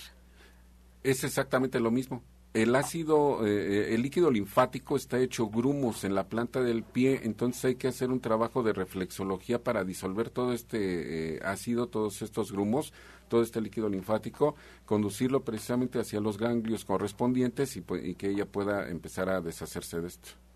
es 1.12 1.24
exactamente 1.24 1.80
lo 1.80 1.90
mismo. 1.90 2.22
El 2.54 2.76
ácido, 2.76 3.46
eh, 3.46 3.94
el 3.94 4.02
líquido 4.02 4.32
linfático 4.32 4.96
está 4.96 5.20
hecho 5.20 5.48
grumos 5.48 6.04
en 6.04 6.16
la 6.16 6.28
planta 6.28 6.62
del 6.62 6.84
pie, 6.84 7.22
entonces 7.24 7.64
hay 7.66 7.76
que 7.76 7.88
hacer 7.88 8.10
un 8.10 8.20
trabajo 8.20 8.64
de 8.64 8.74
reflexología 8.74 9.64
para 9.64 9.84
disolver 9.84 10.30
todo 10.30 10.54
este 10.54 11.36
eh, 11.36 11.40
ácido, 11.44 11.88
todos 11.88 12.22
estos 12.22 12.52
grumos, 12.52 12.94
todo 13.30 13.42
este 13.42 13.62
líquido 13.62 13.90
linfático, 13.90 14.56
conducirlo 14.86 15.44
precisamente 15.44 16.00
hacia 16.00 16.20
los 16.20 16.38
ganglios 16.38 16.84
correspondientes 16.84 17.78
y, 17.78 17.84
y 18.04 18.16
que 18.16 18.30
ella 18.30 18.46
pueda 18.46 18.90
empezar 18.90 19.30
a 19.30 19.42
deshacerse 19.42 20.02
de 20.02 20.08
esto. 20.08 20.47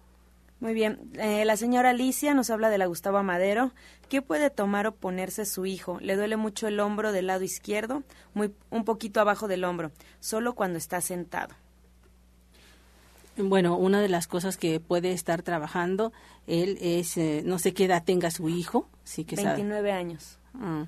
Muy 0.61 0.75
bien. 0.75 1.11
Eh, 1.15 1.43
la 1.43 1.57
señora 1.57 1.89
Alicia 1.89 2.35
nos 2.35 2.51
habla 2.51 2.69
de 2.69 2.77
la 2.77 2.85
Gustavo 2.85 3.21
Madero. 3.23 3.71
¿Qué 4.09 4.21
puede 4.21 4.51
tomar 4.51 4.85
o 4.85 4.93
ponerse 4.93 5.45
su 5.45 5.65
hijo? 5.65 5.99
Le 6.01 6.15
duele 6.15 6.37
mucho 6.37 6.67
el 6.67 6.79
hombro 6.79 7.11
del 7.11 7.27
lado 7.27 7.43
izquierdo, 7.43 8.03
muy, 8.35 8.53
un 8.69 8.85
poquito 8.85 9.19
abajo 9.19 9.47
del 9.47 9.63
hombro, 9.63 9.91
solo 10.19 10.53
cuando 10.53 10.77
está 10.77 11.01
sentado. 11.01 11.55
Bueno, 13.37 13.75
una 13.75 14.01
de 14.01 14.09
las 14.09 14.27
cosas 14.27 14.55
que 14.57 14.79
puede 14.79 15.13
estar 15.13 15.41
trabajando 15.41 16.13
él 16.45 16.77
es, 16.79 17.17
eh, 17.17 17.41
no 17.43 17.57
sé 17.57 17.73
qué 17.73 17.85
edad 17.85 18.03
tenga 18.03 18.29
su 18.29 18.47
hijo. 18.47 18.87
Sí 19.03 19.25
que 19.25 19.35
29 19.37 19.91
años. 19.91 20.37
Ah, 20.53 20.85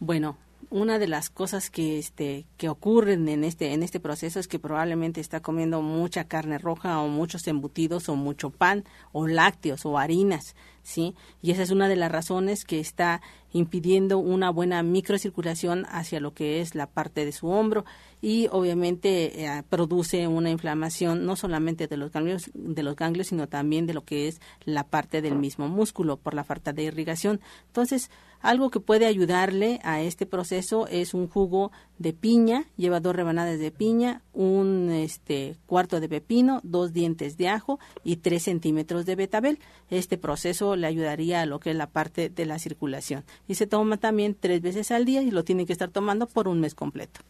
bueno, 0.00 0.36
una 0.70 0.98
de 0.98 1.08
las 1.08 1.30
cosas 1.30 1.70
que 1.70 1.98
este 1.98 2.46
que 2.56 2.68
ocurren 2.68 3.28
en 3.28 3.44
este 3.44 3.72
en 3.72 3.82
este 3.82 4.00
proceso 4.00 4.38
es 4.38 4.48
que 4.48 4.58
probablemente 4.58 5.20
está 5.20 5.40
comiendo 5.40 5.82
mucha 5.82 6.24
carne 6.24 6.58
roja 6.58 7.00
o 7.00 7.08
muchos 7.08 7.46
embutidos 7.46 8.08
o 8.08 8.16
mucho 8.16 8.50
pan 8.50 8.84
o 9.12 9.26
lácteos 9.26 9.86
o 9.86 9.98
harinas, 9.98 10.54
¿sí? 10.82 11.14
Y 11.42 11.52
esa 11.52 11.62
es 11.62 11.70
una 11.70 11.88
de 11.88 11.96
las 11.96 12.12
razones 12.12 12.64
que 12.64 12.80
está 12.80 13.22
impidiendo 13.52 14.18
una 14.18 14.50
buena 14.50 14.82
microcirculación 14.82 15.86
hacia 15.88 16.20
lo 16.20 16.34
que 16.34 16.60
es 16.60 16.74
la 16.74 16.86
parte 16.86 17.24
de 17.24 17.32
su 17.32 17.48
hombro 17.48 17.84
y 18.20 18.48
obviamente 18.50 19.44
eh, 19.44 19.62
produce 19.68 20.26
una 20.28 20.50
inflamación 20.50 21.24
no 21.24 21.36
solamente 21.36 21.86
de 21.86 21.96
los 21.96 22.12
ganglios 22.12 22.50
de 22.52 22.82
los 22.82 22.94
ganglios 22.94 23.28
sino 23.28 23.48
también 23.48 23.86
de 23.86 23.94
lo 23.94 24.04
que 24.04 24.28
es 24.28 24.40
la 24.64 24.84
parte 24.84 25.22
del 25.22 25.36
mismo 25.36 25.68
músculo 25.68 26.18
por 26.18 26.34
la 26.34 26.44
falta 26.44 26.72
de 26.72 26.82
irrigación. 26.82 27.40
Entonces, 27.68 28.10
algo 28.40 28.70
que 28.70 28.80
puede 28.80 29.06
ayudarle 29.06 29.80
a 29.82 30.00
este 30.00 30.26
proceso 30.26 30.86
es 30.86 31.14
un 31.14 31.28
jugo 31.28 31.72
de 31.98 32.12
piña, 32.12 32.64
lleva 32.76 33.00
dos 33.00 33.14
rebanadas 33.14 33.58
de 33.58 33.70
piña, 33.70 34.22
un 34.32 34.90
este 34.90 35.56
cuarto 35.66 36.00
de 36.00 36.08
pepino, 36.08 36.60
dos 36.62 36.92
dientes 36.92 37.36
de 37.36 37.48
ajo 37.48 37.78
y 38.04 38.16
tres 38.16 38.44
centímetros 38.44 39.06
de 39.06 39.16
betabel. 39.16 39.58
Este 39.90 40.18
proceso 40.18 40.76
le 40.76 40.86
ayudaría 40.86 41.42
a 41.42 41.46
lo 41.46 41.60
que 41.60 41.70
es 41.70 41.76
la 41.76 41.90
parte 41.90 42.28
de 42.28 42.46
la 42.46 42.58
circulación. 42.58 43.24
Y 43.46 43.54
se 43.54 43.66
toma 43.66 43.96
también 43.96 44.36
tres 44.38 44.60
veces 44.60 44.90
al 44.90 45.04
día 45.04 45.22
y 45.22 45.30
lo 45.30 45.44
tiene 45.44 45.66
que 45.66 45.72
estar 45.72 45.90
tomando 45.90 46.26
por 46.26 46.48
un 46.48 46.60
mes 46.60 46.74
completo. 46.74 47.20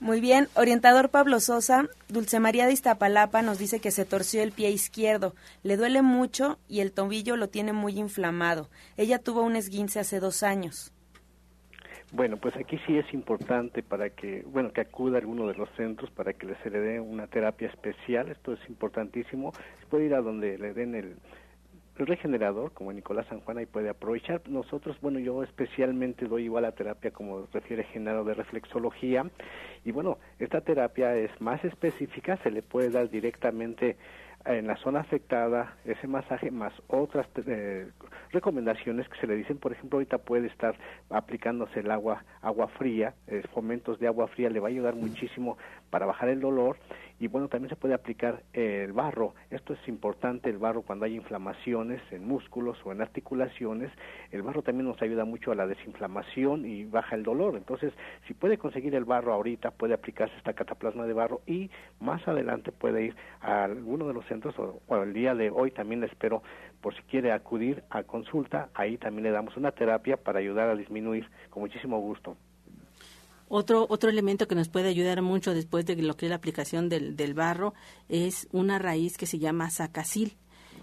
Muy 0.00 0.20
bien, 0.20 0.48
orientador 0.54 1.08
Pablo 1.08 1.40
Sosa, 1.40 1.88
Dulce 2.08 2.38
María 2.38 2.66
de 2.66 2.72
Iztapalapa 2.72 3.42
nos 3.42 3.58
dice 3.58 3.80
que 3.80 3.90
se 3.90 4.04
torció 4.04 4.42
el 4.42 4.52
pie 4.52 4.70
izquierdo, 4.70 5.34
le 5.62 5.76
duele 5.76 6.02
mucho 6.02 6.58
y 6.68 6.80
el 6.80 6.92
tobillo 6.92 7.36
lo 7.36 7.48
tiene 7.48 7.72
muy 7.72 7.98
inflamado. 7.98 8.68
Ella 8.96 9.18
tuvo 9.18 9.42
un 9.42 9.56
esguince 9.56 10.00
hace 10.00 10.20
dos 10.20 10.42
años. 10.42 10.92
Bueno, 12.12 12.36
pues 12.36 12.54
aquí 12.56 12.78
sí 12.86 12.96
es 12.96 13.12
importante 13.12 13.82
para 13.82 14.10
que, 14.10 14.44
bueno, 14.46 14.72
que 14.72 14.82
acuda 14.82 15.16
a 15.16 15.20
alguno 15.20 15.48
de 15.48 15.54
los 15.54 15.68
centros 15.76 16.10
para 16.10 16.32
que 16.32 16.54
se 16.62 16.70
le 16.70 16.78
dé 16.78 17.00
una 17.00 17.26
terapia 17.26 17.68
especial. 17.68 18.28
Esto 18.28 18.52
es 18.52 18.60
importantísimo. 18.68 19.52
puede 19.90 20.06
ir 20.06 20.14
a 20.14 20.20
donde 20.20 20.56
le 20.58 20.74
den 20.74 20.94
el, 20.94 21.16
el 21.98 22.06
regenerador, 22.06 22.72
como 22.72 22.92
Nicolás 22.92 23.26
San 23.28 23.40
Juan, 23.40 23.58
ahí 23.58 23.66
puede 23.66 23.88
aprovechar. 23.88 24.42
Nosotros, 24.48 24.96
bueno, 25.00 25.18
yo 25.18 25.42
especialmente 25.42 26.26
doy 26.26 26.44
igual 26.44 26.64
a 26.64 26.72
terapia 26.72 27.12
como 27.12 27.46
refiere 27.52 27.84
Genaro 27.84 28.24
de 28.24 28.34
reflexología. 28.34 29.24
Y 29.84 29.92
bueno, 29.92 30.18
esta 30.38 30.60
terapia 30.60 31.16
es 31.16 31.30
más 31.40 31.64
específica, 31.64 32.36
se 32.38 32.50
le 32.50 32.62
puede 32.62 32.90
dar 32.90 33.10
directamente 33.10 33.96
en 34.46 34.66
la 34.66 34.76
zona 34.76 35.00
afectada 35.00 35.76
ese 35.84 36.06
masaje 36.06 36.50
más 36.50 36.72
otras 36.88 37.26
eh, 37.46 37.88
recomendaciones 38.30 39.08
que 39.08 39.18
se 39.18 39.26
le 39.26 39.36
dicen 39.36 39.56
por 39.56 39.72
ejemplo 39.72 39.96
ahorita 39.96 40.18
puede 40.18 40.48
estar 40.48 40.76
aplicándose 41.08 41.80
el 41.80 41.90
agua 41.90 42.24
agua 42.42 42.68
fría 42.68 43.14
eh, 43.26 43.42
fomentos 43.54 43.98
de 43.98 44.06
agua 44.06 44.28
fría 44.28 44.50
le 44.50 44.60
va 44.60 44.68
a 44.68 44.70
ayudar 44.70 44.96
muchísimo 44.96 45.56
para 45.88 46.04
bajar 46.04 46.28
el 46.28 46.40
dolor 46.40 46.76
y 47.20 47.28
bueno, 47.28 47.48
también 47.48 47.70
se 47.70 47.76
puede 47.76 47.94
aplicar 47.94 48.42
el 48.52 48.92
barro. 48.92 49.34
Esto 49.50 49.72
es 49.74 49.88
importante, 49.88 50.50
el 50.50 50.58
barro 50.58 50.82
cuando 50.82 51.04
hay 51.04 51.14
inflamaciones 51.14 52.00
en 52.10 52.26
músculos 52.26 52.76
o 52.84 52.92
en 52.92 53.00
articulaciones. 53.00 53.92
El 54.30 54.42
barro 54.42 54.62
también 54.62 54.88
nos 54.88 55.00
ayuda 55.00 55.24
mucho 55.24 55.52
a 55.52 55.54
la 55.54 55.66
desinflamación 55.66 56.66
y 56.66 56.84
baja 56.84 57.14
el 57.14 57.22
dolor. 57.22 57.56
Entonces, 57.56 57.92
si 58.26 58.34
puede 58.34 58.58
conseguir 58.58 58.94
el 58.94 59.04
barro 59.04 59.32
ahorita, 59.32 59.70
puede 59.70 59.94
aplicarse 59.94 60.36
esta 60.36 60.54
cataplasma 60.54 61.06
de 61.06 61.12
barro 61.12 61.40
y 61.46 61.70
más 62.00 62.26
adelante 62.26 62.72
puede 62.72 63.04
ir 63.04 63.16
a 63.40 63.64
alguno 63.64 64.08
de 64.08 64.14
los 64.14 64.26
centros 64.26 64.54
o, 64.58 64.80
el 65.02 65.12
día 65.12 65.34
de 65.34 65.50
hoy 65.50 65.70
también 65.70 66.00
le 66.00 66.06
espero 66.06 66.42
por 66.80 66.94
si 66.94 67.02
quiere 67.02 67.32
acudir 67.32 67.84
a 67.90 68.02
consulta, 68.02 68.68
ahí 68.74 68.98
también 68.98 69.24
le 69.24 69.30
damos 69.30 69.56
una 69.56 69.72
terapia 69.72 70.16
para 70.16 70.38
ayudar 70.38 70.68
a 70.68 70.76
disminuir 70.76 71.28
con 71.50 71.62
muchísimo 71.62 71.98
gusto. 72.00 72.36
Otro, 73.48 73.86
otro 73.88 74.10
elemento 74.10 74.48
que 74.48 74.54
nos 74.54 74.68
puede 74.68 74.88
ayudar 74.88 75.22
mucho 75.22 75.54
después 75.54 75.86
de 75.86 75.96
lo 75.96 76.16
que 76.16 76.26
es 76.26 76.30
la 76.30 76.36
aplicación 76.36 76.88
del, 76.88 77.16
del 77.16 77.34
barro 77.34 77.74
es 78.08 78.48
una 78.52 78.78
raíz 78.78 79.16
que 79.16 79.26
se 79.26 79.38
llama 79.38 79.70
sacasil. 79.70 80.36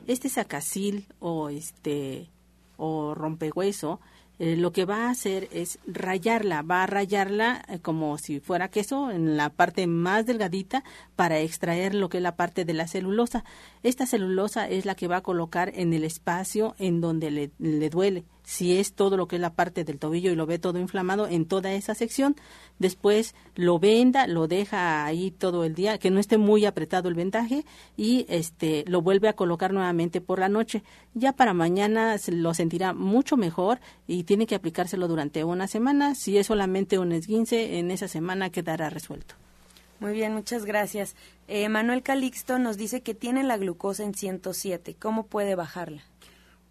Este 0.08 0.30
sacasil 0.30 1.08
o 1.20 1.50
este 1.50 2.30
o 2.78 3.14
rompehueso 3.14 4.00
eh, 4.44 4.56
lo 4.56 4.72
que 4.72 4.86
va 4.86 5.06
a 5.06 5.12
hacer 5.12 5.48
es 5.52 5.78
rayarla, 5.86 6.64
va 6.64 6.82
a 6.82 6.88
rayarla 6.88 7.64
eh, 7.70 7.78
como 7.78 8.18
si 8.18 8.40
fuera 8.40 8.72
queso 8.72 9.12
en 9.12 9.38
la 9.38 9.52
parte 9.52 9.86
más 9.86 10.26
delgadita 10.26 10.84
para 11.16 11.38
extraer 11.38 11.94
lo 11.94 12.10
que 12.10 12.18
es 12.18 12.24
la 12.24 12.36
parte 12.36 12.66
de 12.66 12.74
la 12.74 12.88
celulosa. 12.88 13.44
Esta 13.84 14.08
celulosa 14.08 14.68
es 14.68 14.88
la 14.88 14.96
que 14.96 15.08
va 15.08 15.18
a 15.18 15.22
colocar 15.22 15.72
en 15.76 15.94
el 15.94 16.04
espacio 16.04 16.74
en 16.80 17.02
donde 17.02 17.30
le, 17.30 17.52
le 17.60 17.92
duele 17.92 18.24
si 18.44 18.78
es 18.78 18.94
todo 18.94 19.18
lo 19.18 19.28
que 19.28 19.38
es 19.38 19.42
la 19.42 19.54
parte 19.54 19.84
del 19.84 20.00
tobillo 20.00 20.32
y 20.32 20.36
lo 20.36 20.46
ve 20.46 20.60
todo 20.60 20.80
inflamado 20.80 21.28
en 21.28 21.46
toda 21.46 21.74
esa 21.74 21.96
sección, 21.96 22.36
después 22.80 23.36
lo 23.56 23.80
venda, 23.80 24.28
lo 24.28 24.48
deja 24.48 25.06
ahí 25.06 25.32
todo 25.32 25.64
el 25.64 25.76
día, 25.76 25.98
que 25.98 26.12
no 26.12 26.20
esté 26.20 26.38
muy 26.38 26.66
apretado 26.66 27.10
el 27.10 27.16
vendaje 27.16 27.66
y 27.98 28.26
este 28.30 28.84
lo 28.88 29.02
vuelve 29.02 29.30
a 29.30 29.34
colocar 29.34 29.74
nuevamente 29.74 30.22
por 30.22 30.40
la 30.40 30.50
noche. 30.50 30.84
Ya 31.14 31.34
para 31.34 31.54
mañana 31.54 32.16
lo 32.28 32.54
sentirá 32.54 32.94
mucho 32.94 33.38
mejor 33.38 33.80
y 34.08 34.24
tiene 34.24 34.48
que 34.48 34.56
aplicárselo 34.56 35.08
durante 35.08 35.44
una 35.44 35.68
semana. 35.68 36.16
Si 36.16 36.38
es 36.38 36.48
solamente 36.48 37.00
un 37.00 37.12
esguince, 37.12 37.80
en 37.80 37.92
esa 37.92 38.08
semana 38.08 38.50
quedará 38.50 38.90
resuelto. 38.90 39.36
Muy 40.00 40.14
bien, 40.14 40.34
muchas 40.34 40.66
gracias. 40.66 41.16
Eh, 41.48 41.70
Manuel 41.70 42.02
Calixto 42.02 42.58
nos 42.58 42.76
dice 42.76 43.02
que 43.02 43.14
tiene 43.14 43.44
la 43.44 43.58
glucosa 43.58 44.04
en 44.04 44.16
107. 44.16 44.96
¿Cómo 45.00 45.28
puede 45.28 45.54
bajarla? 45.54 46.02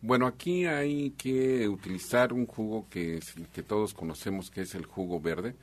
Bueno, 0.03 0.27
aquí 0.27 0.65
hay 0.65 1.11
que 1.11 1.69
utilizar 1.69 2.33
un 2.33 2.47
jugo 2.47 2.87
que, 2.89 3.21
que 3.53 3.63
todos 3.63 3.93
conocemos, 3.93 4.51
que 4.51 4.63
es 4.63 4.75
el 4.75 4.87
jugo 4.87 5.21
verde. 5.21 5.57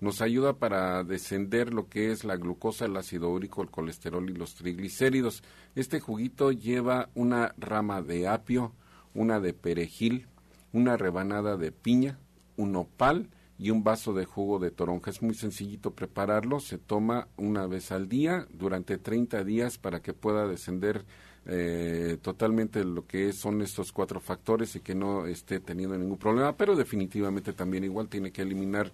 Nos 0.00 0.22
ayuda 0.22 0.54
para 0.54 1.04
descender 1.04 1.74
lo 1.74 1.88
que 1.88 2.10
es 2.10 2.24
la 2.24 2.36
glucosa, 2.36 2.86
el 2.86 2.96
ácido 2.96 3.28
úrico, 3.28 3.62
el 3.62 3.70
colesterol 3.70 4.28
y 4.30 4.32
los 4.34 4.54
triglicéridos. 4.54 5.42
Este 5.74 6.00
juguito 6.00 6.52
lleva 6.52 7.10
una 7.14 7.54
rama 7.58 8.00
de 8.00 8.26
apio, 8.26 8.72
una 9.14 9.40
de 9.40 9.52
perejil, 9.52 10.26
una 10.72 10.96
rebanada 10.96 11.58
de 11.58 11.70
piña, 11.70 12.18
un 12.56 12.74
opal 12.76 13.28
y 13.58 13.70
un 13.70 13.84
vaso 13.84 14.14
de 14.14 14.24
jugo 14.24 14.58
de 14.58 14.70
toronja. 14.70 15.10
Es 15.10 15.22
muy 15.22 15.34
sencillito 15.34 15.94
prepararlo, 15.94 16.60
se 16.60 16.78
toma 16.78 17.28
una 17.36 17.66
vez 17.66 17.92
al 17.92 18.08
día 18.08 18.48
durante 18.50 18.96
30 18.96 19.44
días 19.44 19.76
para 19.76 20.00
que 20.00 20.14
pueda 20.14 20.48
descender 20.48 21.04
eh, 21.46 22.18
totalmente 22.22 22.84
lo 22.84 23.06
que 23.06 23.32
son 23.32 23.62
estos 23.62 23.92
cuatro 23.92 24.20
factores 24.20 24.76
y 24.76 24.80
que 24.80 24.94
no 24.94 25.26
esté 25.26 25.60
teniendo 25.60 25.96
ningún 25.96 26.18
problema, 26.18 26.56
pero 26.56 26.76
definitivamente 26.76 27.52
también 27.52 27.84
igual 27.84 28.08
tiene 28.08 28.30
que 28.30 28.42
eliminar 28.42 28.92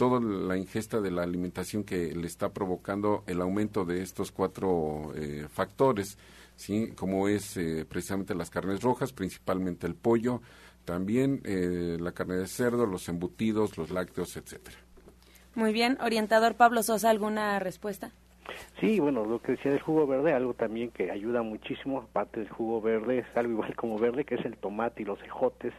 toda 0.00 0.18
la 0.18 0.56
ingesta 0.56 0.98
de 1.02 1.10
la 1.10 1.22
alimentación 1.22 1.84
que 1.84 2.14
le 2.14 2.26
está 2.26 2.48
provocando 2.48 3.22
el 3.26 3.40
aumento 3.42 3.84
de 3.84 4.02
estos 4.02 4.32
cuatro 4.32 5.12
eh, 5.14 5.46
factores, 5.52 6.16
¿sí? 6.56 6.92
como 6.96 7.28
es 7.28 7.58
eh, 7.58 7.84
precisamente 7.86 8.34
las 8.34 8.48
carnes 8.48 8.80
rojas, 8.80 9.12
principalmente 9.12 9.86
el 9.86 9.94
pollo, 9.94 10.40
también 10.86 11.42
eh, 11.44 11.98
la 12.00 12.12
carne 12.12 12.36
de 12.36 12.46
cerdo, 12.46 12.86
los 12.86 13.10
embutidos, 13.10 13.76
los 13.76 13.90
lácteos, 13.90 14.38
etcétera. 14.38 14.78
Muy 15.54 15.74
bien, 15.74 15.98
orientador 16.00 16.54
Pablo 16.54 16.82
Sosa, 16.82 17.10
¿alguna 17.10 17.58
respuesta? 17.58 18.12
Sí, 18.80 18.98
bueno, 18.98 19.24
lo 19.24 19.40
que 19.40 19.52
decía 19.52 19.70
del 19.70 19.80
jugo 19.80 20.06
verde, 20.06 20.32
algo 20.32 20.54
también 20.54 20.90
que 20.90 21.10
ayuda 21.10 21.42
muchísimo, 21.42 21.98
aparte 21.98 22.40
del 22.40 22.48
jugo 22.48 22.80
verde, 22.80 23.18
es 23.18 23.36
algo 23.36 23.52
igual 23.52 23.76
como 23.76 23.98
verde, 23.98 24.24
que 24.24 24.36
es 24.36 24.44
el 24.44 24.56
tomate 24.56 25.02
y 25.02 25.04
los 25.04 25.22
ejotes, 25.22 25.72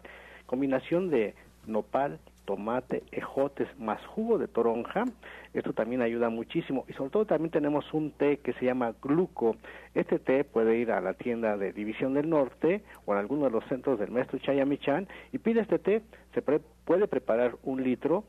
combinación 0.45 1.09
de 1.09 1.33
nopal, 1.65 2.19
tomate, 2.45 3.03
ejotes 3.11 3.67
más 3.79 4.05
jugo 4.05 4.37
de 4.37 4.47
toronja. 4.47 5.05
Esto 5.53 5.73
también 5.73 6.01
ayuda 6.01 6.29
muchísimo. 6.29 6.85
Y 6.87 6.93
sobre 6.93 7.11
todo 7.11 7.25
también 7.25 7.51
tenemos 7.51 7.93
un 7.93 8.11
té 8.11 8.37
que 8.37 8.53
se 8.53 8.65
llama 8.65 8.93
gluco. 9.01 9.55
Este 9.93 10.19
té 10.19 10.43
puede 10.43 10.77
ir 10.77 10.91
a 10.91 11.01
la 11.01 11.13
tienda 11.13 11.57
de 11.57 11.71
División 11.71 12.13
del 12.13 12.29
Norte 12.29 12.83
o 13.05 13.13
en 13.13 13.19
alguno 13.19 13.45
de 13.45 13.51
los 13.51 13.65
centros 13.65 13.99
del 13.99 14.11
maestro 14.11 14.39
Chayamichan 14.39 15.07
y 15.31 15.37
pide 15.37 15.61
este 15.61 15.79
té. 15.79 16.01
Se 16.33 16.41
puede 16.41 17.07
preparar 17.07 17.55
un 17.63 17.83
litro 17.83 18.23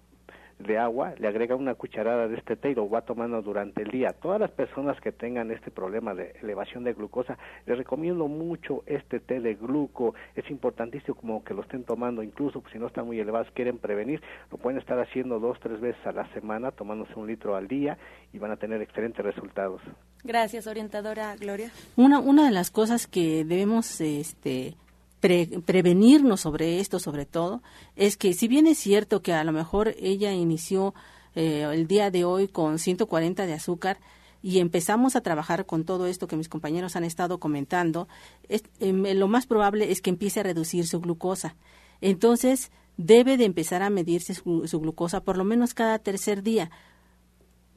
de 0.62 0.78
agua, 0.78 1.14
le 1.18 1.28
agrega 1.28 1.56
una 1.56 1.74
cucharada 1.74 2.28
de 2.28 2.36
este 2.36 2.56
té 2.56 2.70
y 2.70 2.74
lo 2.74 2.88
va 2.88 3.02
tomando 3.02 3.42
durante 3.42 3.82
el 3.82 3.90
día. 3.90 4.14
Todas 4.20 4.40
las 4.40 4.50
personas 4.50 5.00
que 5.00 5.12
tengan 5.12 5.50
este 5.50 5.70
problema 5.70 6.14
de 6.14 6.34
elevación 6.42 6.84
de 6.84 6.92
glucosa, 6.92 7.38
les 7.66 7.78
recomiendo 7.78 8.28
mucho 8.28 8.82
este 8.86 9.20
té 9.20 9.40
de 9.40 9.54
gluco. 9.54 10.14
Es 10.34 10.50
importantísimo 10.50 11.14
como 11.14 11.44
que 11.44 11.54
lo 11.54 11.62
estén 11.62 11.84
tomando, 11.84 12.22
incluso 12.22 12.62
si 12.72 12.78
no 12.78 12.86
están 12.86 13.06
muy 13.06 13.18
elevados, 13.18 13.48
quieren 13.54 13.78
prevenir, 13.78 14.22
lo 14.50 14.58
pueden 14.58 14.78
estar 14.78 14.98
haciendo 14.98 15.38
dos, 15.40 15.58
tres 15.60 15.80
veces 15.80 16.04
a 16.06 16.12
la 16.12 16.26
semana, 16.32 16.70
tomándose 16.70 17.12
un 17.16 17.26
litro 17.26 17.56
al 17.56 17.68
día 17.68 17.98
y 18.32 18.38
van 18.38 18.50
a 18.50 18.56
tener 18.56 18.80
excelentes 18.82 19.24
resultados. 19.24 19.80
Gracias, 20.24 20.66
orientadora 20.66 21.34
Gloria. 21.36 21.70
Una, 21.96 22.20
una 22.20 22.44
de 22.44 22.52
las 22.52 22.70
cosas 22.70 23.06
que 23.06 23.44
debemos 23.44 24.00
este, 24.00 24.74
prevenirnos 25.22 26.40
sobre 26.40 26.80
esto, 26.80 26.98
sobre 26.98 27.26
todo, 27.26 27.62
es 27.94 28.16
que 28.16 28.34
si 28.34 28.48
bien 28.48 28.66
es 28.66 28.78
cierto 28.78 29.22
que 29.22 29.32
a 29.32 29.44
lo 29.44 29.52
mejor 29.52 29.94
ella 29.98 30.32
inició 30.32 30.94
eh, 31.34 31.62
el 31.72 31.86
día 31.86 32.10
de 32.10 32.24
hoy 32.24 32.48
con 32.48 32.78
140 32.78 33.46
de 33.46 33.52
azúcar 33.52 33.98
y 34.42 34.58
empezamos 34.58 35.14
a 35.14 35.20
trabajar 35.20 35.64
con 35.64 35.84
todo 35.84 36.06
esto 36.06 36.26
que 36.26 36.36
mis 36.36 36.48
compañeros 36.48 36.96
han 36.96 37.04
estado 37.04 37.38
comentando, 37.38 38.08
em, 38.80 39.04
lo 39.16 39.28
más 39.28 39.46
probable 39.46 39.92
es 39.92 40.02
que 40.02 40.10
empiece 40.10 40.40
a 40.40 40.42
reducir 40.42 40.86
su 40.88 41.00
glucosa. 41.00 41.54
Entonces, 42.00 42.72
debe 42.96 43.36
de 43.36 43.44
empezar 43.44 43.82
a 43.82 43.90
medirse 43.90 44.34
su, 44.34 44.66
su 44.66 44.80
glucosa 44.80 45.22
por 45.22 45.36
lo 45.36 45.44
menos 45.44 45.74
cada 45.74 46.00
tercer 46.00 46.42
día. 46.42 46.72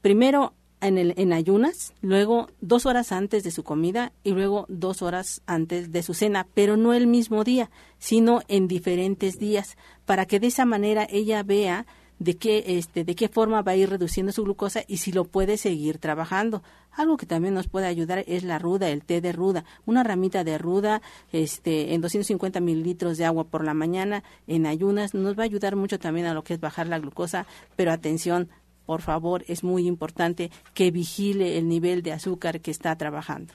Primero, 0.02 0.54
en, 0.88 0.98
el, 0.98 1.14
en 1.18 1.34
ayunas, 1.34 1.94
luego 2.02 2.48
dos 2.62 2.86
horas 2.86 3.12
antes 3.12 3.44
de 3.44 3.52
su 3.52 3.64
comida 3.64 4.12
y 4.24 4.32
luego 4.32 4.66
dos 4.70 5.02
horas 5.02 5.42
antes 5.46 5.92
de 5.92 6.04
su 6.04 6.14
cena, 6.14 6.48
pero 6.54 6.78
no 6.78 6.94
el 6.94 7.08
mismo 7.08 7.44
día, 7.44 7.70
sino 7.98 8.42
en 8.48 8.68
diferentes 8.68 9.40
días, 9.40 9.78
para 10.06 10.26
que 10.26 10.40
de 10.40 10.48
esa 10.48 10.66
manera 10.66 11.08
ella 11.10 11.44
vea 11.44 11.86
de 12.20 12.38
qué, 12.38 12.64
este, 12.66 13.04
de 13.04 13.16
qué 13.16 13.28
forma 13.28 13.62
va 13.62 13.74
a 13.74 13.76
ir 13.76 13.90
reduciendo 13.90 14.32
su 14.32 14.44
glucosa 14.44 14.84
y 14.88 14.98
si 14.98 15.12
lo 15.12 15.26
puede 15.26 15.58
seguir 15.58 15.98
trabajando. 15.98 16.64
Algo 16.92 17.18
que 17.18 17.26
también 17.26 17.54
nos 17.54 17.68
puede 17.68 17.88
ayudar 17.88 18.24
es 18.28 18.44
la 18.44 18.58
ruda, 18.58 18.90
el 18.90 19.04
té 19.04 19.20
de 19.20 19.34
ruda. 19.34 19.66
Una 19.86 20.04
ramita 20.04 20.44
de 20.44 20.58
ruda 20.58 21.02
este, 21.32 21.94
en 21.94 22.02
250 22.02 22.62
mililitros 22.62 23.18
de 23.18 23.26
agua 23.26 23.44
por 23.46 23.66
la 23.66 23.74
mañana 23.74 24.24
en 24.48 24.66
ayunas 24.66 25.14
nos 25.14 25.38
va 25.38 25.44
a 25.44 25.46
ayudar 25.46 25.76
mucho 25.76 26.00
también 26.00 26.28
a 26.28 26.34
lo 26.34 26.44
que 26.44 26.54
es 26.54 26.60
bajar 26.60 26.88
la 26.88 27.00
glucosa, 27.00 27.46
pero 27.76 27.92
atención, 27.92 28.50
por 28.86 29.02
favor, 29.02 29.44
es 29.48 29.64
muy 29.64 29.88
importante 29.88 30.52
que 30.74 30.92
vigile 30.92 31.58
el 31.58 31.68
nivel 31.68 32.04
de 32.04 32.14
azúcar 32.14 32.62
que 32.62 32.72
está 32.72 32.96
trabajando. 32.96 33.54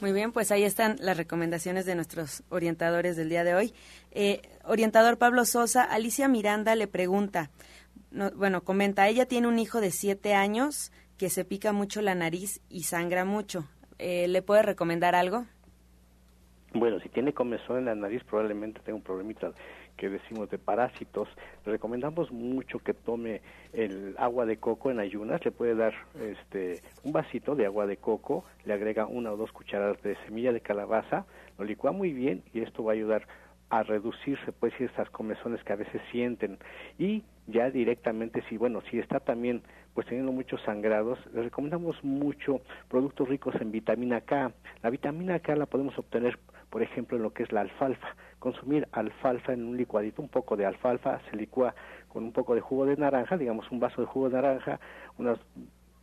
Muy 0.00 0.12
bien, 0.12 0.30
pues 0.30 0.52
ahí 0.52 0.62
están 0.62 0.96
las 1.00 1.16
recomendaciones 1.16 1.84
de 1.84 1.96
nuestros 1.96 2.44
orientadores 2.50 3.16
del 3.16 3.28
día 3.28 3.42
de 3.42 3.54
hoy. 3.54 3.74
Eh, 4.12 4.42
orientador 4.64 5.18
Pablo 5.18 5.44
Sosa, 5.44 5.82
Alicia 5.82 6.28
Miranda 6.28 6.76
le 6.76 6.86
pregunta, 6.86 7.50
bueno, 8.36 8.62
comenta, 8.62 9.08
ella 9.08 9.26
tiene 9.26 9.48
un 9.48 9.58
hijo 9.58 9.80
de 9.80 9.90
siete 9.90 10.34
años 10.34 10.92
que 11.16 11.30
se 11.30 11.44
pica 11.44 11.72
mucho 11.72 12.00
la 12.00 12.14
nariz 12.14 12.60
y 12.68 12.84
sangra 12.84 13.24
mucho. 13.24 13.68
Eh, 13.98 14.28
¿Le 14.28 14.40
puede 14.40 14.62
recomendar 14.62 15.16
algo? 15.16 15.46
Bueno, 16.74 17.00
si 17.00 17.08
tiene 17.08 17.32
comezón 17.32 17.78
en 17.78 17.84
la 17.86 17.94
nariz 17.94 18.22
probablemente 18.24 18.80
tenga 18.80 18.96
un 18.96 19.02
problemita 19.02 19.52
que 19.98 20.08
decimos 20.08 20.48
de 20.48 20.56
parásitos, 20.56 21.28
le 21.66 21.72
recomendamos 21.72 22.30
mucho 22.32 22.78
que 22.78 22.94
tome 22.94 23.42
el 23.74 24.14
agua 24.16 24.46
de 24.46 24.56
coco 24.56 24.90
en 24.90 25.00
ayunas, 25.00 25.44
le 25.44 25.50
puede 25.50 25.74
dar 25.74 25.92
este 26.18 26.80
un 27.02 27.12
vasito 27.12 27.54
de 27.54 27.66
agua 27.66 27.86
de 27.86 27.98
coco, 27.98 28.44
le 28.64 28.72
agrega 28.72 29.06
una 29.06 29.32
o 29.32 29.36
dos 29.36 29.52
cucharadas 29.52 30.00
de 30.02 30.16
semilla 30.24 30.52
de 30.52 30.60
calabaza, 30.60 31.26
lo 31.58 31.64
licúa 31.64 31.92
muy 31.92 32.12
bien 32.12 32.42
y 32.54 32.60
esto 32.60 32.84
va 32.84 32.92
a 32.92 32.94
ayudar 32.94 33.26
a 33.70 33.82
reducirse 33.82 34.52
pues 34.52 34.72
esas 34.80 35.10
comezones 35.10 35.62
que 35.62 35.72
a 35.74 35.76
veces 35.76 36.00
sienten. 36.10 36.58
Y 36.98 37.24
ya 37.48 37.70
directamente 37.70 38.42
si 38.48 38.56
bueno 38.56 38.80
si 38.90 38.98
está 38.98 39.20
también 39.20 39.62
pues 39.94 40.06
teniendo 40.06 40.32
muchos 40.32 40.62
sangrados 40.62 41.18
le 41.34 41.42
recomendamos 41.42 42.02
mucho 42.04 42.60
productos 42.88 43.28
ricos 43.28 43.54
en 43.60 43.72
vitamina 43.72 44.20
K. 44.20 44.52
La 44.82 44.90
vitamina 44.90 45.40
K 45.40 45.56
la 45.56 45.66
podemos 45.66 45.98
obtener 45.98 46.38
por 46.70 46.82
ejemplo, 46.82 47.16
en 47.16 47.22
lo 47.22 47.32
que 47.32 47.42
es 47.42 47.52
la 47.52 47.62
alfalfa. 47.62 48.14
Consumir 48.38 48.88
alfalfa 48.92 49.52
en 49.52 49.64
un 49.64 49.76
licuadito, 49.76 50.22
un 50.22 50.28
poco 50.28 50.56
de 50.56 50.66
alfalfa, 50.66 51.20
se 51.30 51.36
licúa 51.36 51.74
con 52.08 52.24
un 52.24 52.32
poco 52.32 52.54
de 52.54 52.60
jugo 52.60 52.86
de 52.86 52.96
naranja, 52.96 53.36
digamos 53.36 53.70
un 53.70 53.80
vaso 53.80 54.00
de 54.00 54.06
jugo 54.06 54.28
de 54.28 54.36
naranja, 54.36 54.80
unas 55.18 55.38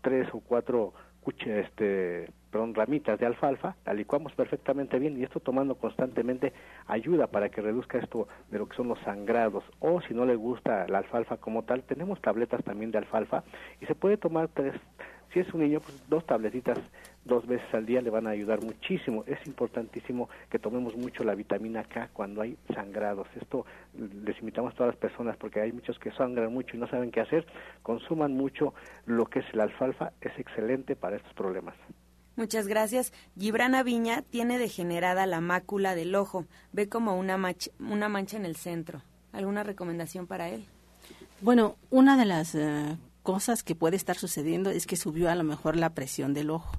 tres 0.01 0.27
o 0.33 0.39
cuatro 0.39 0.93
este, 1.27 2.29
perdón, 2.51 2.75
ramitas 2.75 3.19
de 3.19 3.25
alfalfa, 3.25 3.75
la 3.85 3.93
licuamos 3.93 4.33
perfectamente 4.33 4.99
bien 4.99 5.19
y 5.19 5.23
esto 5.23 5.39
tomando 5.39 5.75
constantemente 5.75 6.53
ayuda 6.87 7.27
para 7.27 7.49
que 7.49 7.61
reduzca 7.61 7.97
esto 7.97 8.27
de 8.49 8.59
lo 8.59 8.67
que 8.67 8.75
son 8.75 8.87
los 8.87 8.99
sangrados. 8.99 9.63
O 9.79 10.01
si 10.01 10.13
no 10.13 10.25
le 10.25 10.35
gusta 10.35 10.85
la 10.87 10.99
alfalfa 10.99 11.37
como 11.37 11.63
tal, 11.63 11.83
tenemos 11.83 12.21
tabletas 12.21 12.63
también 12.63 12.91
de 12.91 12.99
alfalfa 12.99 13.43
y 13.81 13.85
se 13.85 13.95
puede 13.95 14.17
tomar 14.17 14.49
tres, 14.49 14.75
si 15.33 15.39
es 15.39 15.53
un 15.53 15.61
niño, 15.61 15.79
pues 15.79 16.01
dos 16.07 16.25
tabletitas 16.25 16.79
dos 17.25 17.45
veces 17.45 17.67
al 17.73 17.85
día 17.85 18.01
le 18.01 18.09
van 18.09 18.27
a 18.27 18.29
ayudar 18.29 18.63
muchísimo. 18.63 19.23
Es 19.27 19.45
importantísimo 19.45 20.29
que 20.49 20.59
tomemos 20.59 20.95
mucho 20.95 21.23
la 21.23 21.35
vitamina 21.35 21.83
K 21.83 22.09
cuando 22.13 22.41
hay 22.41 22.57
sangrados. 22.73 23.27
Esto 23.41 23.65
les 24.23 24.39
invitamos 24.39 24.73
a 24.73 24.77
todas 24.77 24.93
las 24.93 24.99
personas 24.99 25.35
porque 25.37 25.59
hay 25.59 25.71
muchos 25.71 25.99
que 25.99 26.11
sangran 26.11 26.53
mucho 26.53 26.77
y 26.77 26.79
no 26.79 26.87
saben 26.87 27.11
qué 27.11 27.21
hacer. 27.21 27.45
Consuman 27.81 28.33
mucho 28.33 28.73
lo 29.05 29.25
que 29.25 29.39
es 29.39 29.53
la 29.53 29.63
alfalfa, 29.63 30.13
es 30.21 30.37
excelente 30.39 30.95
para 30.95 31.17
estos 31.17 31.33
problemas. 31.33 31.75
Muchas 32.35 32.67
gracias. 32.67 33.13
Gibrana 33.37 33.81
Viña 33.81 34.21
tiene 34.21 34.57
degenerada 34.57 35.25
la 35.25 35.41
mácula 35.41 35.95
del 35.95 36.15
ojo. 36.15 36.45
Ve 36.73 36.89
como 36.89 37.17
una, 37.17 37.39
una 37.79 38.09
mancha 38.09 38.37
en 38.37 38.45
el 38.45 38.57
centro. 38.57 39.01
¿Alguna 39.31 39.63
recomendación 39.63 40.27
para 40.27 40.49
él? 40.49 40.65
Bueno, 41.41 41.75
una 41.89 42.17
de 42.17 42.25
las 42.25 42.55
eh, 42.55 42.97
cosas 43.23 43.63
que 43.63 43.75
puede 43.75 43.95
estar 43.95 44.17
sucediendo 44.17 44.69
es 44.69 44.85
que 44.85 44.95
subió 44.95 45.29
a 45.29 45.35
lo 45.35 45.43
mejor 45.43 45.77
la 45.77 45.93
presión 45.93 46.33
del 46.33 46.49
ojo. 46.49 46.71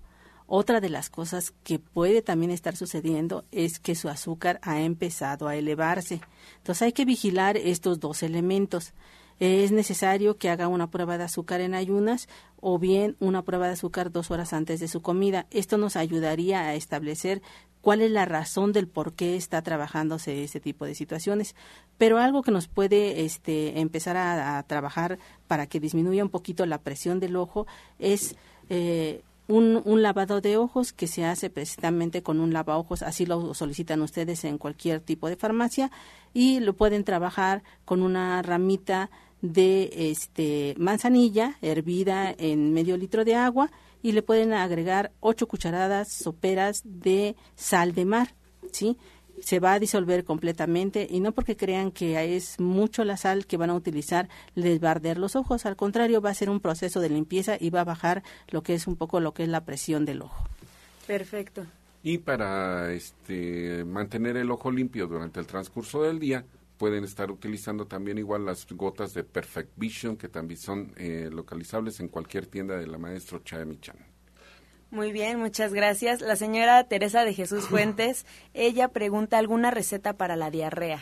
Otra 0.47 0.81
de 0.81 0.91
las 0.91 1.11
cosas 1.11 1.53
que 1.65 1.79
puede 1.79 2.23
también 2.23 2.53
estar 2.53 2.77
sucediendo 2.77 3.45
es 3.51 3.81
que 3.81 3.97
su 3.97 4.09
azúcar 4.09 4.61
ha 4.63 4.81
empezado 4.81 5.49
a 5.49 5.57
elevarse. 5.57 6.21
Entonces 6.59 6.83
hay 6.83 6.93
que 6.93 7.05
vigilar 7.05 7.57
estos 7.57 7.99
dos 7.99 8.23
elementos. 8.23 8.93
Es 9.41 9.73
necesario 9.73 10.39
que 10.39 10.49
haga 10.49 10.69
una 10.69 10.91
prueba 10.91 11.19
de 11.19 11.25
azúcar 11.25 11.61
en 11.61 11.75
ayunas 11.75 12.29
o 12.61 12.79
bien 12.79 13.17
una 13.19 13.43
prueba 13.43 13.67
de 13.67 13.75
azúcar 13.75 14.11
dos 14.11 14.31
horas 14.31 14.53
antes 14.53 14.81
de 14.81 14.89
su 14.89 15.03
comida. 15.03 15.47
Esto 15.51 15.79
nos 15.79 15.97
ayudaría 15.97 16.61
a 16.61 16.75
establecer 16.75 17.43
cuál 17.83 18.01
es 18.01 18.11
la 18.11 18.25
razón 18.25 18.73
del 18.73 18.89
por 18.89 19.13
qué 19.13 19.37
está 19.37 19.63
trabajándose 19.63 20.43
ese 20.43 20.61
tipo 20.61 20.87
de 20.87 20.95
situaciones. 20.95 21.55
Pero 21.99 22.19
algo 22.19 22.43
que 22.43 22.51
nos 22.51 22.67
puede 22.67 23.25
este, 23.25 23.81
empezar 23.81 24.17
a, 24.17 24.63
trabajar 24.63 25.19
para 25.49 25.67
que 25.67 25.81
disminuya 25.81 26.23
un 26.25 26.31
poquito 26.31 26.65
la 26.67 26.79
presión 26.79 27.21
del 27.21 27.37
ojo 27.37 27.67
es 27.99 28.37
eh, 28.71 29.23
un, 29.49 29.83
un, 29.85 30.03
lavado 30.03 30.41
de 30.41 30.57
ojos 30.57 30.93
que 30.93 31.07
se 31.07 31.25
hace 31.25 31.51
precisamente 31.51 32.23
con 32.23 32.41
un 32.41 32.53
lavaojos, 32.53 33.03
así 33.03 33.27
lo 33.27 33.55
solicitan 33.55 34.03
ustedes 34.03 34.45
en 34.45 34.59
cualquier 34.59 35.01
tipo 35.01 35.29
de 35.29 35.37
farmacia 35.37 35.91
y 36.35 36.61
lo 36.61 36.75
pueden 36.75 37.05
trabajar 37.05 37.63
con 37.85 38.03
una 38.03 38.43
ramita 38.43 39.11
de 39.43 39.91
este 40.11 40.75
manzanilla 40.79 41.57
hervida 41.63 42.35
en 42.37 42.73
medio 42.73 42.97
litro 42.97 43.25
de 43.25 43.35
agua 43.35 43.71
y 44.03 44.13
le 44.13 44.23
pueden 44.23 44.53
agregar 44.53 45.13
ocho 45.21 45.49
cucharadas 45.49 46.13
soperas 46.13 46.83
de 46.85 47.37
sal 47.55 47.93
de 47.95 48.05
mar, 48.05 48.35
¿sí? 48.73 48.97
Se 49.41 49.61
va 49.61 49.75
a 49.75 49.79
disolver 49.79 50.25
completamente 50.25 51.07
y 51.09 51.21
no 51.21 51.33
porque 51.33 51.57
crean 51.57 51.91
que 51.91 52.37
es 52.37 52.59
mucho 52.61 53.05
la 53.05 53.17
sal 53.17 53.47
que 53.47 53.57
van 53.57 53.71
a 53.71 53.75
utilizar 53.75 54.29
les 54.55 54.83
va 54.83 54.89
a 54.89 54.93
arder 54.93 55.19
los 55.19 55.37
ojos, 55.37 55.67
al 55.67 55.77
contrario 55.77 56.21
va 56.21 56.31
a 56.31 56.35
ser 56.35 56.51
un 56.51 56.61
proceso 56.61 57.01
de 57.01 57.11
limpieza 57.11 57.57
y 57.59 57.71
va 57.71 57.83
a 57.83 57.85
bajar 57.85 58.23
lo 58.49 58.63
que 58.63 58.75
es 58.75 58.87
un 58.87 58.97
poco 58.97 59.21
lo 59.21 59.35
que 59.35 59.45
es 59.45 59.49
la 59.49 59.65
presión 59.65 60.05
del 60.05 60.23
ojo. 60.23 60.49
Perfecto. 61.07 61.67
Y 62.03 62.19
para 62.19 62.93
este, 62.93 63.85
mantener 63.85 64.37
el 64.37 64.51
ojo 64.51 64.71
limpio 64.71 65.07
durante 65.07 65.41
el 65.41 65.47
transcurso 65.47 66.03
del 66.03 66.21
día, 66.21 66.45
pueden 66.79 67.05
estar 67.05 67.31
utilizando 67.31 67.87
también 67.87 68.19
igual 68.19 68.45
las 68.45 68.67
gotas 68.69 69.15
de 69.15 69.25
Perfect 69.25 69.73
Vision, 69.77 70.17
que 70.17 70.29
también 70.29 70.61
son 70.61 70.93
eh, 70.97 71.29
localizables 71.33 72.01
en 72.01 72.09
cualquier 72.09 72.47
tienda 72.47 72.77
de 72.77 72.87
la 72.87 72.99
maestro 72.99 73.41
Chaemichan. 73.41 73.97
Muy 74.91 75.13
bien, 75.13 75.39
muchas 75.39 75.75
gracias. 75.75 76.21
La 76.21 76.37
señora 76.37 76.85
Teresa 76.85 77.25
de 77.25 77.35
Jesús 77.35 77.65
Fuentes, 77.69 78.25
ella 78.55 78.89
pregunta 78.89 79.39
alguna 79.39 79.71
receta 79.71 80.13
para 80.13 80.37
la 80.37 80.51
diarrea. 80.51 81.01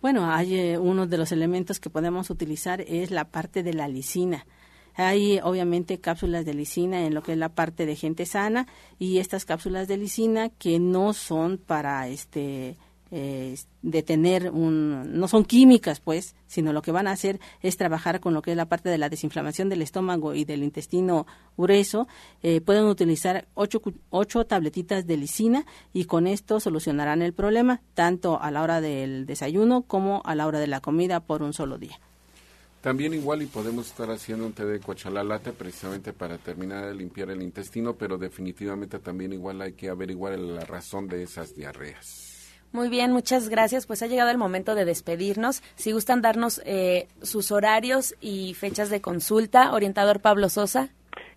Bueno, 0.00 0.32
hay 0.32 0.56
eh, 0.56 0.78
uno 0.78 1.06
de 1.06 1.18
los 1.18 1.32
elementos 1.32 1.80
que 1.80 1.90
podemos 1.90 2.30
utilizar 2.30 2.80
es 2.82 3.10
la 3.10 3.24
parte 3.24 3.62
de 3.62 3.74
la 3.74 3.88
lisina. 3.88 4.46
Hay 4.94 5.38
obviamente 5.44 6.00
cápsulas 6.00 6.44
de 6.44 6.54
lisina 6.54 7.06
en 7.06 7.14
lo 7.14 7.22
que 7.22 7.32
es 7.32 7.38
la 7.38 7.50
parte 7.50 7.86
de 7.86 7.94
gente 7.94 8.26
sana 8.26 8.66
y 8.98 9.18
estas 9.18 9.44
cápsulas 9.44 9.86
de 9.86 9.96
lisina 9.96 10.48
que 10.48 10.80
no 10.80 11.12
son 11.12 11.56
para 11.56 12.08
este 12.08 12.76
eh, 13.10 13.56
de 13.82 14.02
tener 14.02 14.50
un 14.50 15.18
no 15.18 15.28
son 15.28 15.44
químicas 15.44 16.00
pues 16.00 16.34
sino 16.46 16.72
lo 16.72 16.82
que 16.82 16.92
van 16.92 17.06
a 17.06 17.12
hacer 17.12 17.40
es 17.62 17.76
trabajar 17.76 18.20
con 18.20 18.34
lo 18.34 18.42
que 18.42 18.50
es 18.50 18.56
la 18.56 18.66
parte 18.66 18.88
de 18.88 18.98
la 18.98 19.08
desinflamación 19.08 19.68
del 19.68 19.82
estómago 19.82 20.34
y 20.34 20.44
del 20.44 20.62
intestino 20.62 21.26
grueso 21.56 22.06
eh, 22.42 22.60
pueden 22.60 22.84
utilizar 22.84 23.48
ocho, 23.54 23.80
ocho 24.10 24.44
tabletitas 24.44 25.06
de 25.06 25.16
lisina 25.16 25.64
y 25.92 26.04
con 26.04 26.26
esto 26.26 26.60
solucionarán 26.60 27.22
el 27.22 27.32
problema 27.32 27.80
tanto 27.94 28.40
a 28.40 28.50
la 28.50 28.62
hora 28.62 28.80
del 28.80 29.26
desayuno 29.26 29.82
como 29.82 30.22
a 30.24 30.34
la 30.34 30.46
hora 30.46 30.58
de 30.58 30.66
la 30.66 30.80
comida 30.80 31.20
por 31.20 31.42
un 31.42 31.52
solo 31.52 31.78
día 31.78 31.98
también 32.80 33.12
igual 33.12 33.42
y 33.42 33.46
podemos 33.46 33.88
estar 33.88 34.10
haciendo 34.10 34.46
un 34.46 34.52
té 34.52 34.64
de 34.64 34.80
precisamente 35.58 36.12
para 36.12 36.38
terminar 36.38 36.86
de 36.86 36.94
limpiar 36.94 37.30
el 37.30 37.42
intestino, 37.42 37.96
pero 37.96 38.18
definitivamente 38.18 38.98
también 39.00 39.32
igual 39.32 39.60
hay 39.60 39.72
que 39.72 39.88
averiguar 39.88 40.38
la 40.38 40.64
razón 40.64 41.08
de 41.08 41.22
esas 41.24 41.54
diarreas. 41.54 42.27
Muy 42.72 42.88
bien, 42.88 43.12
muchas 43.12 43.48
gracias. 43.48 43.86
Pues 43.86 44.02
ha 44.02 44.06
llegado 44.06 44.30
el 44.30 44.38
momento 44.38 44.74
de 44.74 44.84
despedirnos. 44.84 45.62
Si 45.74 45.92
gustan 45.92 46.20
darnos 46.20 46.60
eh, 46.64 47.08
sus 47.22 47.50
horarios 47.50 48.14
y 48.20 48.54
fechas 48.54 48.90
de 48.90 49.00
consulta, 49.00 49.72
orientador 49.72 50.20
Pablo 50.20 50.48
Sosa. 50.48 50.90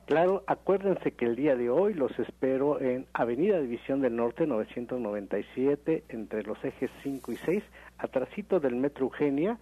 Claro, 0.05 0.43
acuérdense 0.45 1.11
que 1.11 1.25
el 1.25 1.37
día 1.37 1.55
de 1.55 1.69
hoy 1.69 1.93
los 1.93 2.11
espero 2.19 2.81
en 2.81 3.05
Avenida 3.13 3.61
División 3.61 4.01
del 4.01 4.17
Norte 4.17 4.45
997 4.45 6.03
entre 6.09 6.43
los 6.43 6.61
ejes 6.65 6.91
5 7.03 7.31
y 7.31 7.37
6, 7.37 7.63
atrasito 7.97 8.59
del 8.59 8.75
Metro 8.75 9.05
Eugenia 9.05 9.57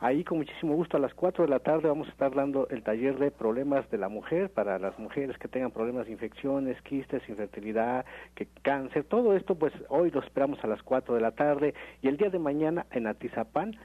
Ahí 0.00 0.24
con 0.24 0.38
muchísimo 0.38 0.74
gusto 0.74 0.96
a 0.96 1.00
las 1.00 1.14
4 1.14 1.44
de 1.44 1.50
la 1.50 1.60
tarde 1.60 1.88
vamos 1.88 2.08
a 2.08 2.10
estar 2.10 2.34
dando 2.34 2.68
el 2.68 2.82
taller 2.82 3.18
de 3.18 3.30
problemas 3.30 3.88
de 3.90 3.98
la 3.98 4.08
mujer 4.08 4.50
para 4.50 4.78
las 4.78 4.98
mujeres 4.98 5.38
que 5.38 5.48
tengan 5.48 5.70
problemas 5.70 6.06
de 6.06 6.12
infecciones, 6.12 6.80
quistes, 6.82 7.26
infertilidad, 7.28 8.04
que 8.34 8.48
cáncer, 8.62 9.04
todo 9.04 9.36
esto 9.36 9.54
pues 9.54 9.72
hoy 9.88 10.10
lo 10.10 10.20
esperamos 10.20 10.62
a 10.64 10.66
las 10.66 10.82
4 10.82 11.14
de 11.14 11.20
la 11.20 11.32
tarde. 11.32 11.74
Y 12.02 12.08
el 12.08 12.16
día 12.16 12.30
de 12.30 12.38
mañana 12.38 12.86
en 12.90 13.06
Atizapán, 13.06 13.76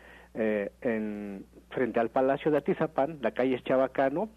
eh, 0.42 0.72
en, 0.82 1.46
frente 1.70 2.00
al 2.00 2.10
Palacio 2.10 2.50
de 2.50 2.60
Atizapán, 2.60 3.20
la 3.22 3.32
calle 3.32 3.56
es 3.56 3.64
Chabacano, 3.66 4.30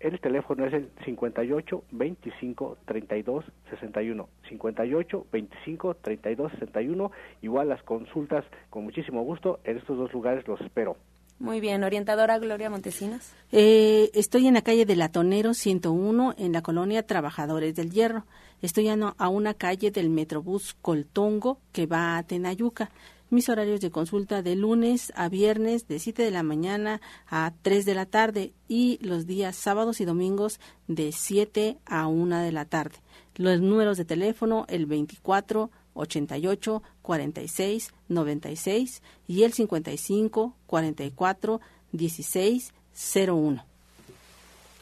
el 0.00 0.18
teléfono 0.18 0.64
es 0.64 0.72
el 0.72 0.88
58 1.04 1.84
25 1.90 2.78
32 2.86 3.44
61. 3.68 4.28
58 4.48 5.26
25 5.30 5.94
32 5.96 6.52
61. 6.52 7.10
Igual 7.42 7.68
las 7.68 7.82
consultas 7.82 8.44
con 8.70 8.84
muchísimo 8.84 9.22
gusto 9.24 9.60
en 9.64 9.76
estos 9.76 9.98
dos 9.98 10.10
lugares 10.12 10.46
los 10.48 10.58
espero. 10.62 10.96
Muy 11.38 11.60
bien, 11.60 11.84
orientadora 11.84 12.38
Gloria 12.38 12.70
Montesinos. 12.70 13.34
Eh, 13.50 14.10
estoy 14.14 14.46
en 14.46 14.54
la 14.54 14.62
calle 14.62 14.86
de 14.86 14.96
Latonero 14.96 15.52
101 15.52 16.34
en 16.38 16.52
la 16.52 16.62
colonia 16.62 17.06
Trabajadores 17.06 17.74
del 17.74 17.90
Hierro. 17.90 18.24
Estoy 18.62 18.88
a, 18.88 18.94
a 18.94 19.28
una 19.28 19.52
calle 19.52 19.90
del 19.90 20.08
Metrobús 20.08 20.74
Coltongo 20.80 21.58
que 21.72 21.86
va 21.86 22.16
a 22.16 22.22
Tenayuca. 22.22 22.90
Mis 23.32 23.48
horarios 23.48 23.80
de 23.80 23.90
consulta 23.90 24.42
de 24.42 24.56
lunes 24.56 25.10
a 25.16 25.30
viernes 25.30 25.88
de 25.88 25.98
7 25.98 26.22
de 26.22 26.30
la 26.30 26.42
mañana 26.42 27.00
a 27.26 27.54
3 27.62 27.86
de 27.86 27.94
la 27.94 28.04
tarde 28.04 28.52
y 28.68 28.98
los 29.00 29.26
días 29.26 29.56
sábados 29.56 30.02
y 30.02 30.04
domingos 30.04 30.60
de 30.86 31.12
7 31.12 31.78
a 31.86 32.08
1 32.08 32.40
de 32.40 32.52
la 32.52 32.66
tarde. 32.66 32.96
Los 33.36 33.62
números 33.62 33.96
de 33.96 34.04
teléfono 34.04 34.66
el 34.68 34.84
24 34.84 35.70
88 35.94 36.82
46 37.00 37.94
96 38.08 39.02
y 39.26 39.44
el 39.44 39.54
55 39.54 40.54
44 40.66 41.60
16 41.92 42.74
01. 43.26 43.71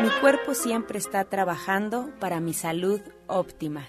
Mi 0.00 0.10
cuerpo 0.20 0.54
siempre 0.54 1.00
está 1.00 1.24
trabajando 1.24 2.12
para 2.20 2.38
mi 2.38 2.54
salud 2.54 3.00
óptima. 3.26 3.88